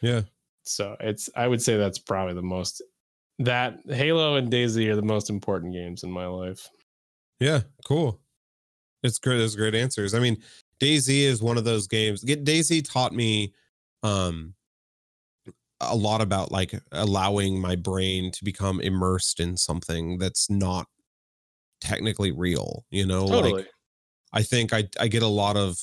yeah. 0.00 0.22
So 0.62 0.96
it's 1.00 1.28
I 1.34 1.48
would 1.48 1.60
say 1.60 1.76
that's 1.76 1.98
probably 1.98 2.34
the 2.34 2.42
most 2.42 2.82
that 3.38 3.78
Halo 3.88 4.36
and 4.36 4.50
DayZ 4.50 4.88
are 4.88 4.96
the 4.96 5.02
most 5.02 5.30
important 5.30 5.72
games 5.72 6.02
in 6.02 6.10
my 6.10 6.26
life. 6.26 6.68
Yeah, 7.40 7.60
cool. 7.84 8.20
It's 9.02 9.18
great. 9.18 9.38
Those 9.38 9.56
great 9.56 9.74
answers. 9.74 10.14
I 10.14 10.18
mean, 10.18 10.42
DayZ 10.80 11.08
is 11.08 11.42
one 11.42 11.58
of 11.58 11.64
those 11.64 11.86
games. 11.86 12.22
Get 12.24 12.44
DayZ 12.44 12.90
taught 12.90 13.12
me 13.12 13.52
um 14.02 14.54
a 15.80 15.94
lot 15.96 16.20
about 16.20 16.52
like 16.52 16.74
allowing 16.92 17.60
my 17.60 17.76
brain 17.76 18.30
to 18.32 18.44
become 18.44 18.80
immersed 18.80 19.40
in 19.40 19.56
something 19.56 20.18
that's 20.18 20.48
not 20.48 20.86
technically 21.80 22.32
real, 22.32 22.84
you 22.90 23.06
know? 23.06 23.26
Totally. 23.26 23.52
Like 23.52 23.66
I 24.32 24.42
think 24.42 24.72
I 24.72 24.84
I 24.98 25.08
get 25.08 25.22
a 25.22 25.28
lot 25.28 25.56
of 25.56 25.78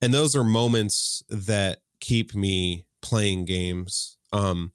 and 0.00 0.12
those 0.12 0.34
are 0.34 0.44
moments 0.44 1.22
that 1.28 1.80
keep 2.00 2.34
me 2.34 2.86
playing 3.02 3.44
games. 3.44 4.16
Um 4.32 4.72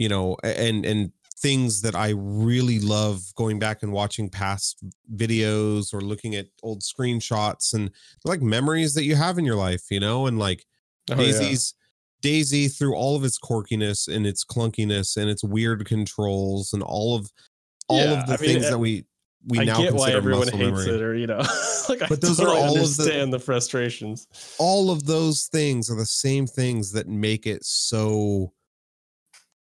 you 0.00 0.08
know, 0.08 0.36
and 0.42 0.84
and 0.86 1.12
things 1.38 1.80
that 1.82 1.94
I 1.94 2.12
really 2.16 2.78
love 2.80 3.20
going 3.34 3.58
back 3.58 3.82
and 3.82 3.92
watching 3.92 4.28
past 4.28 4.82
videos 5.14 5.92
or 5.94 6.00
looking 6.00 6.34
at 6.34 6.46
old 6.62 6.80
screenshots 6.82 7.72
and 7.72 7.90
like 8.24 8.42
memories 8.42 8.92
that 8.94 9.04
you 9.04 9.14
have 9.16 9.38
in 9.38 9.44
your 9.46 9.56
life, 9.56 9.84
you 9.90 10.00
know, 10.00 10.26
and 10.26 10.38
like 10.38 10.64
Oh, 11.10 11.14
yeah. 11.14 11.32
DayZ's 11.32 11.74
DayZ 12.22 12.76
through 12.78 12.94
all 12.94 13.16
of 13.16 13.24
its 13.24 13.38
quirkiness 13.38 14.06
and 14.06 14.26
its 14.26 14.44
clunkiness 14.44 15.16
and 15.16 15.30
its 15.30 15.42
weird 15.42 15.86
controls 15.86 16.72
and 16.74 16.82
all 16.82 17.16
of 17.16 17.30
all 17.88 17.98
Yeah, 17.98 18.20
of 18.20 18.26
the 18.26 18.34
I 18.34 18.36
things 18.36 18.66
uh, 18.66 18.70
that 18.70 18.78
we 18.78 19.04
we 19.48 19.60
I 19.60 19.64
now 19.64 19.80
get 19.82 19.94
why 19.94 20.10
consider 20.12 20.16
everyone 20.18 20.48
hates 20.48 20.58
memory. 20.58 20.90
it, 20.94 21.00
or 21.02 21.14
you 21.16 21.26
know, 21.26 21.38
like 21.88 22.02
I 22.02 22.06
But 22.08 22.20
those 22.20 22.38
are 22.40 22.48
all 22.50 22.76
of 22.78 22.96
the- 22.98 23.26
the 23.30 23.38
frustrations. 23.38 24.26
all 24.58 24.90
of 24.90 25.06
those 25.06 25.44
things 25.46 25.90
are 25.90 25.96
the 25.96 26.04
same 26.06 26.46
things 26.46 26.92
that 26.92 27.08
make 27.08 27.46
it 27.46 27.64
so 27.64 28.52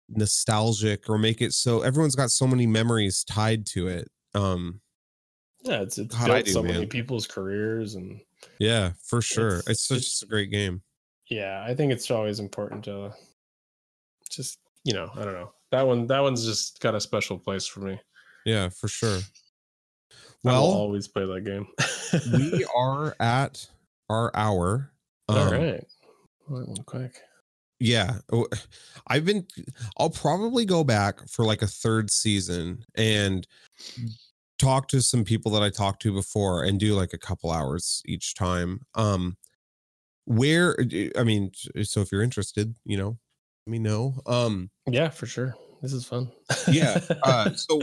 nostalgic 0.08 1.08
or 1.10 1.18
make 1.18 1.40
it 1.42 1.52
so 1.52 1.80
everyone's 1.82 2.14
got 2.14 2.30
so 2.30 2.46
many 2.46 2.66
memories 2.66 3.24
tied 3.24 3.66
to 3.66 3.88
it 3.88 4.08
um 4.34 4.80
Yeah, 5.64 5.80
it's 5.82 5.98
it's 5.98 6.14
God, 6.14 6.26
built 6.26 6.44
do, 6.46 6.52
so 6.52 6.62
many 6.62 6.86
people's 6.86 7.26
careers, 7.26 7.94
and 7.96 8.20
yeah 8.60 8.92
for 9.04 9.20
sure 9.20 9.58
It's- 9.58 9.68
it's, 9.68 9.82
such 9.88 9.96
it's- 9.98 10.22
a 10.22 10.26
great 10.26 10.50
game 10.50 10.82
yeah, 11.28 11.64
I 11.66 11.74
think 11.74 11.92
it's 11.92 12.08
always 12.10 12.38
important 12.38 12.84
to 12.84 13.12
just 14.30 14.58
you 14.84 14.92
know, 14.94 15.10
I 15.16 15.24
don't 15.24 15.34
know 15.34 15.50
that 15.72 15.84
one. 15.84 16.06
That 16.06 16.20
one's 16.20 16.44
just 16.46 16.78
got 16.80 16.94
a 16.94 17.00
special 17.00 17.36
place 17.38 17.66
for 17.66 17.80
me. 17.80 17.98
yeah 18.44 18.68
for 18.68 18.86
sure 18.86 19.18
well 20.44 20.62
always 20.62 21.08
play 21.08 21.26
that 21.26 21.44
game. 21.44 21.66
we 22.32 22.64
are 22.76 23.16
at 23.18 23.66
our 24.08 24.30
hour 24.36 24.92
all 25.28 25.36
Um, 25.38 25.52
right. 25.52 25.84
Well, 26.48 26.64
that 26.76 26.86
quick. 26.86 27.20
Yeah 27.78 28.18
oh, 28.32 28.46
i've 29.08 29.24
been 29.24 29.46
i'll 29.98 30.08
probably 30.10 30.64
go 30.64 30.82
back 30.82 31.26
for 31.28 31.44
like 31.44 31.60
a 31.62 31.66
third 31.66 32.10
season 32.10 32.82
and 32.94 33.46
talk 34.58 34.88
to 34.88 35.02
some 35.02 35.24
people 35.24 35.52
that 35.52 35.62
i 35.62 35.68
talked 35.68 36.00
to 36.00 36.12
before 36.12 36.64
and 36.64 36.80
do 36.80 36.94
like 36.94 37.12
a 37.12 37.18
couple 37.18 37.50
hours 37.50 38.02
each 38.06 38.34
time 38.34 38.80
um 38.94 39.36
where 40.24 40.74
i 41.18 41.22
mean 41.22 41.50
so 41.82 42.00
if 42.00 42.10
you're 42.10 42.22
interested 42.22 42.74
you 42.84 42.96
know 42.96 43.18
let 43.66 43.70
me 43.72 43.78
know 43.78 44.14
um 44.26 44.70
Yeah, 44.88 45.08
for 45.08 45.26
sure. 45.26 45.54
This 45.82 45.92
is 45.92 46.04
fun. 46.06 46.30
yeah 46.68 46.98
uh 47.24 47.50
so 47.54 47.80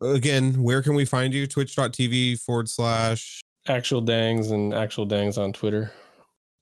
again 0.00 0.62
where 0.62 0.80
can 0.82 0.94
we 0.94 1.04
find 1.04 1.34
you 1.34 1.46
twitch.tv 1.46 2.40
forward 2.40 2.68
slash 2.68 3.40
actual 3.66 4.00
dangs 4.00 4.52
and 4.52 4.72
actual 4.72 5.04
dangs 5.04 5.36
on 5.36 5.52
Twitter. 5.52 5.90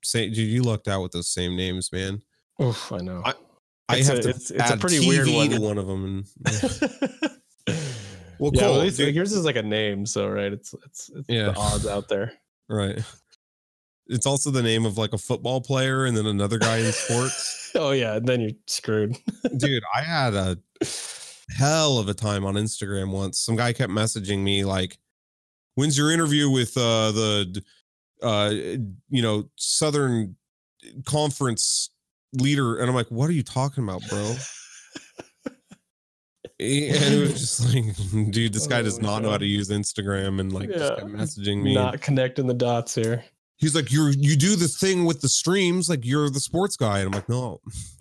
say 0.03 0.29
dude 0.31 0.49
you 0.49 0.62
lucked 0.62 0.89
out 0.89 1.03
with 1.03 1.12
those 1.12 1.29
same 1.29 1.55
names 1.55 1.93
man 1.93 2.23
Oof, 2.63 2.93
I 2.93 2.99
know. 2.99 3.23
I- 3.25 3.35
i 3.91 3.97
It's 3.99 4.09
have 4.09 4.19
a- 4.19 4.23
to 4.23 4.29
it's- 4.31 4.51
it's 4.51 4.71
a 4.71 4.77
pretty 4.79 4.99
TV 5.01 5.09
weird 5.09 5.27
to 5.27 5.61
one. 5.61 5.61
one 5.61 5.79
of 5.79 5.87
them 5.87 6.05
and 6.05 6.27
well, 8.39 8.51
cool, 8.51 8.61
At 8.77 8.81
least 8.81 8.97
dude. 8.97 9.15
yours 9.15 9.33
is 9.33 9.45
like 9.45 9.57
a 9.57 9.63
name, 9.63 10.07
so 10.07 10.27
right. 10.29 10.53
It's 10.53 10.75
it's, 10.87 11.11
it's 11.15 11.29
Yeah. 11.29 11.51
the 11.51 11.57
odds 11.57 11.87
out 11.87 12.09
there. 12.09 12.33
Right. 12.67 12.99
It's 14.07 14.25
also 14.25 14.51
the 14.51 14.63
name 14.63 14.87
of 14.87 14.97
like 14.97 15.13
a 15.13 15.19
football 15.19 15.61
player 15.61 16.07
and 16.07 16.17
then 16.17 16.25
another 16.25 16.59
guy 16.59 16.79
in 16.79 16.91
sports. 16.93 17.71
oh 17.75 17.91
yeah, 17.91 18.15
and 18.17 18.27
then 18.27 18.41
you're 18.41 18.51
screwed. 18.67 19.19
Dude, 19.59 19.83
I 19.95 20.01
had 20.01 20.33
a 20.35 20.57
hell 21.51 21.99
of 21.99 22.09
a 22.09 22.15
time 22.15 22.47
on 22.47 22.55
Instagram 22.55 23.11
once. 23.13 23.39
Some 23.39 23.55
guy 23.57 23.75
kept 23.75 23.93
messaging 23.93 24.39
me 24.43 24.65
like, 24.65 24.97
"When's 25.75 25.99
your 25.99 26.11
interview 26.11 26.49
with 26.49 26.75
uh 26.79 27.13
the 27.13 27.63
uh 28.23 28.51
you 29.11 29.21
know, 29.23 29.51
Southern 29.57 30.37
Conference 31.05 31.91
leader?" 32.41 32.78
And 32.78 32.89
I'm 32.89 32.95
like, 32.95 33.09
"What 33.11 33.28
are 33.28 33.32
you 33.32 33.43
talking 33.43 33.85
about, 33.85 34.03
bro?" 34.09 34.35
and 36.61 37.14
it 37.14 37.20
was 37.20 37.41
just 37.41 37.74
like, 37.74 38.30
dude, 38.32 38.53
this 38.53 38.66
guy 38.66 38.80
does 38.82 38.99
Oh 38.99 39.03
not 39.03 39.22
know 39.22 39.30
how 39.30 39.39
to 39.39 39.47
use 39.47 39.70
Instagram 39.70 40.41
and 40.41 40.53
like 40.53 40.68
just 40.70 40.80
Yeah. 40.93 40.95
kept 41.01 41.09
messaging 41.09 41.62
me. 41.62 41.74
Not 41.74 42.01
connecting 42.01 42.47
the 42.47 42.55
dots 42.55 42.95
here. 42.95 43.24
He's 43.57 43.74
like, 43.74 43.93
you're 43.93 44.11
you 44.11 44.37
do 44.37 44.57
the 44.57 44.68
thing 44.68 45.05
with 45.05 45.20
the 45.20 45.28
streams, 45.28 45.89
like 45.89 46.05
you're 46.05 46.30
the 46.30 46.41
sports 46.41 46.76
guy. 46.76 47.01
And 47.01 47.07
I'm 47.09 47.12
like, 47.12 47.28
no, 47.28 47.61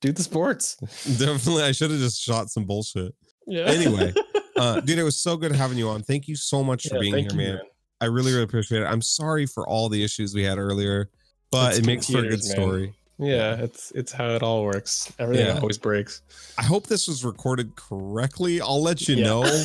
Do 0.00 0.10
the 0.10 0.22
sports. 0.22 0.74
definitely. 1.18 1.62
I 1.62 1.70
should 1.72 1.90
have 1.92 2.00
just 2.00 2.20
shot 2.20 2.50
some 2.50 2.64
bullshit. 2.64 3.14
Yeah. 3.46 3.64
Anyway, 3.66 4.12
Uh, 4.56 4.80
dude, 4.80 4.98
it 4.98 5.02
was 5.04 5.16
so 5.18 5.36
good 5.36 5.52
having 5.52 5.78
you 5.78 5.88
on. 5.88 6.02
Thank 6.02 6.26
you 6.28 6.34
so 6.36 6.62
much 6.64 6.88
for 6.88 6.96
Yeah, 6.96 7.00
being 7.00 7.14
here, 7.14 7.22
thank 7.30 7.32
you, 7.32 7.38
man. 7.38 7.60
I 8.00 8.06
really, 8.06 8.32
really 8.32 8.42
appreciate 8.44 8.82
it. 8.82 8.86
I'm 8.86 9.02
sorry 9.02 9.46
for 9.46 9.66
all 9.68 9.88
the 9.88 10.02
issues 10.02 10.34
we 10.34 10.42
had 10.42 10.58
earlier, 10.58 11.08
but 11.52 11.70
It's 11.70 11.78
it 11.78 11.86
makes 11.86 12.06
for 12.10 12.18
a 12.18 12.22
good 12.22 12.30
man. 12.30 12.40
story. 12.42 12.94
Yeah, 13.18 13.54
it's 13.54 13.92
it's 13.94 14.10
how 14.10 14.30
it 14.30 14.42
all 14.42 14.64
works. 14.64 15.12
Everything 15.20 15.46
Yeah. 15.46 15.60
always 15.60 15.78
breaks. 15.78 16.22
I 16.58 16.62
hope 16.64 16.88
this 16.88 17.06
was 17.06 17.24
recorded 17.24 17.76
correctly. 17.76 18.60
I'll 18.60 18.82
let 18.82 19.06
you 19.08 19.14
Yeah. 19.16 19.24
know. 19.26 19.62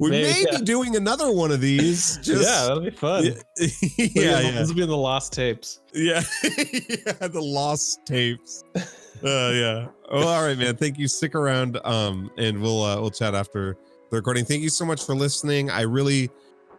We 0.00 0.10
Maybe, 0.10 0.22
may 0.32 0.44
yeah. 0.50 0.58
be 0.58 0.64
doing 0.64 0.96
another 0.96 1.30
one 1.30 1.52
of 1.52 1.60
these. 1.60 2.16
Just, 2.22 2.42
yeah, 2.42 2.62
that'll 2.66 2.80
be 2.82 2.90
fun. 2.90 3.24
yeah, 3.24 3.32
yeah, 3.98 4.40
yeah. 4.40 4.50
This 4.52 4.68
will 4.68 4.74
be 4.74 4.82
in 4.82 4.88
the 4.88 4.96
lost 4.96 5.32
tapes. 5.32 5.80
Yeah, 5.94 6.22
yeah, 6.42 7.28
the 7.28 7.40
lost 7.40 8.00
tapes. 8.04 8.64
Uh, 8.74 8.80
yeah. 9.22 9.86
Oh, 10.10 10.26
all 10.26 10.42
right, 10.44 10.58
man. 10.58 10.74
Thank 10.76 10.98
you. 10.98 11.06
Stick 11.06 11.36
around, 11.36 11.78
um, 11.84 12.32
and 12.36 12.60
we'll 12.60 12.82
uh, 12.82 13.00
we'll 13.00 13.12
chat 13.12 13.34
after 13.36 13.76
the 14.10 14.16
recording. 14.16 14.44
Thank 14.44 14.62
you 14.62 14.70
so 14.70 14.84
much 14.84 15.04
for 15.06 15.14
listening. 15.14 15.70
I 15.70 15.82
really, 15.82 16.30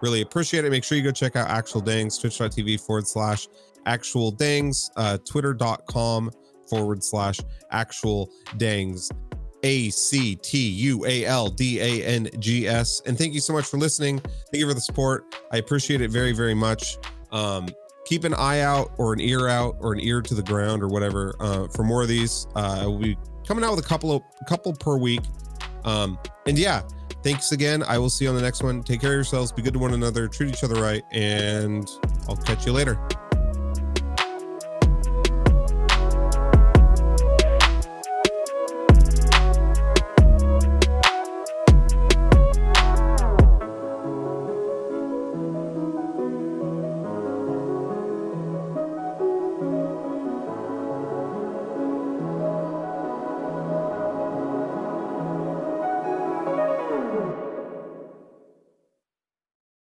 really 0.01 0.19
appreciate 0.21 0.65
it. 0.65 0.71
Make 0.71 0.83
sure 0.83 0.97
you 0.97 1.03
go 1.03 1.11
check 1.11 1.37
out 1.37 1.47
Actual 1.49 1.79
Dangs, 1.79 2.17
twitch.tv 2.17 2.81
forward 2.81 3.07
slash 3.07 3.47
Actual 3.85 4.31
Dangs, 4.31 4.89
uh, 4.97 5.17
twitter.com 5.19 6.31
forward 6.69 7.03
slash 7.03 7.39
Actual 7.71 8.29
Dangs. 8.57 9.09
A 9.65 9.89
C 9.91 10.35
T 10.35 10.57
U 10.57 11.05
A 11.05 11.25
L 11.25 11.47
D 11.47 11.79
A 11.79 12.05
N 12.05 12.27
G 12.39 12.67
S. 12.67 13.01
And 13.05 13.17
thank 13.17 13.33
you 13.33 13.39
so 13.39 13.53
much 13.53 13.65
for 13.65 13.77
listening. 13.77 14.19
Thank 14.19 14.59
you 14.59 14.67
for 14.67 14.73
the 14.73 14.81
support. 14.81 15.23
I 15.53 15.57
appreciate 15.57 16.01
it 16.01 16.11
very, 16.11 16.33
very 16.33 16.53
much. 16.53 16.97
Um, 17.31 17.69
keep 18.05 18.25
an 18.25 18.33
eye 18.33 18.59
out 18.59 18.91
or 18.97 19.13
an 19.13 19.21
ear 19.21 19.47
out 19.47 19.77
or 19.79 19.93
an 19.93 20.01
ear 20.01 20.21
to 20.21 20.33
the 20.33 20.43
ground 20.43 20.83
or 20.83 20.89
whatever 20.89 21.35
uh, 21.39 21.67
for 21.69 21.83
more 21.83 22.01
of 22.01 22.09
these. 22.09 22.45
Uh, 22.55 22.83
we'll 22.87 22.99
be 22.99 23.17
coming 23.47 23.63
out 23.63 23.75
with 23.75 23.85
a 23.85 23.87
couple 23.87 24.11
of 24.11 24.21
couple 24.47 24.73
per 24.73 24.97
week. 24.97 25.21
Um, 25.85 26.19
and 26.45 26.57
yeah, 26.57 26.81
thanks 27.23 27.51
again. 27.51 27.83
I 27.83 27.97
will 27.97 28.09
see 28.09 28.25
you 28.25 28.29
on 28.29 28.35
the 28.35 28.41
next 28.41 28.63
one. 28.63 28.83
Take 28.83 29.01
care 29.01 29.11
of 29.11 29.15
yourselves. 29.15 29.51
Be 29.51 29.61
good 29.61 29.73
to 29.73 29.79
one 29.79 29.93
another. 29.93 30.27
Treat 30.27 30.49
each 30.49 30.63
other 30.63 30.81
right. 30.81 31.03
And 31.11 31.89
I'll 32.27 32.37
catch 32.37 32.65
you 32.65 32.73
later. 32.73 32.99